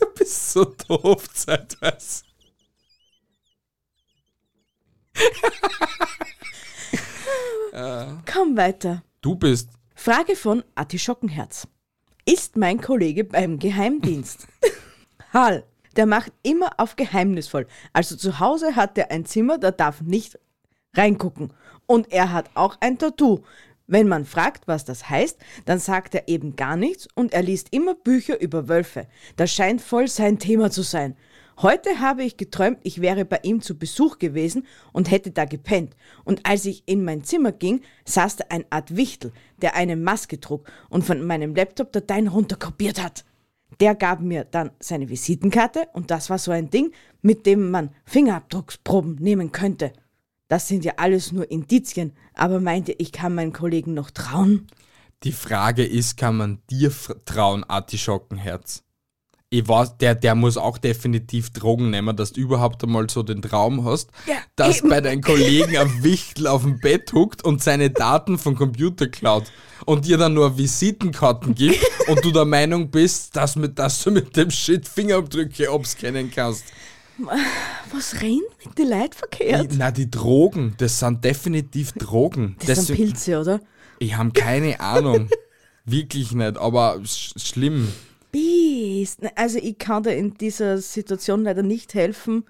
Du 0.00 0.06
bist 0.14 0.52
so 0.52 0.64
doof 0.64 1.28
zeitweise. 1.34 2.22
Komm 8.32 8.56
weiter. 8.56 9.02
Du 9.20 9.34
bist. 9.34 9.70
Frage 9.94 10.36
von 10.36 10.64
Artischockenherz. 10.74 11.66
Ist 12.24 12.56
mein 12.56 12.80
Kollege 12.80 13.24
beim 13.24 13.58
Geheimdienst? 13.58 14.46
Hal, 15.32 15.64
der 15.96 16.06
macht 16.06 16.32
immer 16.42 16.70
auf 16.78 16.96
geheimnisvoll. 16.96 17.66
Also 17.92 18.16
zu 18.16 18.40
Hause 18.40 18.76
hat 18.76 18.98
er 18.98 19.10
ein 19.10 19.24
Zimmer, 19.24 19.58
da 19.58 19.70
darf 19.70 20.00
nicht 20.00 20.38
reingucken. 20.94 21.52
Und 21.86 22.12
er 22.12 22.32
hat 22.32 22.50
auch 22.54 22.76
ein 22.80 22.98
Tattoo. 22.98 23.42
Wenn 23.86 24.08
man 24.08 24.24
fragt, 24.24 24.68
was 24.68 24.84
das 24.84 25.10
heißt, 25.10 25.38
dann 25.64 25.78
sagt 25.78 26.14
er 26.14 26.28
eben 26.28 26.56
gar 26.56 26.76
nichts 26.76 27.08
und 27.14 27.32
er 27.32 27.42
liest 27.42 27.68
immer 27.72 27.94
Bücher 27.94 28.40
über 28.40 28.68
Wölfe. 28.68 29.06
Das 29.36 29.52
scheint 29.52 29.82
voll 29.82 30.08
sein 30.08 30.38
Thema 30.38 30.70
zu 30.70 30.82
sein. 30.82 31.16
Heute 31.60 32.00
habe 32.00 32.24
ich 32.24 32.36
geträumt, 32.36 32.78
ich 32.82 33.00
wäre 33.00 33.24
bei 33.24 33.40
ihm 33.42 33.60
zu 33.60 33.78
Besuch 33.78 34.18
gewesen 34.18 34.66
und 34.92 35.10
hätte 35.10 35.30
da 35.30 35.44
gepennt. 35.44 35.94
Und 36.24 36.46
als 36.46 36.64
ich 36.64 36.82
in 36.86 37.04
mein 37.04 37.24
Zimmer 37.24 37.52
ging, 37.52 37.82
saß 38.04 38.36
da 38.36 38.44
ein 38.48 38.64
Art 38.70 38.96
Wichtel, 38.96 39.32
der 39.60 39.74
eine 39.74 39.96
Maske 39.96 40.40
trug 40.40 40.70
und 40.88 41.04
von 41.04 41.26
meinem 41.26 41.54
Laptop 41.54 41.92
Dateien 41.92 42.28
runterkopiert 42.28 43.02
hat. 43.02 43.24
Der 43.80 43.94
gab 43.94 44.20
mir 44.20 44.44
dann 44.44 44.70
seine 44.80 45.08
Visitenkarte 45.08 45.88
und 45.92 46.10
das 46.10 46.30
war 46.30 46.38
so 46.38 46.50
ein 46.50 46.70
Ding, 46.70 46.92
mit 47.20 47.46
dem 47.46 47.70
man 47.70 47.90
Fingerabdrucksproben 48.04 49.16
nehmen 49.16 49.52
könnte. 49.52 49.92
Das 50.48 50.68
sind 50.68 50.84
ja 50.84 50.94
alles 50.96 51.32
nur 51.32 51.50
Indizien, 51.50 52.12
aber 52.34 52.60
meinte, 52.60 52.92
ich 52.92 53.12
kann 53.12 53.34
meinen 53.34 53.52
Kollegen 53.52 53.94
noch 53.94 54.10
trauen? 54.10 54.66
Die 55.22 55.32
Frage 55.32 55.84
ist, 55.84 56.16
kann 56.16 56.36
man 56.36 56.58
dir 56.68 56.92
trauen, 57.24 57.64
Artischockenherz? 57.64 58.82
Ich 59.54 59.68
weiß, 59.68 59.98
der, 59.98 60.14
der 60.14 60.34
muss 60.34 60.56
auch 60.56 60.78
definitiv 60.78 61.50
Drogen 61.50 61.90
nehmen, 61.90 62.16
dass 62.16 62.32
du 62.32 62.40
überhaupt 62.40 62.82
einmal 62.84 63.10
so 63.10 63.22
den 63.22 63.42
Traum 63.42 63.84
hast, 63.84 64.08
Ja, 64.26 64.36
dass 64.56 64.78
eben. 64.78 64.88
bei 64.88 65.02
deinen 65.02 65.20
Kollegen 65.20 65.76
ein 65.76 66.02
Wichtel 66.02 66.46
auf 66.46 66.62
dem 66.62 66.80
Bett 66.80 67.12
huckt 67.12 67.44
und 67.44 67.62
seine 67.62 67.90
Daten 67.90 68.38
vom 68.38 68.56
Computer 68.56 69.08
klaut 69.08 69.44
und 69.84 70.06
dir 70.06 70.16
dann 70.16 70.32
nur 70.32 70.56
Visitenkarten 70.56 71.54
gibt 71.54 71.78
und 72.08 72.24
du 72.24 72.30
der 72.32 72.46
Meinung 72.46 72.90
bist, 72.90 73.36
dass, 73.36 73.54
mit, 73.56 73.78
dass 73.78 74.02
du 74.02 74.10
mit 74.10 74.34
dem 74.38 74.50
Shit 74.50 74.88
Fingerabdrücke 74.88 75.70
abscannen 75.70 76.30
kannst. 76.34 76.64
Was 77.92 78.22
rennt 78.22 78.40
mit 78.64 78.78
den 78.78 78.88
Leuten 78.88 79.12
verkehrt? 79.12 79.72
Na, 79.76 79.90
die 79.90 80.10
Drogen, 80.10 80.72
das 80.78 80.98
sind 80.98 81.22
definitiv 81.22 81.92
Drogen. 81.92 82.56
Das 82.60 82.86
sind 82.86 82.88
Deswegen- 82.88 83.10
Pilze, 83.10 83.38
oder? 83.38 83.60
Ich 83.98 84.16
habe 84.16 84.30
keine 84.30 84.80
Ahnung. 84.80 85.28
Wirklich 85.84 86.32
nicht, 86.32 86.56
aber 86.56 87.00
sch 87.04 87.34
schlimm. 87.36 87.92
Biest. 88.32 89.22
Ne, 89.22 89.30
Also 89.36 89.58
ich 89.58 89.78
kann 89.78 90.02
dir 90.02 90.16
in 90.16 90.34
dieser 90.34 90.78
Situation 90.78 91.44
leider 91.44 91.62
nicht 91.62 91.94
helfen. 91.94 92.44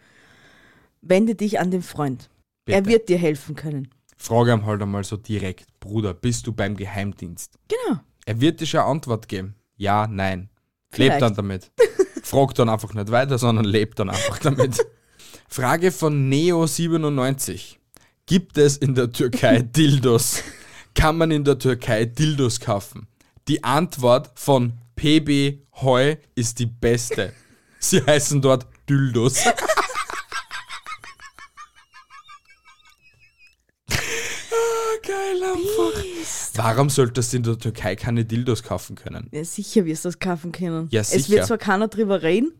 Wende 1.02 1.34
dich 1.34 1.58
an 1.60 1.70
den 1.70 1.82
Freund. 1.82 2.30
Er 2.66 2.80
Bitte. 2.82 2.92
wird 2.92 3.08
dir 3.08 3.18
helfen 3.18 3.54
können. 3.56 3.88
Frage 4.16 4.52
ihm 4.52 4.64
halt 4.64 4.80
einmal 4.80 5.02
so 5.04 5.16
direkt, 5.16 5.66
Bruder, 5.80 6.14
bist 6.14 6.46
du 6.46 6.52
beim 6.52 6.76
Geheimdienst? 6.76 7.58
Genau. 7.68 7.98
Er 8.24 8.40
wird 8.40 8.60
dir 8.60 8.66
schon 8.66 8.80
eine 8.80 8.88
Antwort 8.88 9.26
geben. 9.28 9.56
Ja, 9.76 10.06
nein. 10.06 10.48
Vielleicht. 10.90 11.10
Lebt 11.14 11.22
dann 11.22 11.34
damit. 11.34 11.70
Frag 12.22 12.54
dann 12.54 12.68
einfach 12.68 12.94
nicht 12.94 13.10
weiter, 13.10 13.36
sondern 13.36 13.64
lebt 13.64 13.98
dann 13.98 14.10
einfach 14.10 14.38
damit. 14.38 14.78
Frage 15.48 15.90
von 15.90 16.30
Neo97. 16.32 17.76
Gibt 18.26 18.56
es 18.58 18.76
in 18.76 18.94
der 18.94 19.10
Türkei 19.10 19.62
Dildos? 19.62 20.42
Kann 20.94 21.18
man 21.18 21.32
in 21.32 21.42
der 21.42 21.58
Türkei 21.58 22.04
Dildos 22.04 22.60
kaufen? 22.60 23.08
Die 23.48 23.64
Antwort 23.64 24.30
von 24.36 24.74
PB 24.94 25.58
Heu 25.82 26.16
ist 26.34 26.58
die 26.58 26.66
beste. 26.66 27.32
Sie 27.78 28.00
heißen 28.04 28.40
dort 28.40 28.66
Dildos. 28.88 29.38
ah, 33.90 33.94
geil 35.06 35.42
einfach. 35.42 36.02
Warum 36.54 36.90
solltest 36.90 37.32
du 37.32 37.38
in 37.38 37.42
der 37.42 37.58
Türkei 37.58 37.96
keine 37.96 38.24
Dildos 38.24 38.62
kaufen 38.62 38.96
können? 38.96 39.28
Ja, 39.32 39.44
sicher 39.44 39.84
wirst 39.84 40.04
du 40.04 40.08
das 40.08 40.18
kaufen 40.18 40.52
können. 40.52 40.88
Ja, 40.90 41.00
Es 41.00 41.10
sicher. 41.10 41.30
wird 41.30 41.46
zwar 41.46 41.58
keiner 41.58 41.88
drüber 41.88 42.22
reden, 42.22 42.52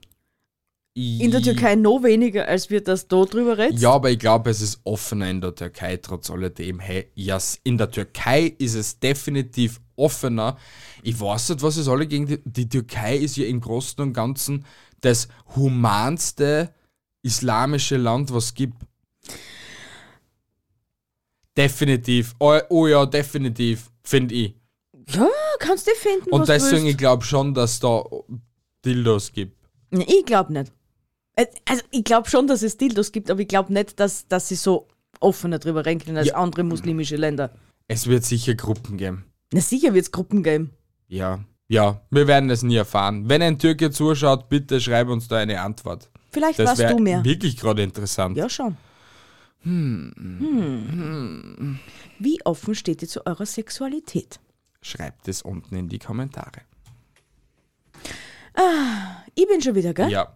in 0.95 1.31
der 1.31 1.41
Türkei 1.43 1.75
noch 1.75 2.03
weniger, 2.03 2.47
als 2.47 2.69
wir 2.69 2.83
das 2.83 3.09
da 3.09 3.25
drüber 3.25 3.57
reden. 3.57 3.79
Ja, 3.79 3.93
aber 3.93 4.11
ich 4.11 4.19
glaube, 4.19 4.51
es 4.51 4.61
ist 4.61 4.81
offener 4.85 5.31
in 5.31 5.41
der 5.41 5.55
Türkei, 5.55 5.97
trotz 5.97 6.29
alledem. 6.31 6.81
Hey, 6.81 7.11
ja, 7.15 7.37
s- 7.39 7.59
in 7.65 7.79
der 7.79 7.91
Türkei 7.91 8.55
ist 8.59 8.75
es 8.75 8.99
definitiv 8.99 9.81
offener. 9.97 10.59
Ich 11.03 11.19
weiß 11.19 11.49
nicht, 11.51 11.63
was 11.63 11.79
es 11.79 11.89
alle 11.89 12.07
gegen 12.07 12.27
die, 12.27 12.41
die 12.45 12.69
Türkei 12.69 13.17
ist 13.17 13.37
ja 13.39 13.47
im 13.47 13.61
Großen 13.63 14.03
und 14.03 14.13
Ganzen 14.13 14.67
das 15.01 15.29
humanste 15.57 16.75
islamische 17.23 17.97
Land, 17.97 18.33
was 18.35 18.47
es 18.47 18.55
gibt. 18.55 18.77
Definitiv. 21.57 22.35
Oh, 22.39 22.59
oh 22.71 22.87
ja, 22.87 23.05
definitiv, 23.07 23.91
finde 24.03 24.35
ich. 24.35 24.55
Ja, 25.09 25.29
kannst 25.59 25.87
du 25.87 25.91
finden, 25.95 26.31
Und 26.31 26.41
was 26.43 26.49
deswegen, 26.49 26.79
ich 26.83 26.85
willst. 26.85 26.99
glaube 26.99 27.25
schon, 27.25 27.53
dass 27.55 27.81
da 27.81 28.05
Dildos 28.85 29.33
gibt. 29.33 29.57
Ich 29.91 30.25
glaube 30.25 30.53
nicht. 30.53 30.73
Äh, 31.37 31.47
Also 31.69 31.83
ich 31.91 32.05
glaube 32.05 32.29
schon, 32.29 32.47
dass 32.47 32.63
es 32.63 32.77
Dildos 32.77 33.13
gibt, 33.13 33.31
aber 33.31 33.41
ich 33.41 33.49
glaube 33.49 33.73
nicht, 33.73 33.99
dass, 34.01 34.27
dass 34.29 34.49
sie 34.49 34.55
so 34.57 34.89
offener 35.21 35.59
drüber 35.59 35.87
reden 35.87 36.05
können 36.05 36.19
als 36.19 36.29
Ja. 36.29 36.35
andere 36.37 36.65
muslimische 36.65 37.17
Länder. 37.17 37.53
Es 37.89 38.07
wird 38.07 38.25
sicher 38.25 38.55
Gruppen 38.55 38.97
geben. 38.97 39.25
Na 39.53 39.61
sicher 39.61 39.95
wird 39.95 40.05
es 40.07 40.13
Gruppen 40.13 40.43
geben. 40.43 40.71
Ja, 41.09 41.41
ja, 41.69 42.01
wir 42.11 42.27
werden 42.27 42.51
es 42.51 42.63
nie 42.63 42.77
erfahren. 42.77 43.29
Wenn 43.29 43.43
ein 43.43 43.59
Türke 43.59 43.91
zuschaut, 43.91 44.49
bitte 44.49 44.81
schreib 44.81 45.09
uns 45.09 45.29
da 45.29 45.39
eine 45.39 45.61
Antwort. 45.61 46.11
Vielleicht 46.31 46.59
Das 46.59 46.71
weißt 46.71 46.79
wäre 46.81 46.97
du 46.97 47.03
mehr. 47.03 47.25
wirklich 47.25 47.57
gerade 47.57 47.83
interessant. 47.83 48.37
Ja, 48.37 48.49
schon. 48.49 48.77
Hm. 49.63 51.79
Wie 52.19 52.39
offen 52.45 52.75
steht 52.75 53.03
ihr 53.03 53.09
zu 53.09 53.25
eurer 53.27 53.47
Sexualität? 53.47 54.41
Schreibt 54.81 55.29
es 55.29 55.43
unten 55.43 55.77
in 55.77 55.89
die 55.89 55.99
Kommentare. 55.99 56.63
Ich 59.35 59.47
bin 59.49 59.63
schon 59.63 59.75
wieder, 59.75 59.95
gell? 59.95 60.11
Ja, 60.11 60.35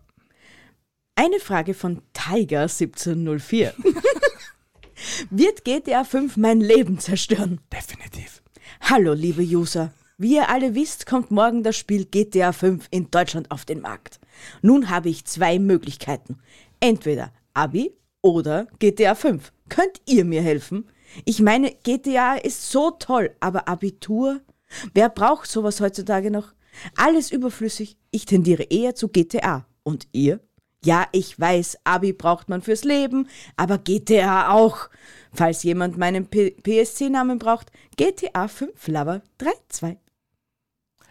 Eine 1.18 1.40
Frage 1.40 1.72
von 1.72 2.02
Tiger1704. 2.14 3.72
Wird 5.30 5.64
GTA 5.64 6.04
5 6.04 6.36
mein 6.36 6.60
Leben 6.60 6.98
zerstören? 6.98 7.58
definitiv. 7.72 8.42
Hallo, 8.82 9.14
liebe 9.14 9.40
User. 9.40 9.94
Wie 10.18 10.34
ihr 10.34 10.50
alle 10.50 10.74
wisst, 10.74 11.06
kommt 11.06 11.30
morgen 11.30 11.62
das 11.62 11.74
Spiel 11.78 12.04
GTA 12.04 12.52
5 12.52 12.88
in 12.90 13.10
Deutschland 13.10 13.50
auf 13.50 13.64
den 13.64 13.80
Markt. 13.80 14.20
Nun 14.60 14.90
habe 14.90 15.08
ich 15.08 15.24
zwei 15.24 15.58
Möglichkeiten. 15.58 16.36
Entweder 16.80 17.32
Abi 17.54 17.96
oder 18.20 18.66
GTA 18.78 19.14
5. 19.14 19.54
Könnt 19.70 20.02
ihr 20.04 20.26
mir 20.26 20.42
helfen? 20.42 20.86
Ich 21.24 21.40
meine, 21.40 21.70
GTA 21.82 22.34
ist 22.34 22.70
so 22.70 22.90
toll, 22.90 23.34
aber 23.40 23.68
Abitur? 23.68 24.42
Wer 24.92 25.08
braucht 25.08 25.50
sowas 25.50 25.80
heutzutage 25.80 26.30
noch? 26.30 26.52
Alles 26.94 27.32
überflüssig. 27.32 27.96
Ich 28.10 28.26
tendiere 28.26 28.64
eher 28.64 28.94
zu 28.94 29.08
GTA. 29.08 29.66
Und 29.82 30.08
ihr? 30.12 30.40
Ja, 30.86 31.08
ich 31.10 31.38
weiß, 31.38 31.78
Abi 31.82 32.12
braucht 32.12 32.48
man 32.48 32.62
fürs 32.62 32.84
Leben, 32.84 33.28
aber 33.56 33.78
GTA 33.78 34.52
auch. 34.52 34.88
Falls 35.32 35.64
jemand 35.64 35.98
meinen 35.98 36.28
PSC-Namen 36.30 37.40
braucht, 37.40 37.72
GTA 37.96 38.46
5 38.46 38.86
Lover 38.86 39.22
32. 39.38 39.98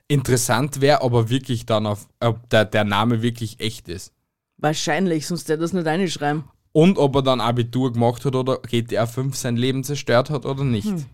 Interessant 0.07 0.79
wäre 0.79 1.01
aber 1.01 1.29
wirklich 1.29 1.65
dann, 1.65 1.85
auf, 1.87 2.07
ob 2.21 2.49
der, 2.49 2.63
der 2.63 2.85
Name 2.85 3.21
wirklich 3.21 3.59
echt 3.59 3.89
ist. 3.89 4.13
Wahrscheinlich, 4.57 5.27
sonst 5.27 5.49
der 5.49 5.57
das 5.57 5.73
nicht 5.73 5.85
reinschreiben. 5.85 6.45
Und 6.71 6.97
ob 6.97 7.15
er 7.15 7.21
dann 7.21 7.41
Abitur 7.41 7.91
gemacht 7.91 8.23
hat 8.23 8.35
oder 8.35 8.59
GTA 8.59 9.07
5 9.07 9.35
sein 9.35 9.57
Leben 9.57 9.83
zerstört 9.83 10.29
hat 10.29 10.45
oder 10.45 10.63
nicht. 10.63 10.87
Hm. 10.87 11.05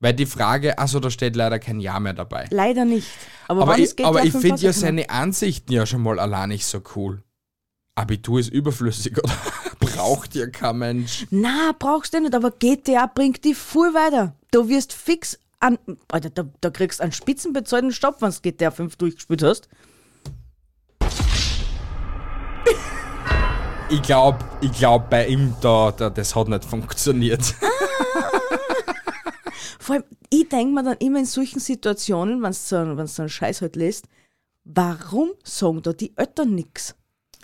Weil 0.00 0.14
die 0.14 0.26
Frage, 0.26 0.78
also 0.78 0.98
da 0.98 1.10
steht 1.10 1.36
leider 1.36 1.58
kein 1.58 1.78
Ja 1.78 2.00
mehr 2.00 2.14
dabei. 2.14 2.46
Leider 2.50 2.86
nicht. 2.86 3.08
Aber, 3.48 3.62
Aber 3.62 3.78
ich, 3.78 3.98
ich 3.98 4.32
5 4.32 4.40
finde 4.40 4.62
ja 4.62 4.72
seine 4.72 5.10
Ansichten 5.10 5.72
ja 5.72 5.84
schon 5.84 6.02
mal 6.02 6.18
allein 6.18 6.48
nicht 6.48 6.64
so 6.64 6.80
cool. 6.96 7.22
Abitur 7.94 8.40
ist 8.40 8.48
überflüssig, 8.48 9.18
oder? 9.18 9.34
Braucht 9.80 10.34
ja 10.34 10.46
kein 10.46 10.78
Mensch. 10.78 11.26
Na, 11.30 11.72
brauchst 11.78 12.14
du 12.14 12.20
nicht, 12.20 12.34
aber 12.34 12.50
GTA 12.50 13.06
bringt 13.06 13.44
dich 13.44 13.58
viel 13.58 13.92
weiter. 13.92 14.34
Du 14.50 14.68
wirst 14.68 14.92
fix 14.94 15.38
an. 15.60 15.78
Alter, 16.08 16.30
da, 16.30 16.44
da 16.60 16.70
kriegst 16.70 17.00
du 17.00 17.02
einen 17.02 17.12
spitzenbezahlten 17.12 17.92
Stopp, 17.92 18.22
wenn 18.22 18.30
du 18.30 18.40
GTA 18.40 18.70
5 18.70 18.96
durchgespielt 18.96 19.42
hast. 19.42 19.68
Ich 23.90 24.00
glaube, 24.00 24.38
ich 24.62 24.72
glaub, 24.72 25.10
bei 25.10 25.26
ihm 25.26 25.54
da, 25.60 25.92
da, 25.92 26.08
das 26.08 26.34
hat 26.34 26.48
nicht 26.48 26.64
funktioniert. 26.64 27.54
Vor 29.78 29.96
allem, 29.96 30.04
ich 30.30 30.48
denke 30.48 30.72
mir 30.72 30.82
dann 30.82 30.96
immer 30.98 31.18
in 31.18 31.26
solchen 31.26 31.60
Situationen, 31.60 32.42
wenn 32.42 32.52
du 32.52 32.56
so, 32.56 32.96
wenn's 32.96 33.16
so 33.16 33.22
einen 33.22 33.28
Scheiß 33.28 33.60
halt 33.60 33.76
lässt, 33.76 34.06
warum 34.64 35.32
sagen 35.44 35.82
da 35.82 35.92
die 35.92 36.16
Eltern 36.16 36.54
nix? 36.54 36.94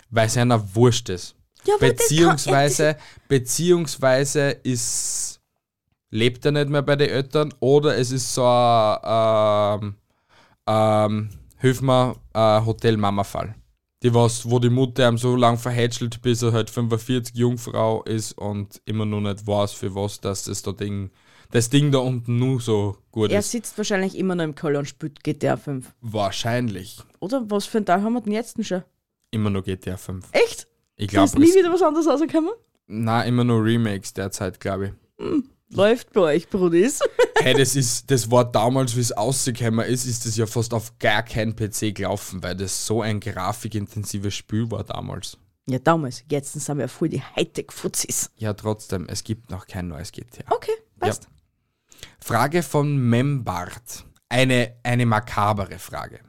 Weil 0.09 0.27
es 0.27 0.37
einer 0.37 0.75
wurscht 0.75 1.09
ist. 1.09 1.35
Ja, 1.65 1.73
das 1.73 1.79
kann- 1.79 1.89
beziehungsweise, 1.97 2.95
beziehungsweise 3.27 4.49
ist, 4.63 5.41
lebt 6.09 6.45
er 6.45 6.51
nicht 6.53 6.69
mehr 6.69 6.81
bei 6.81 6.95
den 6.95 7.09
Eltern 7.09 7.53
oder 7.59 7.97
es 7.97 8.11
ist 8.11 8.33
so 8.33 8.45
ein, 8.45 9.83
ähm, 9.83 9.95
ähm, 10.67 11.29
hilf 11.57 11.81
mir, 11.81 12.15
äh, 12.33 12.61
Hotel-Mama-Fall. 12.65 13.55
Die 14.01 14.13
was, 14.13 14.49
wo 14.49 14.59
die 14.59 14.69
Mutter 14.69 15.09
ihm 15.09 15.17
so 15.17 15.35
lang 15.35 15.57
verhätschelt, 15.57 16.21
bis 16.21 16.41
er 16.41 16.53
halt 16.53 16.69
45 16.69 17.35
Jungfrau 17.35 18.03
ist 18.03 18.31
und 18.37 18.81
immer 18.85 19.05
noch 19.05 19.19
nicht 19.19 19.45
weiß, 19.45 19.73
für 19.73 19.93
was 19.93 20.21
das, 20.21 20.43
das, 20.45 20.61
da 20.61 20.71
Ding, 20.71 21.09
das 21.51 21.69
Ding 21.69 21.91
da 21.91 21.97
unten 21.99 22.37
nur 22.39 22.61
so 22.61 22.95
gut 23.11 23.29
Er 23.31 23.39
ist. 23.39 23.51
sitzt 23.51 23.77
wahrscheinlich 23.77 24.17
immer 24.17 24.35
noch 24.35 24.45
im 24.45 24.55
Keller 24.55 24.79
und 24.79 24.85
spielt 24.87 25.21
GTA 25.23 25.57
5. 25.57 25.93
Wahrscheinlich. 25.99 26.99
Oder 27.19 27.43
was 27.49 27.65
für 27.65 27.79
ein 27.79 27.85
Teil 27.85 28.01
haben 28.01 28.13
wir 28.13 28.21
denn 28.21 28.31
jetzt 28.31 28.57
denn 28.57 28.63
schon? 28.63 28.83
Immer 29.31 29.49
noch 29.49 29.63
GTA 29.63 29.97
5. 29.97 30.25
Echt? 30.31 30.67
Ich 30.95 31.11
Da 31.11 31.23
ist 31.23 31.33
glaube, 31.35 31.45
nie 31.45 31.53
wieder 31.55 31.71
was 31.71 31.81
anderes 31.81 32.07
rausgekommen? 32.07 32.51
na 32.91 33.23
immer 33.23 33.43
nur 33.43 33.63
Remakes 33.63 34.13
derzeit, 34.13 34.59
glaube 34.59 34.95
ich. 35.19 35.43
Läuft 35.71 36.11
bei 36.13 36.21
euch, 36.21 36.49
Brudis. 36.49 36.99
Hey, 37.41 37.53
das 37.53 37.73
ist, 37.77 38.11
das 38.11 38.29
war 38.29 38.43
damals, 38.43 38.97
wie 38.97 38.99
es 38.99 39.15
rausgekommen 39.15 39.85
ist, 39.85 40.05
ist 40.05 40.25
das 40.25 40.35
ja 40.35 40.45
fast 40.45 40.73
auf 40.73 40.99
gar 40.99 41.23
kein 41.23 41.55
PC 41.55 41.95
gelaufen, 41.95 42.43
weil 42.43 42.53
das 42.53 42.85
so 42.85 43.01
ein 43.01 43.21
grafikintensives 43.21 44.35
Spiel 44.35 44.69
war 44.71 44.83
damals. 44.83 45.37
Ja, 45.65 45.79
damals. 45.79 46.25
Jetzt 46.29 46.51
sind 46.51 46.77
wir 46.77 46.81
ja 46.81 46.87
voll 46.89 47.07
die 47.07 47.21
Hightech-Fuzis. 47.21 48.31
Ja, 48.35 48.53
trotzdem, 48.53 49.07
es 49.07 49.23
gibt 49.23 49.51
noch 49.51 49.67
kein 49.67 49.87
neues 49.87 50.11
GTA. 50.11 50.51
Okay, 50.51 50.73
passt. 50.99 51.29
Frage 52.19 52.61
von 52.61 52.97
Membart. 52.97 54.05
Eine, 54.27 54.75
eine 54.83 55.05
makabere 55.05 55.79
Frage. 55.79 56.19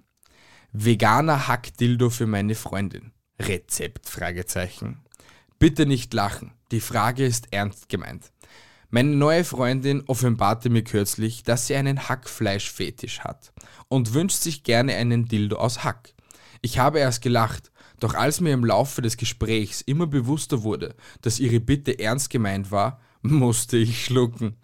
Veganer 0.73 1.49
Hackdildo 1.49 2.11
für 2.11 2.29
meine 2.29 2.55
Freundin. 2.55 3.11
Rezept? 3.41 4.09
Fragezeichen. 4.09 5.01
Bitte 5.59 5.85
nicht 5.85 6.15
lachen. 6.15 6.53
Die 6.71 6.81
Frage 6.81 7.27
ist 7.27 7.49
ernst 7.51 7.89
gemeint. 7.89 8.31
Meine 8.89 9.17
neue 9.17 9.43
Freundin 9.43 10.05
offenbarte 10.07 10.71
mir 10.71 10.85
kürzlich, 10.85 11.43
dass 11.43 11.67
sie 11.67 11.75
einen 11.75 12.09
Hackfleischfetisch 12.09 13.19
hat 13.21 13.53
und 13.89 14.15
wünscht 14.15 14.43
sich 14.43 14.63
gerne 14.63 14.95
einen 14.95 15.27
Dildo 15.27 15.57
aus 15.57 15.83
Hack. 15.83 16.15
Ich 16.63 16.79
habe 16.79 17.01
erst 17.01 17.23
gelacht, 17.23 17.73
doch 17.99 18.15
als 18.15 18.41
mir 18.41 18.53
im 18.53 18.65
Laufe 18.65 19.03
des 19.03 19.17
Gesprächs 19.17 19.81
immer 19.81 20.07
bewusster 20.07 20.63
wurde, 20.63 20.95
dass 21.21 21.41
ihre 21.41 21.59
Bitte 21.59 21.99
ernst 21.99 22.31
gemeint 22.31 22.71
war, 22.71 23.01
musste 23.23 23.77
ich 23.77 24.05
schlucken. 24.05 24.57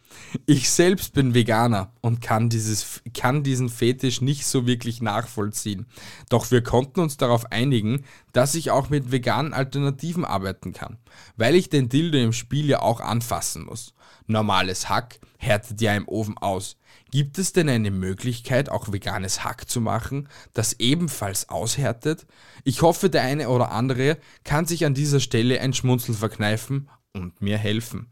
Ich 0.46 0.70
selbst 0.70 1.12
bin 1.12 1.34
Veganer 1.34 1.92
und 2.00 2.20
kann, 2.20 2.48
dieses, 2.48 3.02
kann 3.12 3.42
diesen 3.42 3.68
Fetisch 3.68 4.20
nicht 4.20 4.46
so 4.46 4.66
wirklich 4.66 5.02
nachvollziehen. 5.02 5.86
Doch 6.30 6.50
wir 6.50 6.62
konnten 6.62 7.00
uns 7.00 7.16
darauf 7.16 7.52
einigen, 7.52 8.04
dass 8.32 8.54
ich 8.54 8.70
auch 8.70 8.88
mit 8.88 9.12
veganen 9.12 9.52
Alternativen 9.52 10.24
arbeiten 10.24 10.72
kann, 10.72 10.98
weil 11.36 11.54
ich 11.54 11.68
den 11.68 11.88
Dildo 11.88 12.18
im 12.18 12.32
Spiel 12.32 12.66
ja 12.66 12.80
auch 12.80 13.00
anfassen 13.00 13.64
muss. 13.64 13.94
Normales 14.26 14.88
Hack 14.88 15.18
härtet 15.38 15.80
ja 15.80 15.94
im 15.94 16.08
Ofen 16.08 16.38
aus. 16.38 16.76
Gibt 17.10 17.38
es 17.38 17.52
denn 17.52 17.68
eine 17.68 17.90
Möglichkeit, 17.90 18.70
auch 18.70 18.92
veganes 18.92 19.44
Hack 19.44 19.68
zu 19.68 19.80
machen, 19.80 20.28
das 20.54 20.74
ebenfalls 20.80 21.48
aushärtet? 21.48 22.26
Ich 22.64 22.82
hoffe, 22.82 23.10
der 23.10 23.22
eine 23.22 23.48
oder 23.48 23.70
andere 23.70 24.18
kann 24.44 24.66
sich 24.66 24.84
an 24.86 24.94
dieser 24.94 25.20
Stelle 25.20 25.60
ein 25.60 25.74
Schmunzel 25.74 26.14
verkneifen 26.14 26.88
und 27.12 27.40
mir 27.40 27.58
helfen. 27.58 28.10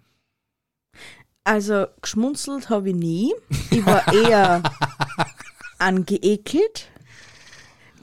Also, 1.45 1.87
geschmunzelt 2.01 2.71
habe 2.71 2.91
ich 2.91 2.95
nie. 2.97 3.35
Ich 3.71 3.85
war 3.85 4.13
eher 4.13 4.63
angeekelt. 5.79 6.89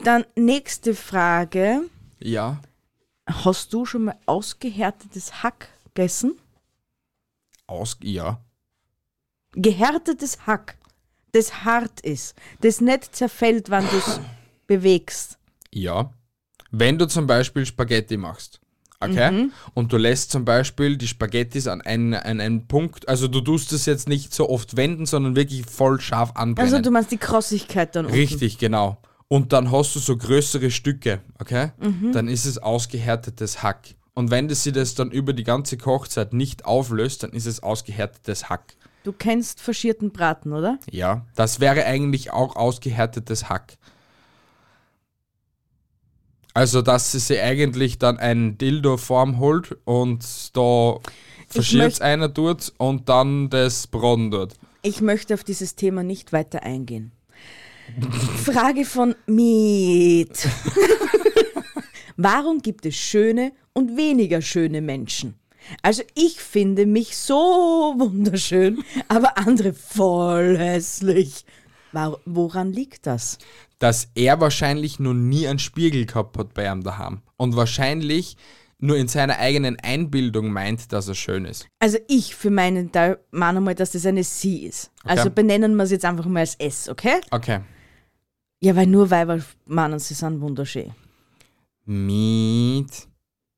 Dann 0.04 0.24
nächste 0.36 0.94
Frage. 0.94 1.82
Ja, 2.20 2.60
Hast 3.26 3.72
du 3.72 3.86
schon 3.86 4.04
mal 4.04 4.18
ausgehärtetes 4.26 5.42
Hack 5.42 5.68
gegessen? 5.94 6.38
aus, 7.68 7.96
ja. 8.02 8.40
Gehärtetes 9.52 10.46
Hack, 10.46 10.76
das 11.30 11.64
hart 11.64 12.00
ist, 12.00 12.34
das 12.60 12.80
nicht 12.80 13.14
zerfällt, 13.14 13.70
wenn 13.70 13.88
du 13.88 13.96
es 13.96 14.20
bewegst. 14.66 15.38
Ja. 15.72 16.12
Wenn 16.70 16.98
du 16.98 17.06
zum 17.06 17.26
Beispiel 17.26 17.64
Spaghetti 17.64 18.16
machst, 18.16 18.60
okay? 19.02 19.30
Mhm. 19.30 19.52
Und 19.74 19.92
du 19.92 19.96
lässt 19.96 20.30
zum 20.30 20.44
Beispiel 20.44 20.96
die 20.96 21.08
Spaghettis 21.08 21.66
an 21.66 21.80
einen, 21.80 22.14
an 22.14 22.40
einen 22.40 22.66
Punkt, 22.66 23.08
also 23.08 23.28
du 23.28 23.40
tust 23.40 23.72
es 23.72 23.86
jetzt 23.86 24.08
nicht 24.08 24.34
so 24.34 24.48
oft 24.48 24.76
wenden, 24.76 25.06
sondern 25.06 25.36
wirklich 25.36 25.64
voll 25.66 26.00
scharf 26.00 26.32
anbrennen. 26.34 26.72
Also 26.72 26.82
du 26.82 26.90
meinst 26.90 27.10
die 27.10 27.18
Krossigkeit 27.18 27.94
dann 27.96 28.06
unten. 28.06 28.16
Richtig, 28.16 28.58
genau. 28.58 28.98
Und 29.28 29.52
dann 29.52 29.72
hast 29.72 29.94
du 29.94 29.98
so 29.98 30.16
größere 30.16 30.70
Stücke, 30.70 31.20
okay? 31.38 31.72
Mhm. 31.80 32.12
Dann 32.12 32.28
ist 32.28 32.44
es 32.44 32.58
ausgehärtetes 32.58 33.62
Hack. 33.62 33.94
Und 34.14 34.30
wenn 34.30 34.48
das 34.48 34.62
sie 34.62 34.72
das 34.72 34.94
dann 34.94 35.10
über 35.10 35.32
die 35.32 35.44
ganze 35.44 35.78
Kochzeit 35.78 36.34
nicht 36.34 36.66
auflöst, 36.66 37.22
dann 37.22 37.30
ist 37.30 37.46
es 37.46 37.62
ausgehärtetes 37.62 38.50
Hack. 38.50 38.74
Du 39.04 39.12
kennst 39.12 39.60
faschierten 39.60 40.12
Braten, 40.12 40.52
oder? 40.52 40.78
Ja, 40.90 41.26
das 41.34 41.60
wäre 41.60 41.84
eigentlich 41.86 42.30
auch 42.30 42.56
ausgehärtetes 42.56 43.48
Hack. 43.48 43.78
Also, 46.54 46.82
dass 46.82 47.12
sie 47.12 47.18
sich 47.18 47.40
eigentlich 47.40 47.98
dann 47.98 48.18
einen 48.18 48.58
Dildo-Form 48.58 49.38
holt 49.38 49.76
und 49.84 50.22
da 50.54 50.98
verschiert 51.48 51.94
möcht- 51.94 52.02
einer 52.02 52.32
tut 52.32 52.72
und 52.78 53.08
dann 53.08 53.48
das 53.50 53.86
Braten 53.86 54.30
tut. 54.30 54.54
Ich 54.82 55.00
möchte 55.00 55.34
auf 55.34 55.44
dieses 55.44 55.76
Thema 55.76 56.02
nicht 56.02 56.32
weiter 56.32 56.62
eingehen. 56.62 57.12
Frage 58.44 58.84
von 58.84 59.14
Miet. 59.26 60.48
Warum 62.16 62.58
gibt 62.60 62.86
es 62.86 62.94
schöne 62.96 63.52
und 63.72 63.96
weniger 63.96 64.42
schöne 64.42 64.80
Menschen? 64.80 65.34
Also 65.80 66.02
ich 66.14 66.40
finde 66.40 66.86
mich 66.86 67.16
so 67.16 67.94
wunderschön, 67.96 68.82
aber 69.08 69.38
andere 69.38 69.72
voll 69.72 70.58
hässlich. 70.58 71.44
Woran 72.24 72.72
liegt 72.72 73.06
das? 73.06 73.38
Dass 73.82 74.12
er 74.14 74.40
wahrscheinlich 74.40 75.00
noch 75.00 75.12
nie 75.12 75.48
einen 75.48 75.58
Spiegel 75.58 76.06
gehabt 76.06 76.38
hat 76.38 76.54
bei 76.54 76.70
ihm 76.70 76.84
daheim. 76.84 77.22
Und 77.36 77.56
wahrscheinlich 77.56 78.36
nur 78.78 78.96
in 78.96 79.08
seiner 79.08 79.38
eigenen 79.38 79.76
Einbildung 79.80 80.52
meint, 80.52 80.92
dass 80.92 81.08
er 81.08 81.16
schön 81.16 81.46
ist. 81.46 81.66
Also 81.80 81.98
ich 82.06 82.36
für 82.36 82.50
meinen 82.50 82.92
Teil 82.92 83.18
meine 83.32 83.60
mal, 83.60 83.74
dass 83.74 83.90
das 83.90 84.06
eine 84.06 84.22
Sie 84.22 84.66
ist. 84.66 84.92
Also 85.02 85.30
benennen 85.30 85.74
wir 85.74 85.82
es 85.82 85.90
jetzt 85.90 86.04
einfach 86.04 86.26
mal 86.26 86.40
als 86.40 86.54
S, 86.56 86.88
okay? 86.88 87.20
Okay. 87.32 87.60
Ja, 88.60 88.76
weil 88.76 88.86
nur 88.86 89.10
Weiber 89.10 89.40
meinen, 89.66 89.98
sie 89.98 90.14
sind 90.14 90.40
wunderschön. 90.40 90.92
Miet, 91.84 93.08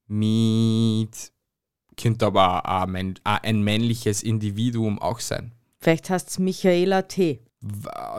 Miet, 0.06 1.32
könnte 2.00 2.24
aber 2.24 2.64
auch 2.64 2.88
ein 3.24 3.62
männliches 3.62 4.22
Individuum 4.22 4.98
auch 4.98 5.20
sein. 5.20 5.52
Vielleicht 5.80 6.08
heißt 6.08 6.30
es 6.30 6.38
Michaela 6.38 7.02
T. 7.02 7.40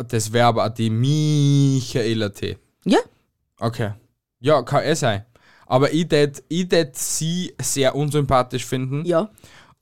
Das 0.08 0.34
aber 0.34 0.66
auch 0.66 0.70
die 0.70 0.90
Michaela 0.90 2.30
T. 2.30 2.58
Ja, 2.86 3.00
Okay. 3.60 3.92
Ja, 4.40 4.62
kann 4.62 4.84
eh 4.84 4.94
sein. 4.96 5.26
Aber 5.66 5.92
ich 5.92 6.08
tät, 6.08 6.44
ich 6.50 6.68
tät 6.68 6.96
sie 6.96 7.54
sehr 7.60 7.96
unsympathisch 7.96 8.66
finden 8.66 9.04
ja. 9.06 9.30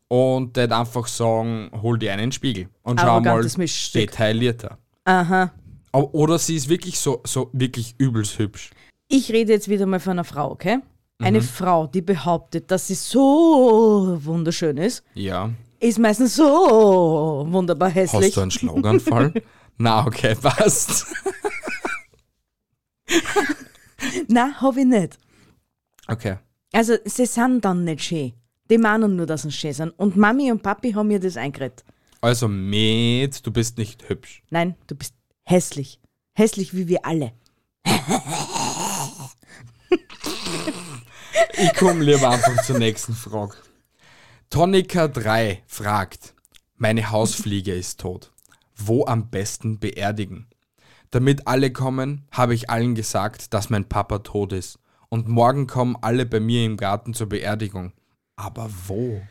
und 0.07 0.53
tät 0.53 0.72
einfach 0.72 1.07
sagen, 1.07 1.70
hol 1.82 1.99
dir 1.99 2.14
einen 2.14 2.32
Spiegel 2.32 2.70
und 2.84 2.99
schau 2.99 3.20
mal 3.20 3.43
Mischstück. 3.57 4.11
detaillierter. 4.11 4.78
Aha. 5.03 5.51
Oder 5.91 6.39
sie 6.39 6.55
ist 6.55 6.70
wirklich 6.70 6.99
so, 6.99 7.22
so 7.26 7.49
wirklich 7.51 7.95
übelst 7.97 8.39
hübsch. 8.39 8.72
Ich 9.09 9.32
rede 9.32 9.51
jetzt 9.51 9.68
wieder 9.68 9.86
mal 9.86 9.99
von 9.99 10.11
einer 10.11 10.24
Frau, 10.24 10.49
okay? 10.51 10.80
Eine 11.20 11.41
Frau, 11.41 11.88
die 11.88 12.01
behauptet, 12.01 12.72
dass 12.72 12.88
sie 12.88 12.95
so 12.95 14.18
wunderschön 14.24 14.78
ist, 14.78 15.03
Ja. 15.14 15.51
Ist 15.84 15.99
meistens 15.99 16.36
so 16.36 17.45
wunderbar 17.49 17.89
hässlich. 17.89 18.27
Hast 18.27 18.38
du 18.38 18.41
einen 18.41 18.51
Schlaganfall? 18.51 19.34
Na, 19.77 20.05
okay, 20.05 20.36
passt. 20.36 21.07
Nein, 24.27 24.61
habe 24.61 24.79
ich 24.79 24.86
nicht. 24.86 25.17
Okay. 26.07 26.38
Also, 26.71 26.95
sie 27.05 27.25
sind 27.25 27.65
dann 27.65 27.84
nicht 27.84 28.03
schön. 28.03 28.34
Die 28.69 28.77
meinen 28.77 29.15
nur, 29.15 29.25
dass 29.25 29.41
sie 29.43 29.51
schön 29.51 29.73
sind. 29.73 29.89
Und 29.97 30.15
Mami 30.15 30.51
und 30.51 30.63
Papi 30.63 30.93
haben 30.93 31.07
mir 31.09 31.19
das 31.19 31.38
eingeredet. 31.38 31.84
Also, 32.21 32.47
Med, 32.47 33.45
du 33.45 33.51
bist 33.51 33.77
nicht 33.77 34.07
hübsch. 34.07 34.41
Nein, 34.49 34.75
du 34.88 34.95
bist 34.95 35.13
hässlich. 35.43 35.99
Hässlich 36.34 36.73
wie 36.73 36.88
wir 36.88 37.05
alle. 37.05 37.34
Ich 41.57 41.73
komme 41.75 42.03
lieber 42.03 42.29
einfach 42.29 42.63
zur 42.63 42.79
nächsten 42.79 43.13
Frage. 43.13 43.55
Tonika 44.54 45.08
3 45.08 45.64
fragt, 45.66 46.36
meine 46.78 47.10
Hausfliege 47.10 47.74
ist 47.74 47.99
tot. 47.99 48.32
Wo 48.76 49.04
am 49.04 49.32
besten 49.32 49.80
beerdigen? 49.80 50.45
Damit 51.10 51.47
alle 51.47 51.74
kommen, 51.74 52.28
habe 52.30 52.54
ich 52.54 52.70
allen 52.70 52.93
gesagt, 52.93 53.56
dass 53.56 53.72
mein 53.72 53.89
Papa 53.89 54.20
tot 54.20 54.54
ist. 54.54 54.78
Und 55.10 55.28
morgen 55.28 55.66
kommen 55.66 55.97
alle 55.99 56.28
bei 56.28 56.39
mir 56.39 56.68
im 56.68 56.78
Garten 56.78 57.16
zur 57.16 57.30
Beerdigung. 57.30 57.93
Aber 58.36 58.70
wo? 58.86 59.24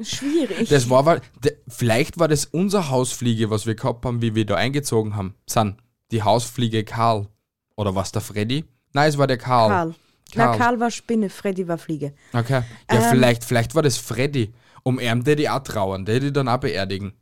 Schwierig. 0.00 0.70
Das 0.70 0.88
war, 0.88 1.20
vielleicht 1.68 2.18
war 2.18 2.28
das 2.28 2.46
unser 2.46 2.88
Hausfliege, 2.88 3.50
was 3.50 3.66
wir 3.66 3.74
gehabt 3.74 4.06
haben, 4.06 4.22
wie 4.22 4.34
wir 4.34 4.46
da 4.46 4.54
eingezogen 4.54 5.16
haben. 5.16 5.34
San, 5.46 5.82
die 6.12 6.22
Hausfliege 6.22 6.82
Karl. 6.82 7.28
Oder 7.76 7.94
was 7.94 8.12
der 8.12 8.22
Freddy? 8.22 8.64
Nein, 8.94 9.10
es 9.10 9.18
war 9.18 9.26
der 9.26 9.36
Karl. 9.36 9.68
Karl. 9.68 9.94
Na, 10.34 10.46
Karl. 10.46 10.58
Karl 10.58 10.80
war 10.80 10.90
Spinne, 10.90 11.30
Freddy 11.30 11.68
war 11.68 11.78
Fliege. 11.78 12.12
Okay. 12.32 12.62
Ja, 12.90 12.96
Ähm. 12.96 13.02
vielleicht, 13.10 13.44
vielleicht 13.44 13.74
war 13.74 13.82
das 13.82 13.96
Freddy. 13.96 14.52
Um 14.82 15.00
ihn 15.00 15.24
der 15.24 15.36
die 15.36 15.48
auch 15.48 15.62
trauern, 15.62 16.04
der 16.04 16.20
die 16.20 16.32
dann 16.32 16.48
auch 16.48 16.58
beerdigen. 16.58 17.12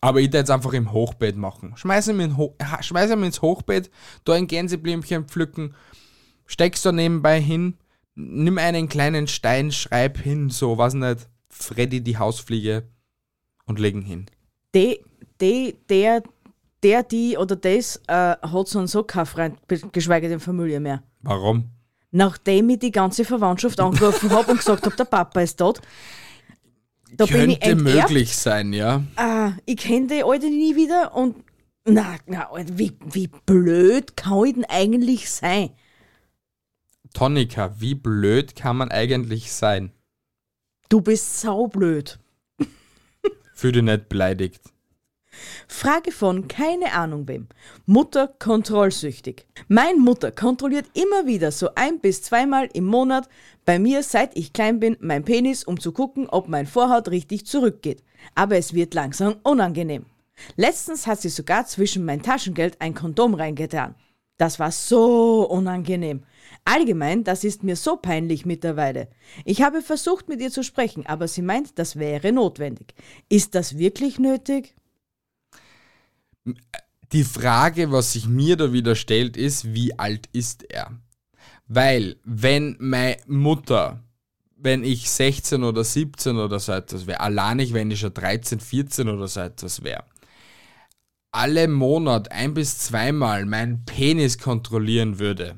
Aber 0.00 0.20
ich 0.20 0.26
würde 0.26 0.38
jetzt 0.38 0.50
einfach 0.50 0.74
im 0.74 0.92
Hochbett 0.92 1.36
machen. 1.36 1.72
Schmeiß 1.76 2.08
ihn, 2.08 2.20
in 2.20 2.36
Ho 2.36 2.54
schmeiß 2.80 3.10
ihn 3.10 3.22
ins 3.22 3.40
Hochbett, 3.40 3.90
da 4.24 4.34
ein 4.34 4.46
Gänseblümchen 4.46 5.24
pflücken, 5.24 5.74
steckst 6.44 6.84
da 6.84 6.92
nebenbei 6.92 7.40
hin, 7.40 7.78
nimm 8.14 8.58
einen 8.58 8.90
kleinen 8.90 9.26
Stein, 9.26 9.72
schreib 9.72 10.18
hin, 10.18 10.50
so, 10.50 10.76
was 10.76 10.92
nicht, 10.92 11.26
Freddy 11.48 12.02
die 12.02 12.18
Hausfliege 12.18 12.86
und 13.64 13.78
legen 13.78 14.02
hin. 14.02 14.26
De, 14.74 15.00
de, 15.40 15.74
der, 15.88 16.22
der, 16.82 17.02
die 17.02 17.38
oder 17.38 17.56
das 17.56 17.96
äh, 18.06 18.36
hat 18.36 18.68
so 18.68 18.78
und 18.80 18.88
so 18.88 19.04
kein 19.04 19.24
Freund, 19.24 19.56
geschweige 19.92 20.28
denn 20.28 20.40
Familie 20.40 20.80
mehr. 20.80 21.02
Warum? 21.22 21.70
Nachdem 22.16 22.70
ich 22.70 22.78
die 22.78 22.92
ganze 22.92 23.24
Verwandtschaft 23.24 23.80
angerufen 23.80 24.30
habe 24.30 24.52
und 24.52 24.58
gesagt 24.58 24.86
habe, 24.86 24.94
der 24.94 25.04
Papa 25.04 25.40
ist 25.40 25.56
tot, 25.56 25.80
da 27.12 27.26
bin 27.26 27.50
ich 27.50 27.58
Könnte 27.58 27.82
möglich 27.82 28.36
sein, 28.36 28.72
ja. 28.72 29.02
Ah, 29.16 29.54
ich 29.66 29.78
kenne 29.78 30.06
die 30.06 30.22
Alte 30.22 30.46
nie 30.46 30.76
wieder 30.76 31.12
und 31.16 31.34
na, 31.84 32.14
na, 32.26 32.48
wie, 32.72 32.92
wie 33.04 33.26
blöd 33.26 34.16
kann 34.16 34.44
ich 34.44 34.54
denn 34.54 34.64
eigentlich 34.64 35.28
sein? 35.28 35.70
Tonika, 37.14 37.74
wie 37.80 37.96
blöd 37.96 38.54
kann 38.54 38.76
man 38.76 38.92
eigentlich 38.92 39.52
sein? 39.52 39.90
Du 40.88 41.00
bist 41.00 41.40
saublöd. 41.40 42.20
Fühl 43.54 43.72
dich 43.72 43.82
nicht 43.82 44.08
beleidigt. 44.08 44.60
Frage 45.68 46.12
von 46.12 46.48
keine 46.48 46.92
Ahnung 46.92 47.28
wem. 47.28 47.48
Mutter 47.86 48.28
kontrollsüchtig. 48.38 49.46
Mein 49.68 49.98
Mutter 49.98 50.32
kontrolliert 50.32 50.86
immer 50.94 51.26
wieder 51.26 51.50
so 51.50 51.70
ein 51.74 52.00
bis 52.00 52.22
zweimal 52.22 52.68
im 52.72 52.84
Monat 52.84 53.28
bei 53.64 53.78
mir, 53.78 54.02
seit 54.02 54.36
ich 54.36 54.52
klein 54.52 54.80
bin, 54.80 54.96
mein 55.00 55.24
Penis, 55.24 55.64
um 55.64 55.80
zu 55.80 55.92
gucken, 55.92 56.28
ob 56.28 56.48
mein 56.48 56.66
Vorhaut 56.66 57.08
richtig 57.08 57.46
zurückgeht. 57.46 58.02
Aber 58.34 58.56
es 58.56 58.74
wird 58.74 58.94
langsam 58.94 59.36
unangenehm. 59.42 60.06
Letztens 60.56 61.06
hat 61.06 61.20
sie 61.20 61.28
sogar 61.28 61.66
zwischen 61.66 62.04
mein 62.04 62.22
Taschengeld 62.22 62.80
ein 62.80 62.94
Kondom 62.94 63.34
reingetan. 63.34 63.94
Das 64.36 64.58
war 64.58 64.72
so 64.72 65.48
unangenehm. 65.48 66.24
Allgemein, 66.64 67.24
das 67.24 67.44
ist 67.44 67.62
mir 67.62 67.76
so 67.76 67.96
peinlich 67.96 68.44
mittlerweile. 68.44 69.08
Ich 69.44 69.62
habe 69.62 69.80
versucht, 69.80 70.28
mit 70.28 70.40
ihr 70.40 70.50
zu 70.50 70.64
sprechen, 70.64 71.06
aber 71.06 71.28
sie 71.28 71.42
meint, 71.42 71.78
das 71.78 71.96
wäre 71.96 72.32
notwendig. 72.32 72.94
Ist 73.28 73.54
das 73.54 73.78
wirklich 73.78 74.18
nötig? 74.18 74.74
Die 77.12 77.24
Frage, 77.24 77.92
was 77.92 78.12
sich 78.12 78.26
mir 78.26 78.56
da 78.56 78.72
wieder 78.72 78.94
stellt, 78.94 79.36
ist, 79.36 79.72
wie 79.74 79.98
alt 79.98 80.28
ist 80.32 80.64
er? 80.70 80.90
Weil, 81.66 82.16
wenn 82.24 82.76
meine 82.78 83.18
Mutter, 83.26 84.02
wenn 84.56 84.84
ich 84.84 85.10
16 85.10 85.62
oder 85.62 85.84
17 85.84 86.36
oder 86.36 86.58
so 86.58 86.72
etwas 86.72 87.06
wäre, 87.06 87.20
allein 87.20 87.58
nicht, 87.58 87.72
wenn 87.72 87.90
ich 87.90 88.00
schon 88.00 88.14
13, 88.14 88.60
14 88.60 89.08
oder 89.08 89.28
so 89.28 89.40
etwas 89.40 89.82
wäre, 89.82 90.04
alle 91.30 91.68
Monat 91.68 92.30
ein 92.30 92.54
bis 92.54 92.78
zweimal 92.78 93.44
meinen 93.44 93.84
Penis 93.84 94.38
kontrollieren 94.38 95.18
würde, 95.18 95.56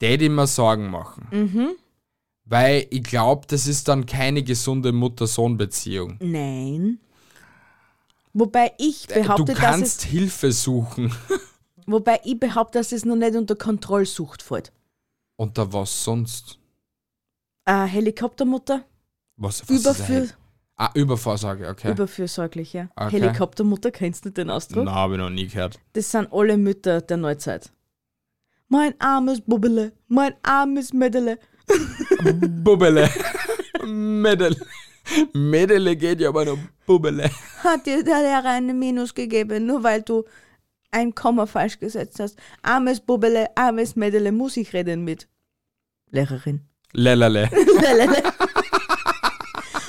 der 0.00 0.20
ich 0.20 0.30
mir 0.30 0.46
Sorgen 0.46 0.90
machen. 0.90 1.76
Weil 2.44 2.86
ich 2.90 3.02
glaube, 3.02 3.46
das 3.48 3.66
ist 3.66 3.88
dann 3.88 4.06
keine 4.06 4.44
gesunde 4.44 4.92
Mutter-Sohn-Beziehung. 4.92 6.18
Nein. 6.20 7.00
Wobei 8.38 8.72
ich 8.76 9.06
Du 9.06 9.14
behaupte, 9.14 9.54
dass 9.54 9.58
kannst 9.58 9.98
es, 10.00 10.04
Hilfe 10.04 10.52
suchen. 10.52 11.10
wobei 11.86 12.20
ich 12.24 12.38
behaupte, 12.38 12.78
dass 12.78 12.92
es 12.92 13.06
noch 13.06 13.16
nicht 13.16 13.34
unter 13.34 13.56
Kontrollsucht 13.56 14.42
fällt. 14.42 14.72
Unter 15.36 15.72
was 15.72 16.04
sonst? 16.04 16.58
Äh, 17.64 17.86
Helikoptermutter, 17.86 18.84
Was, 19.36 19.62
was 19.62 19.70
ist 19.70 19.80
Überfür, 19.80 20.06
Hel- 20.06 20.30
Ah, 20.78 20.90
Übervorsorge, 20.92 21.66
okay. 21.70 21.90
überfürsorglich, 21.90 22.74
ja. 22.74 22.90
Okay. 22.96 23.12
Helikoptermutter, 23.22 23.90
kennst 23.90 24.26
du 24.26 24.30
den 24.30 24.50
Ausdruck? 24.50 24.84
Na, 24.84 24.92
habe 24.94 25.14
ich 25.14 25.18
noch 25.18 25.30
nie 25.30 25.46
gehört. 25.46 25.80
Das 25.94 26.10
sind 26.10 26.30
alle 26.30 26.58
Mütter 26.58 27.00
der 27.00 27.16
Neuzeit. 27.16 27.72
Mein 28.68 28.94
armes 29.00 29.40
Bubbele, 29.40 29.92
mein 30.08 30.34
armes 30.42 30.92
Mädele. 30.92 31.38
Bubbele. 32.62 33.08
Mädel. 35.16 35.28
Mädele 35.34 35.96
geht 35.96 36.20
ja 36.20 36.28
aber 36.28 36.44
noch 36.44 36.58
Bubbele. 36.86 37.30
Hat 37.62 37.86
dir 37.86 38.02
der 38.02 38.22
Lehrer 38.22 38.50
eine 38.50 38.74
Minus 38.74 39.14
gegeben, 39.14 39.66
nur 39.66 39.82
weil 39.82 40.02
du 40.02 40.24
ein 40.90 41.14
Komma 41.14 41.46
falsch 41.46 41.78
gesetzt 41.78 42.20
hast. 42.20 42.38
Armes 42.62 43.00
Bubbele, 43.00 43.48
armes 43.56 43.96
Mädele, 43.96 44.32
muss 44.32 44.56
ich 44.56 44.72
reden 44.72 45.04
mit. 45.04 45.28
Lehrerin. 46.10 46.62
Lelele. 46.92 47.50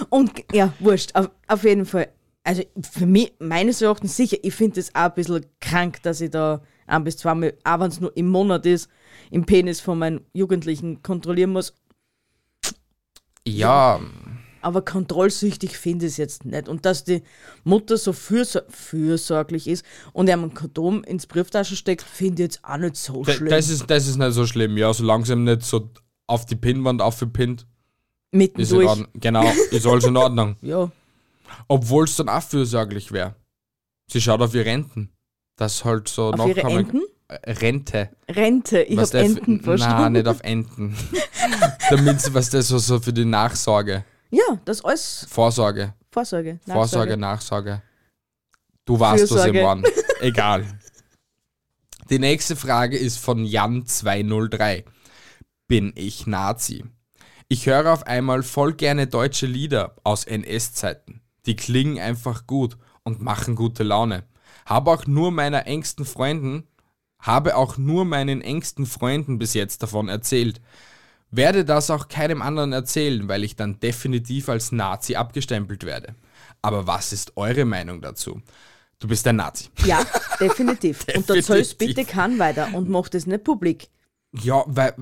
Und 0.09 0.31
ja, 0.53 0.73
wurscht, 0.79 1.15
auf, 1.15 1.29
auf 1.47 1.63
jeden 1.63 1.85
Fall. 1.85 2.09
Also 2.43 2.63
für 2.91 3.05
mich, 3.05 3.33
meines 3.39 3.81
Erachtens 3.81 4.15
sicher, 4.15 4.37
ich 4.41 4.53
finde 4.53 4.79
es 4.79 4.95
auch 4.95 5.01
ein 5.01 5.13
bisschen 5.13 5.45
krank, 5.59 6.01
dass 6.03 6.21
ich 6.21 6.31
da 6.31 6.61
ein 6.85 7.03
bis 7.03 7.17
zweimal, 7.17 7.53
auch 7.63 7.79
wenn 7.79 7.89
es 7.89 7.99
nur 7.99 8.15
im 8.15 8.29
Monat 8.29 8.65
ist, 8.65 8.89
im 9.31 9.45
Penis 9.45 9.81
von 9.81 9.99
meinen 9.99 10.21
Jugendlichen 10.33 11.01
kontrollieren 11.03 11.51
muss. 11.51 11.73
Ja, 13.45 13.99
Aber 14.61 14.83
kontrollsüchtig 14.83 15.77
finde 15.77 16.05
ich 16.07 16.13
es 16.13 16.17
jetzt 16.17 16.45
nicht. 16.45 16.67
Und 16.67 16.85
dass 16.85 17.03
die 17.03 17.23
Mutter 17.63 17.97
so 17.97 18.13
fürsor 18.13 18.63
fürsorglich 18.69 19.67
ist 19.67 19.85
und 20.13 20.29
ihm 20.29 20.43
ein 20.43 20.53
Kondom 20.53 21.03
ins 21.03 21.27
Brieftasche 21.27 21.75
steckt, 21.75 22.01
finde 22.03 22.43
ich 22.43 22.47
jetzt 22.47 22.63
auch 22.63 22.77
nicht 22.77 22.95
so 22.95 23.23
schlimm. 23.23 23.49
das 23.49 23.69
ist, 23.69 23.89
das 23.89 24.07
ist 24.07 24.17
nicht 24.17 24.33
so 24.33 24.45
schlimm. 24.47 24.77
Ja, 24.77 24.93
solange 24.93 25.25
sie 25.25 25.33
ihm 25.33 25.43
nicht 25.43 25.63
so 25.63 25.89
auf 26.27 26.45
die 26.45 26.55
Pinnwand 26.55 27.01
aufgepinnt, 27.01 27.61
ist 27.61 27.67
in 28.31 28.37
Mittendurch. 28.39 28.87
Ordnung. 28.89 29.07
Genau, 29.13 29.51
ist 29.71 29.85
alles 29.87 30.05
in 30.05 30.17
Ordnung. 30.17 30.55
Ja. 30.61 30.91
Obwohl 31.69 32.03
es 32.03 32.15
dann 32.17 32.27
auch 32.29 32.43
fürsorglich 32.43 33.11
wäre. 33.13 33.35
Sie 34.11 34.19
schaut 34.21 34.41
auf 34.41 34.53
ihre 34.53 34.65
Renten. 34.65 35.09
Das 35.55 35.83
halt 35.85 36.07
so 36.09 36.31
Auf 36.31 36.47
ihre 36.47 36.61
Enten? 36.69 37.01
Äh, 37.29 37.51
Rente. 37.51 38.09
Rente. 38.29 38.81
Ich 38.83 38.97
Was 38.97 39.13
f- 39.13 39.23
Enten 39.25 39.55
Nein, 39.55 39.63
verstanden. 39.63 40.13
nicht 40.13 40.27
auf 40.27 40.41
Enten. 40.41 40.95
Damit 41.89 42.21
sie, 42.21 42.33
was 42.33 42.49
das 42.49 42.67
so, 42.67 42.77
so 42.77 42.99
für 42.99 43.13
die 43.13 43.25
Nachsorge. 43.25 44.03
Ja, 44.29 44.59
das 44.65 44.83
alles 44.83 45.25
Vorsorge. 45.29 45.93
Vorsorge. 46.11 46.59
Vorsorge, 46.65 47.17
Nachsorge. 47.17 47.17
Nachsorge. 47.17 47.81
Du 48.85 48.99
was 48.99 49.21
Fürsorge. 49.21 49.57
ich 49.57 49.63
meine. 49.63 49.83
Egal. 50.21 50.65
Die 52.09 52.19
nächste 52.19 52.55
Frage 52.55 52.97
ist 52.97 53.17
von 53.17 53.45
Jan203. 53.45 54.85
Bin 55.67 55.91
ich 55.95 56.25
Nazi? 56.25 56.85
Ich 57.49 57.65
höre 57.65 57.91
auf 57.91 58.07
einmal 58.07 58.43
voll 58.43 58.73
gerne 58.73 59.07
deutsche 59.07 59.45
Lieder 59.45 59.95
aus 60.03 60.25
NS-Zeiten. 60.25 61.21
Die 61.45 61.55
klingen 61.55 61.99
einfach 61.99 62.47
gut 62.47 62.77
und 63.03 63.21
machen 63.21 63.55
gute 63.55 63.83
Laune. 63.83 64.23
Habe 64.65 64.91
auch 64.91 65.05
nur 65.05 65.31
meiner 65.31 65.65
engsten 65.65 66.05
Freunden, 66.05 66.67
habe 67.19 67.55
auch 67.55 67.77
nur 67.77 68.05
meinen 68.05 68.41
engsten 68.41 68.85
Freunden 68.85 69.37
bis 69.37 69.53
jetzt 69.53 69.81
davon 69.83 70.09
erzählt. 70.09 70.61
Werde 71.31 71.65
das 71.65 71.89
auch 71.89 72.07
keinem 72.07 72.41
anderen 72.41 72.71
erzählen, 72.73 73.27
weil 73.27 73.43
ich 73.43 73.55
dann 73.55 73.79
definitiv 73.79 74.47
als 74.49 74.71
Nazi 74.71 75.15
abgestempelt 75.15 75.83
werde. 75.85 76.15
Aber 76.61 76.87
was 76.87 77.11
ist 77.13 77.33
eure 77.35 77.65
Meinung 77.65 78.01
dazu? 78.01 78.41
Du 78.99 79.07
bist 79.07 79.27
ein 79.27 79.35
Nazi. 79.35 79.65
Ja, 79.85 80.03
definitiv. 80.39 81.05
Und 81.15 81.29
da 81.29 81.33
sollst 81.41 81.79
Definitiv. 81.79 81.95
bitte 81.95 82.05
kann 82.05 82.39
weiter 82.39 82.69
und 82.73 82.89
mach 82.89 83.09
das 83.09 83.27
nicht 83.27 83.43
publik. 83.43 83.89
Ja, 84.41 84.63
weil, 84.65 84.93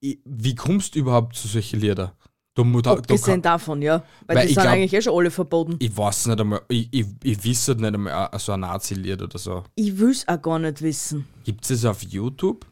äh, 0.00 0.16
wie 0.24 0.54
kommst 0.56 0.94
du 0.94 0.98
überhaupt 1.00 1.36
zu 1.36 1.46
solchen 1.46 1.80
Lieder? 1.80 2.16
Du, 2.54 2.64
da, 2.82 2.92
Abgesehen 2.94 3.34
kann- 3.34 3.42
davon, 3.42 3.80
ja. 3.80 4.02
Weil, 4.26 4.36
Weil 4.38 4.46
die 4.48 4.54
sind 4.54 4.62
glaub- 4.62 4.74
eigentlich 4.74 4.92
eh 4.92 5.00
schon 5.02 5.16
alle 5.16 5.30
verboten. 5.30 5.76
ich 5.78 5.96
weiß 5.96 6.26
nicht 6.26 6.40
einmal, 6.40 6.62
ich, 6.68 6.88
ich, 6.90 7.06
ich 7.22 7.44
wisse 7.44 7.74
nicht 7.76 7.94
einmal 7.94 8.28
äh, 8.32 8.38
so 8.38 8.52
ein 8.52 8.60
Nazi-Lied 8.60 9.22
oder 9.22 9.38
so. 9.38 9.64
Ich 9.74 9.96
will's 9.98 10.26
auch 10.28 10.42
gar 10.42 10.58
nicht 10.58 10.82
wissen. 10.82 11.26
Gibt 11.44 11.70
es 11.70 11.84
auf 11.84 12.02
YouTube? 12.02 12.66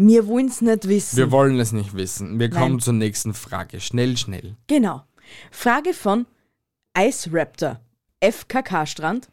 Wir 0.00 0.28
wollen's 0.28 0.60
nicht 0.60 0.86
wissen. 0.86 1.16
Wir 1.16 1.32
wollen 1.32 1.58
es 1.58 1.72
nicht 1.72 1.96
wissen. 1.96 2.38
Wir 2.38 2.50
kommen 2.50 2.74
Nein. 2.74 2.80
zur 2.80 2.92
nächsten 2.92 3.34
Frage. 3.34 3.80
Schnell, 3.80 4.16
schnell. 4.16 4.54
Genau. 4.68 5.02
Frage 5.50 5.92
von 5.92 6.26
Ice 6.96 7.28
Raptor, 7.32 7.80
FKK-Strand. 8.20 9.28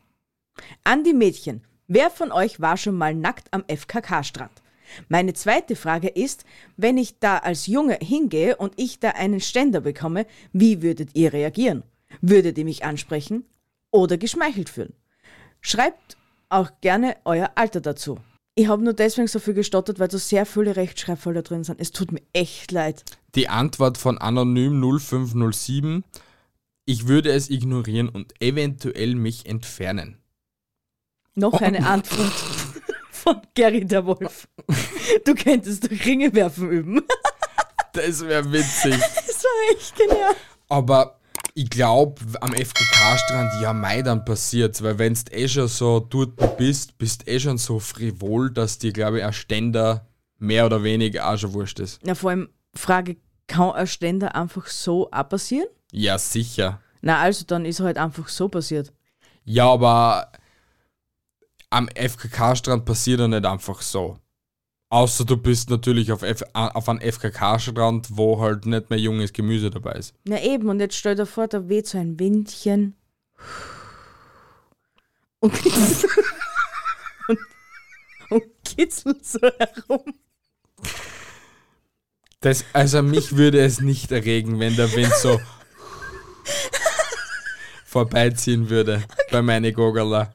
An 0.84 1.04
die 1.04 1.14
Mädchen, 1.14 1.62
wer 1.88 2.10
von 2.10 2.32
euch 2.32 2.62
war 2.62 2.78
schon 2.78 2.96
mal 2.96 3.14
nackt 3.14 3.54
am 3.54 3.64
FKK-Strand? 3.68 4.64
Meine 5.08 5.34
zweite 5.34 5.76
Frage 5.76 6.08
ist, 6.08 6.46
wenn 6.78 6.98
ich 6.98 7.20
da 7.20 7.38
als 7.38 7.68
Junge 7.68 8.00
hingehe 8.02 8.56
und 8.56 8.74
ich 8.78 9.00
da 9.00 9.12
einen 9.12 9.42
Ständer 9.42 9.82
bekomme, 9.82 10.26
wie 10.52 10.82
würdet 10.82 11.12
ihr 11.14 11.32
reagieren? 11.32 11.84
Würdet 12.22 12.58
ihr 12.58 12.66
mich 12.66 12.84
ansprechen 12.84 13.46
oder 13.92 14.18
geschmeichelt 14.18 14.70
fühlen? 14.70 14.94
Schreibt 15.62 16.18
auch 16.50 16.72
gerne 16.82 17.18
euer 17.24 17.52
Alter 17.54 17.82
dazu. 17.82 18.18
Ich 18.58 18.70
habe 18.70 18.82
nur 18.82 18.94
deswegen 18.94 19.28
so 19.28 19.40
viel 19.40 19.54
gestottert, 19.54 20.00
weil 20.00 20.10
so 20.10 20.18
sehr 20.18 20.46
viele 20.46 20.78
Rechtschreibfehler 20.78 21.42
drin 21.42 21.66
sind. 21.66 21.82
Es 21.82 21.92
tut 21.92 22.14
mir 22.14 22.22
echt 22.32 22.72
leid. 22.72 23.04
Die 23.36 23.50
Antwort 23.50 23.98
von 23.98 24.18
Anonym 24.18 24.82
0507. 25.00 26.06
Ich 26.86 27.08
würde 27.08 27.32
es 27.32 27.50
ignorieren 27.50 28.08
und 28.08 28.34
eventuell 28.42 29.16
mich 29.16 29.46
entfernen. 29.46 30.20
Noch 31.34 31.60
eine 31.60 31.86
Antwort 31.86 32.32
von 33.12 33.42
Gary 33.56 33.84
der 33.84 34.06
Wolf. 34.06 34.48
Du 35.26 35.36
könntest 35.36 35.84
doch 35.84 36.06
Ringe 36.06 36.34
werfen 36.34 36.70
üben. 36.70 37.02
Das 37.92 38.26
wäre 38.26 38.50
witzig. 38.54 38.96
Das 39.28 39.44
war 39.44 39.76
echt 39.78 39.96
genial. 39.98 40.36
Aber 40.70 41.20
ich 41.58 41.70
glaube, 41.70 42.22
am 42.42 42.52
FKK-Strand, 42.52 43.62
ja, 43.62 43.72
mei, 43.72 44.02
dann 44.02 44.26
passiert's, 44.26 44.84
weil 44.84 45.00
wenn 45.00 45.14
du 45.14 45.22
eh 45.32 45.48
schon 45.48 45.70
so 45.70 46.02
dort 46.02 46.58
bist, 46.58 46.98
bist 46.98 47.28
eh 47.30 47.40
schon 47.40 47.58
so 47.58 47.80
frivol, 47.80 48.52
dass 48.52 48.78
dir, 48.78 48.92
glaube 48.92 49.20
ich, 49.20 49.24
ein 49.24 49.32
Ständer 49.32 50.06
mehr 50.38 50.66
oder 50.66 50.84
weniger 50.84 51.30
auch 51.30 51.38
schon 51.38 51.54
wurscht 51.54 51.80
ist. 51.80 52.06
Ja, 52.06 52.14
vor 52.14 52.32
allem 52.32 52.50
Frage, 52.74 53.16
kann 53.48 53.72
ein 53.72 53.88
Ständer 53.88 54.36
einfach 54.36 54.68
so 54.68 55.10
auch 55.12 55.30
passieren? 55.30 55.70
Ja, 55.94 56.18
sicher. 56.18 56.82
Na, 57.02 57.22
also 57.22 57.46
dann 57.46 57.64
ist 57.64 57.80
er 57.80 57.86
halt 57.86 57.98
einfach 57.98 58.28
so 58.28 58.50
passiert. 58.50 58.92
Ja, 59.46 59.72
aber 59.72 60.34
am 61.70 61.88
FKK-Strand 61.88 62.84
passiert 62.84 63.22
er 63.22 63.30
nicht 63.30 63.46
einfach 63.46 63.82
so. 63.82 64.20
Außer 64.90 65.26
du 65.26 65.36
bist 65.38 65.70
natürlich 65.70 66.12
auf, 66.12 66.22
F 66.22 66.44
auf 66.54 66.88
einem 66.88 67.02
FKK-Strand, 67.02 68.10
wo 68.12 68.40
halt 68.40 68.66
nicht 68.66 68.90
mehr 68.90 69.00
junges 69.00 69.34
Gemüse 69.34 69.70
dabei 69.70 69.94
ist. 69.94 70.14
Na 70.26 70.42
eben, 70.42 70.70
und 70.70 70.80
jetzt 70.80 70.96
stell 70.96 71.16
dir 71.16 71.26
vor, 71.26 71.48
da 71.48 71.68
weht 71.68 71.88
so 71.88 71.98
ein 71.98 72.20
Windchen. 72.20 72.96
Und, 75.40 75.54
und, 77.28 77.40
und 78.30 78.44
kitzelt 78.64 79.26
so 79.26 79.40
herum. 79.40 80.14
Das, 82.42 82.64
also 82.74 83.02
mich 83.02 83.36
würde 83.38 83.60
es 83.62 83.82
nicht 83.82 84.12
erregen, 84.12 84.60
wenn 84.60 84.76
der 84.76 84.94
Wind 84.94 85.14
so 85.16 85.42
vorbeiziehen 87.86 88.70
würde 88.70 89.04
bei 89.32 89.42
meine 89.42 89.74
Gogala. 89.74 90.32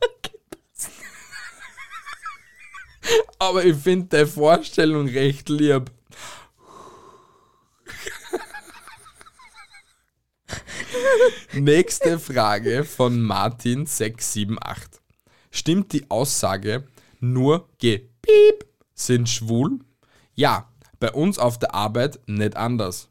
Aber 3.41 3.64
ich 3.64 3.76
finde 3.76 4.18
die 4.18 4.26
Vorstellung 4.26 5.09
recht 5.09 5.49
lieb. 5.49 5.91
Nächste 11.55 12.18
Frage 12.18 12.84
von 12.84 13.18
Martin678. 13.18 15.01
Stimmt 15.51 15.93
die 15.95 16.11
Aussage, 16.11 16.86
nur 17.18 17.70
Gepiep 17.78 18.66
sind 18.95 19.26
schwul? 19.26 19.78
Ja, 20.34 20.70
bei 20.99 21.11
uns 21.11 21.38
auf 21.38 21.59
der 21.59 21.74
Arbeit 21.74 22.20
nicht 22.26 22.57
anders. 22.57 23.09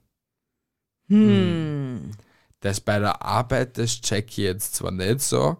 Hm. 1.08 2.12
Das 2.60 2.80
bei 2.80 3.00
der 3.00 3.24
Arbeit, 3.24 3.80
das 3.80 4.00
check 4.00 4.30
ich 4.30 4.38
jetzt 4.38 4.76
zwar 4.76 4.92
nicht 4.92 5.22
so, 5.22 5.58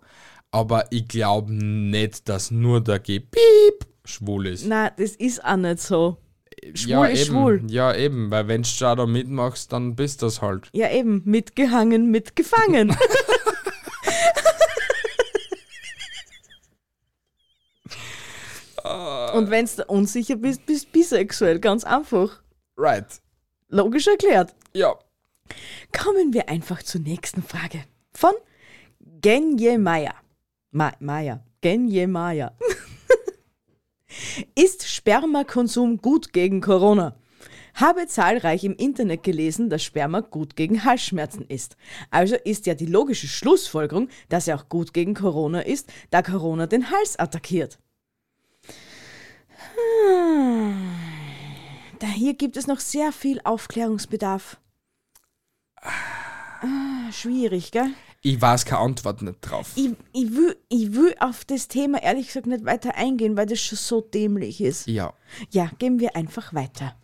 aber 0.52 0.92
ich 0.92 1.08
glaube 1.08 1.52
nicht, 1.52 2.30
dass 2.30 2.52
nur 2.52 2.82
der 2.82 3.00
Gepiep 3.00 3.89
schwul 4.10 4.48
ist. 4.48 4.66
Na, 4.66 4.90
das 4.90 5.12
ist 5.12 5.44
auch 5.44 5.58
nicht 5.58 5.80
so. 5.80 6.18
Schwul 6.74 6.90
ja, 6.90 7.06
ist 7.06 7.22
eben, 7.22 7.32
schwul. 7.32 7.64
Ja, 7.68 7.96
eben, 7.96 8.32
weil 8.32 8.48
wenn 8.48 8.64
du 8.64 8.68
schon 8.68 8.98
da 8.98 9.06
mitmachst, 9.06 9.72
dann 9.72 9.96
bist 9.96 10.22
das 10.22 10.42
halt. 10.42 10.70
Ja, 10.74 10.90
eben, 10.92 11.22
mitgehangen, 11.26 12.12
mitgefangen. 12.12 12.96
Und 19.34 19.52
wenn 19.52 19.66
du 19.66 19.86
unsicher 19.86 20.36
bist, 20.36 20.66
bist 20.66 20.88
du 20.88 20.92
bisexuell, 20.92 21.60
ganz 21.60 21.84
einfach. 21.84 22.42
Right. 22.78 23.22
Logisch 23.70 24.08
erklärt. 24.08 24.56
Ja. 24.74 24.96
Kommen 25.98 26.34
wir 26.34 26.50
einfach 26.50 26.84
zur 26.84 27.02
nächsten 27.02 27.44
Frage. 27.44 27.84
Von 28.14 28.34
Genje 29.22 29.78
Maya. 29.78 30.14
Ma 30.72 30.92
Maya. 31.00 31.44
Genje 31.62 32.08
Maya. 32.08 32.56
Ist 34.56 34.88
Spermakonsum 34.88 35.98
gut 35.98 36.34
gegen 36.34 36.62
Corona? 36.62 37.16
Habe 37.76 38.08
zahlreich 38.08 38.64
im 38.64 38.76
Internet 38.76 39.24
gelesen, 39.24 39.70
dass 39.70 39.84
Sperma 39.84 40.20
gut 40.20 40.56
gegen 40.56 40.84
Halsschmerzen 40.84 41.46
ist. 41.48 41.78
Also 42.10 42.36
ist 42.36 42.66
ja 42.66 42.74
die 42.74 42.86
logische 42.86 43.28
Schlussfolgerung, 43.28 44.10
dass 44.28 44.48
er 44.48 44.58
auch 44.58 44.70
gut 44.70 44.94
gegen 44.94 45.14
Corona 45.14 45.62
ist, 45.62 45.92
da 46.10 46.22
Corona 46.22 46.68
den 46.68 46.92
Hals 46.92 47.18
attackiert. 47.18 47.80
Da 52.00 52.08
hier 52.08 52.34
gibt 52.34 52.58
es 52.58 52.68
noch 52.68 52.80
sehr 52.80 53.12
viel 53.12 53.40
Aufklärungsbedarf. 53.44 54.58
Ah, 55.82 57.12
schwierig, 57.12 57.72
gell? 57.72 57.92
Ich 58.22 58.42
weiß 58.42 58.66
keine 58.66 58.82
Antwort 58.82 59.22
nicht 59.22 59.40
drauf. 59.42 59.72
Ich, 59.76 59.92
ich, 60.12 60.32
will, 60.32 60.58
ich 60.68 60.94
will 60.94 61.16
auf 61.20 61.46
das 61.46 61.70
Thema 61.70 62.02
ehrlich 62.04 62.28
gesagt 62.28 62.48
nicht 62.48 62.66
weiter 62.66 62.96
eingehen, 62.96 63.38
weil 63.38 63.46
das 63.46 63.62
schon 63.62 63.78
so 63.78 64.02
dämlich 64.02 64.60
ist. 64.60 64.88
Ja. 64.88 65.14
Ja, 65.52 65.72
gehen 65.80 66.00
wir 66.00 66.16
einfach 66.16 66.54
weiter. 66.54 66.96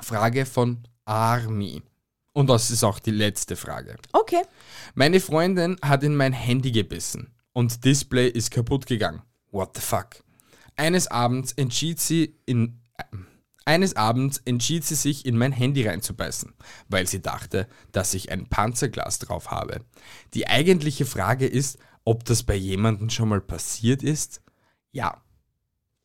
Frage 0.00 0.46
von 0.46 0.86
Army. 1.04 1.82
Und 2.32 2.48
das 2.48 2.70
ist 2.70 2.84
auch 2.84 2.98
die 2.98 3.10
letzte 3.10 3.56
Frage. 3.56 3.96
Okay. 4.12 4.42
Meine 4.94 5.20
Freundin 5.20 5.76
hat 5.82 6.02
in 6.02 6.16
mein 6.16 6.32
Handy 6.32 6.70
gebissen 6.70 7.34
und 7.52 7.84
Display 7.84 8.28
ist 8.28 8.50
kaputt 8.50 8.86
gegangen. 8.86 9.22
What 9.50 9.76
the 9.76 9.82
fuck? 9.82 10.22
Eines 10.76 11.08
Abends 11.08 11.52
entschied 11.52 12.00
sie 12.00 12.36
in 12.46 12.81
eines 13.66 13.96
Abends 13.96 14.40
entschied 14.44 14.84
sie 14.84 14.94
sich 14.94 15.26
in 15.26 15.36
mein 15.36 15.52
Handy 15.52 15.86
reinzubeißen, 15.86 16.52
weil 16.88 17.06
sie 17.06 17.20
dachte, 17.20 17.68
dass 17.92 18.14
ich 18.14 18.30
ein 18.30 18.48
Panzerglas 18.48 19.18
drauf 19.18 19.50
habe. 19.50 19.84
Die 20.34 20.48
eigentliche 20.48 21.04
Frage 21.06 21.46
ist, 21.46 21.78
ob 22.04 22.24
das 22.24 22.42
bei 22.42 22.54
jemandem 22.54 23.10
schon 23.10 23.28
mal 23.28 23.40
passiert 23.40 24.02
ist? 24.02 24.42
Ja. 24.90 25.22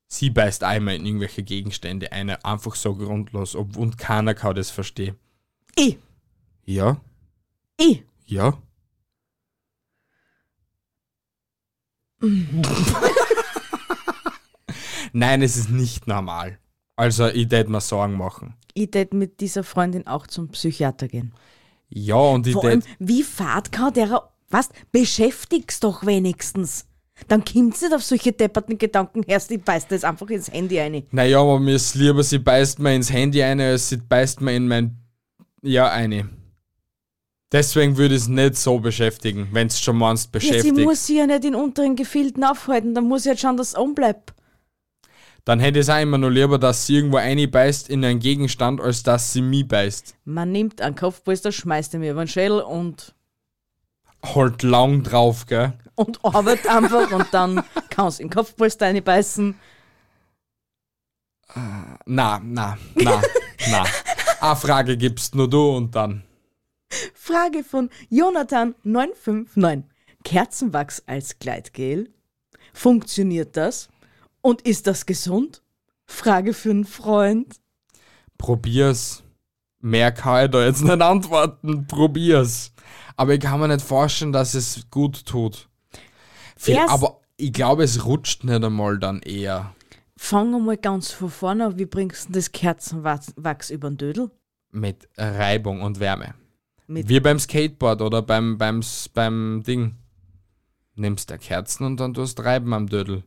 Sie 0.08 0.30
beißt 0.30 0.64
einmal 0.64 0.96
in 0.96 1.06
irgendwelche 1.06 1.44
Gegenstände 1.44 2.12
ein, 2.14 2.30
einfach 2.30 2.76
so 2.76 2.96
grundlos, 2.96 3.56
ob, 3.56 3.76
und 3.76 3.98
keiner 3.98 4.34
kann 4.34 4.56
das 4.56 4.70
verstehen. 4.70 5.18
Ich. 5.76 5.98
Ja? 6.66 7.02
Ich. 7.78 8.04
Ja? 8.26 8.58
Nein, 15.14 15.42
es 15.42 15.58
ist 15.58 15.70
nicht 15.70 16.08
normal. 16.08 16.58
Also, 16.98 17.28
ich 17.28 17.48
tät 17.48 17.70
mir 17.70 17.80
Sorgen 17.80 18.18
machen. 18.18 18.56
Ich 18.74 18.92
tät 18.92 19.14
mit 19.14 19.40
dieser 19.40 19.64
Freundin 19.64 20.06
auch 20.08 20.28
zum 20.28 20.50
Psychiater 20.50 21.08
gehen. 21.08 21.32
Ja, 21.90 22.16
und 22.16 22.46
ich 22.48 22.54
Vor 22.54 22.66
allem, 22.66 22.82
tät. 22.82 22.90
wie 23.00 23.24
fad 23.24 23.72
kann 23.72 23.94
der, 23.94 24.30
was, 24.50 24.70
beschäftig's 24.92 25.80
doch 25.80 26.06
wenigstens. 26.06 26.86
Dann 27.28 27.44
kommt's 27.46 27.82
nicht 27.82 27.94
auf 27.94 28.04
solche 28.04 28.32
depperten 28.32 28.78
Gedanken, 28.78 29.24
erst 29.26 29.50
ich 29.52 29.64
beißt 29.64 29.92
das 29.92 30.04
einfach 30.04 30.30
ins 30.30 30.52
Handy 30.52 30.80
ein. 30.80 31.04
Naja, 31.12 31.40
aber 31.40 31.60
mir 31.60 31.76
ist 31.76 31.96
lieber, 31.96 32.22
sie 32.24 32.38
beißt 32.40 32.78
mir 32.80 32.94
ins 32.96 33.12
Handy 33.12 33.42
ein, 33.42 33.60
als 33.62 33.90
sie 33.90 33.98
beißt 33.98 34.42
mir 34.42 34.56
in 34.56 34.68
mein. 34.68 34.98
Ja, 35.64 35.90
eine. 35.92 36.30
Deswegen 37.52 37.96
würde 37.98 38.16
ich 38.16 38.22
es 38.24 38.28
nicht 38.28 38.58
so 38.58 38.80
beschäftigen, 38.80 39.48
wenn 39.54 39.68
es 39.68 39.80
schon 39.80 39.98
meinst, 39.98 40.30
Ja, 40.34 40.40
sie 40.40 40.48
beschäftigt. 40.50 40.78
muss 40.80 41.08
sich 41.08 41.16
ja 41.18 41.26
nicht 41.26 41.46
in 41.46 41.56
unteren 41.56 41.96
Gefilden 41.96 42.44
aufhalten, 42.44 42.94
dann 42.94 43.06
muss 43.08 43.24
sie 43.24 43.30
halt 43.30 43.40
schauen, 43.40 43.56
dass 43.58 43.70
es 43.70 43.76
umbleibt. 43.76 44.34
Dann 45.48 45.62
hätte 45.62 45.80
ich 45.80 45.84
es 45.84 45.90
auch 45.90 46.02
immer 46.02 46.18
nur 46.18 46.30
lieber, 46.30 46.60
dass 46.60 46.86
sie 46.86 46.96
irgendwo 46.96 47.16
einbeißt 47.16 47.88
in 47.88 48.04
einen 48.04 48.20
Gegenstand, 48.20 48.82
als 48.82 49.02
dass 49.04 49.32
sie 49.32 49.42
mich 49.42 49.66
beißt. 49.66 50.14
Man 50.26 50.52
nimmt 50.52 50.82
einen 50.82 50.98
Kopfpolster, 50.98 51.54
schmeißt 51.54 51.94
ihn 51.94 52.02
mir 52.02 52.12
über 52.12 52.26
den 52.26 52.28
Schädel 52.28 52.60
und, 52.60 53.16
Halt 54.22 54.62
lang 54.64 55.04
drauf, 55.04 55.46
gell? 55.46 55.72
und 55.96 56.20
arbeitet 56.26 56.68
einfach 56.68 57.10
und 57.14 57.28
dann 57.32 57.64
kannst 57.90 58.20
du 58.20 58.24
in 58.24 58.28
den 58.28 58.36
Kopfpolster 58.36 58.88
reinbeißen. 58.88 59.56
Na, 62.06 62.42
na, 62.44 62.78
na, 62.96 63.22
na. 63.72 63.86
Eine 64.42 64.56
Frage 64.58 64.98
gibst 64.98 65.34
nur 65.34 65.50
du 65.50 65.78
und 65.78 65.96
dann. 65.96 66.24
Frage 67.14 67.64
von 67.64 67.90
Jonathan959. 68.12 69.84
Kerzenwachs 70.26 71.04
als 71.06 71.40
Gleitgel? 71.40 72.10
Funktioniert 72.74 73.56
das? 73.56 73.88
Und 74.48 74.62
ist 74.62 74.88
das 74.88 75.06
gesund? 75.06 75.62
Frage 76.06 76.54
für 76.54 76.70
einen 76.70 76.86
Freund. 76.86 77.56
Probier's. 78.38 79.22
Mehr 79.82 80.14
kann 80.14 80.46
ich 80.46 80.52
da 80.52 80.64
jetzt 80.66 80.82
nicht 80.84 81.02
antworten. 81.02 81.86
Probier's. 81.86 82.72
aber 83.18 83.34
ich 83.34 83.42
kann 83.42 83.60
mir 83.60 83.68
nicht 83.68 83.82
vorstellen, 83.86 84.32
dass 84.32 84.54
es 84.54 84.90
gut 84.90 85.26
tut. 85.26 85.68
Viel, 86.56 86.78
aber 86.88 87.20
ich 87.36 87.52
glaube, 87.52 87.84
es 87.84 88.06
rutscht 88.06 88.46
nicht 88.46 88.64
einmal 88.64 88.98
dann 89.00 89.20
eher. 89.22 89.76
Fang 90.16 90.52
mal 90.64 90.78
ganz 90.78 91.12
von 91.12 91.30
vorne 91.30 91.66
an. 91.66 91.78
Wie 91.78 91.86
bringst 91.86 92.30
du 92.30 92.34
das 92.34 92.54
Kerzenwachs 92.54 93.34
Wachs 93.36 93.70
über 93.70 93.90
den 93.90 93.98
Dödel? 93.98 94.32
Mit 94.72 95.10
Reibung 95.18 95.82
und 95.82 96.00
Wärme. 96.00 96.36
Mit- 96.88 97.10
Wie 97.10 97.20
beim 97.20 97.38
Skateboard 97.38 98.02
oder 98.02 98.22
beim, 98.22 98.58
beim, 98.58 98.82
beim 99.14 99.62
Ding. 99.68 99.98
Nimmst 100.96 101.30
der 101.32 101.38
Kerzen 101.38 101.84
und 101.86 102.00
dann 102.00 102.14
tust 102.14 102.40
Reiben 102.40 102.74
am 102.74 102.88
Dödel. 102.88 103.26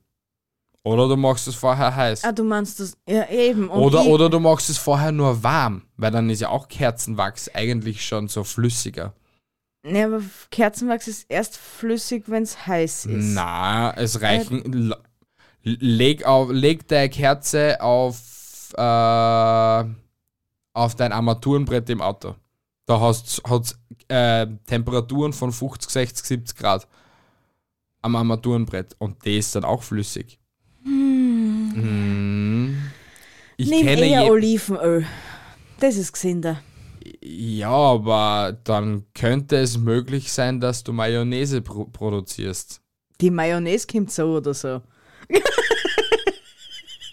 Oder 0.82 1.08
du 1.08 1.16
machst 1.16 1.46
es 1.46 1.54
vorher 1.54 1.94
heiß. 1.94 2.24
Ah, 2.24 2.32
du 2.32 2.42
meinst 2.42 2.80
das. 2.80 2.96
Ja, 3.06 3.28
eben. 3.28 3.68
Und 3.68 3.80
Oder, 3.82 4.04
oder 4.06 4.30
du 4.30 4.40
machst 4.40 4.70
es 4.70 4.78
vorher 4.78 5.12
nur 5.12 5.42
warm, 5.42 5.82
weil 5.96 6.10
dann 6.10 6.30
ist 6.30 6.40
ja 6.40 6.48
auch 6.48 6.68
Kerzenwachs 6.68 7.50
eigentlich 7.54 8.04
schon 8.06 8.28
so 8.28 8.44
flüssiger. 8.44 9.12
Ne, 9.82 10.04
aber 10.04 10.22
Kerzenwachs 10.50 11.06
ist 11.08 11.26
erst 11.28 11.56
flüssig, 11.58 12.24
wenn 12.28 12.42
es 12.44 12.66
heiß 12.66 13.06
ist. 13.06 13.34
Na, 13.34 13.92
es 13.96 14.20
reichen. 14.22 14.72
l- 14.72 14.96
leg, 15.62 16.24
auf, 16.24 16.50
leg 16.50 16.88
deine 16.88 17.10
Kerze 17.10 17.80
auf, 17.82 18.72
äh, 18.76 19.84
auf 20.72 20.94
dein 20.96 21.12
Armaturenbrett 21.12 21.90
im 21.90 22.00
Auto. 22.00 22.34
Da 22.86 23.00
hast 23.00 23.42
hat's, 23.48 23.78
äh, 24.08 24.46
Temperaturen 24.66 25.32
von 25.32 25.52
50, 25.52 25.90
60, 25.90 26.26
70 26.26 26.56
Grad 26.56 26.88
am 28.02 28.16
Armaturenbrett 28.16 28.96
und 28.98 29.22
die 29.24 29.38
ist 29.38 29.54
dann 29.54 29.64
auch 29.64 29.82
flüssig. 29.82 30.39
Mm. 31.74 32.76
Ich 33.56 33.68
Nimm 33.68 33.86
kenne 33.86 34.06
eher 34.06 34.30
Olivenöl. 34.30 35.06
Das 35.78 35.96
ist 35.96 36.12
gesünder. 36.12 36.62
Ja, 37.22 37.70
aber 37.70 38.58
dann 38.64 39.04
könnte 39.14 39.56
es 39.56 39.78
möglich 39.78 40.32
sein, 40.32 40.60
dass 40.60 40.84
du 40.84 40.92
Mayonnaise 40.92 41.60
pro 41.60 41.84
produzierst. 41.84 42.80
Die 43.20 43.30
Mayonnaise 43.30 43.86
kommt 43.86 44.10
so 44.10 44.36
oder 44.36 44.54
so. 44.54 44.80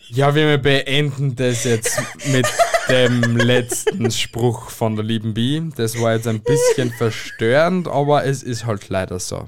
Ja, 0.10 0.34
wir 0.34 0.58
beenden 0.58 1.36
das 1.36 1.66
jetzt 1.66 2.00
mit 2.32 2.48
dem 2.90 3.36
letzten 3.36 4.10
Spruch 4.10 4.70
von 4.70 4.96
der 4.96 5.04
lieben 5.04 5.34
Bi. 5.34 5.70
Das 5.76 6.00
war 6.00 6.14
jetzt 6.14 6.28
ein 6.28 6.42
bisschen 6.42 6.92
verstörend, 6.92 7.90
aber 7.90 8.26
es 8.26 8.42
ist 8.42 8.66
halt 8.66 8.88
leider 8.88 9.20
so. 9.20 9.46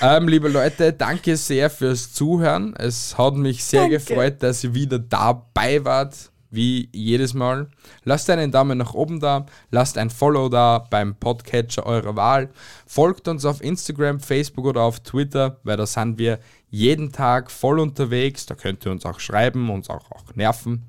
Ähm, 0.00 0.28
liebe 0.28 0.48
Leute, 0.48 0.92
danke 0.92 1.38
sehr 1.38 1.70
fürs 1.70 2.12
Zuhören. 2.12 2.74
Es 2.76 3.16
hat 3.16 3.34
mich 3.34 3.64
sehr 3.64 3.82
Danke. 3.82 3.96
gefreut, 3.96 4.42
dass 4.42 4.62
ihr 4.62 4.74
wieder 4.74 4.98
dabei 4.98 5.82
wart, 5.86 6.30
wie 6.50 6.90
jedes 6.92 7.32
Mal. 7.32 7.68
Lasst 8.04 8.28
einen 8.28 8.52
Daumen 8.52 8.76
nach 8.76 8.92
oben 8.92 9.20
da, 9.20 9.46
lasst 9.70 9.96
ein 9.96 10.10
Follow 10.10 10.50
da 10.50 10.86
beim 10.90 11.14
Podcatcher 11.14 11.86
eurer 11.86 12.14
Wahl. 12.14 12.50
Folgt 12.86 13.26
uns 13.26 13.46
auf 13.46 13.62
Instagram, 13.62 14.20
Facebook 14.20 14.66
oder 14.66 14.82
auf 14.82 15.00
Twitter, 15.00 15.60
weil 15.62 15.78
da 15.78 15.86
sind 15.86 16.18
wir 16.18 16.40
jeden 16.68 17.10
Tag 17.10 17.50
voll 17.50 17.80
unterwegs. 17.80 18.44
Da 18.44 18.54
könnt 18.54 18.84
ihr 18.84 18.92
uns 18.92 19.06
auch 19.06 19.18
schreiben, 19.18 19.70
uns 19.70 19.88
auch, 19.88 20.10
auch 20.10 20.34
nerven. 20.34 20.84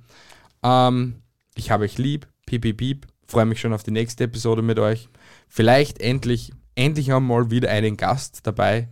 Ähm, 0.64 1.22
ich 1.55 1.72
habe 1.72 1.86
euch 1.86 1.97
lieb, 1.97 2.28
piep, 2.45 2.64
piep, 2.64 2.78
piep. 2.78 3.08
Freue 3.26 3.45
mich 3.45 3.62
schon 3.62 3.74
auf 3.74 3.84
die 3.84 3.91
nächste 3.91 4.26
Episode 4.26 4.62
mit 4.62 4.80
euch. 4.80 5.08
Vielleicht 5.47 6.01
endlich, 6.01 6.51
endlich 6.76 7.14
einmal 7.14 7.51
wieder 7.51 7.70
einen 7.70 7.95
Gast 7.95 8.41
dabei. 8.43 8.89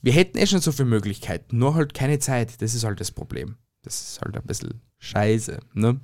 Wir 0.00 0.12
hätten 0.12 0.38
eh 0.38 0.46
schon 0.46 0.60
so 0.60 0.72
viele 0.72 0.88
Möglichkeiten, 0.88 1.58
nur 1.58 1.74
halt 1.74 1.92
keine 1.94 2.18
Zeit. 2.18 2.62
Das 2.62 2.74
ist 2.74 2.84
halt 2.84 3.00
das 3.00 3.10
Problem. 3.10 3.56
Das 3.82 4.00
ist 4.00 4.20
halt 4.20 4.36
ein 4.36 4.44
bisschen 4.44 4.80
scheiße. 4.98 5.58
Ne? 5.74 6.00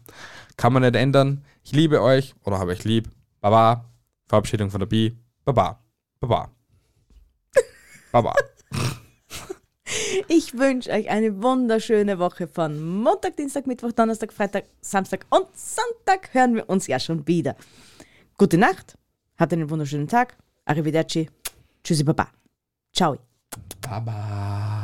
Kann 0.56 0.72
man 0.72 0.82
nicht 0.82 0.96
ändern. 0.96 1.44
Ich 1.62 1.72
liebe 1.72 2.02
euch 2.02 2.34
oder 2.44 2.58
habe 2.58 2.72
euch 2.72 2.84
lieb. 2.84 3.10
Baba. 3.40 3.90
Verabschiedung 4.26 4.70
von 4.70 4.80
der 4.80 4.86
Bi. 4.86 5.16
Baba. 5.44 5.80
Baba. 6.20 6.50
Baba. 8.10 8.34
Ich 10.28 10.56
wünsche 10.56 10.90
euch 10.90 11.10
eine 11.10 11.42
wunderschöne 11.42 12.18
Woche 12.18 12.48
von 12.48 12.80
Montag, 13.02 13.36
Dienstag, 13.36 13.66
Mittwoch, 13.66 13.92
Donnerstag, 13.92 14.32
Freitag, 14.32 14.64
Samstag 14.80 15.26
und 15.30 15.46
Sonntag 15.54 16.32
hören 16.32 16.54
wir 16.54 16.68
uns 16.68 16.86
ja 16.86 16.98
schon 16.98 17.26
wieder. 17.26 17.56
Gute 18.38 18.58
Nacht, 18.58 18.96
habt 19.36 19.52
einen 19.52 19.70
wunderschönen 19.70 20.08
Tag. 20.08 20.36
Arrivederci. 20.64 21.28
Tschüssi, 21.82 22.04
Baba. 22.04 22.28
Ciao. 22.92 23.33
Bye 23.88 24.00
bye. 24.00 24.83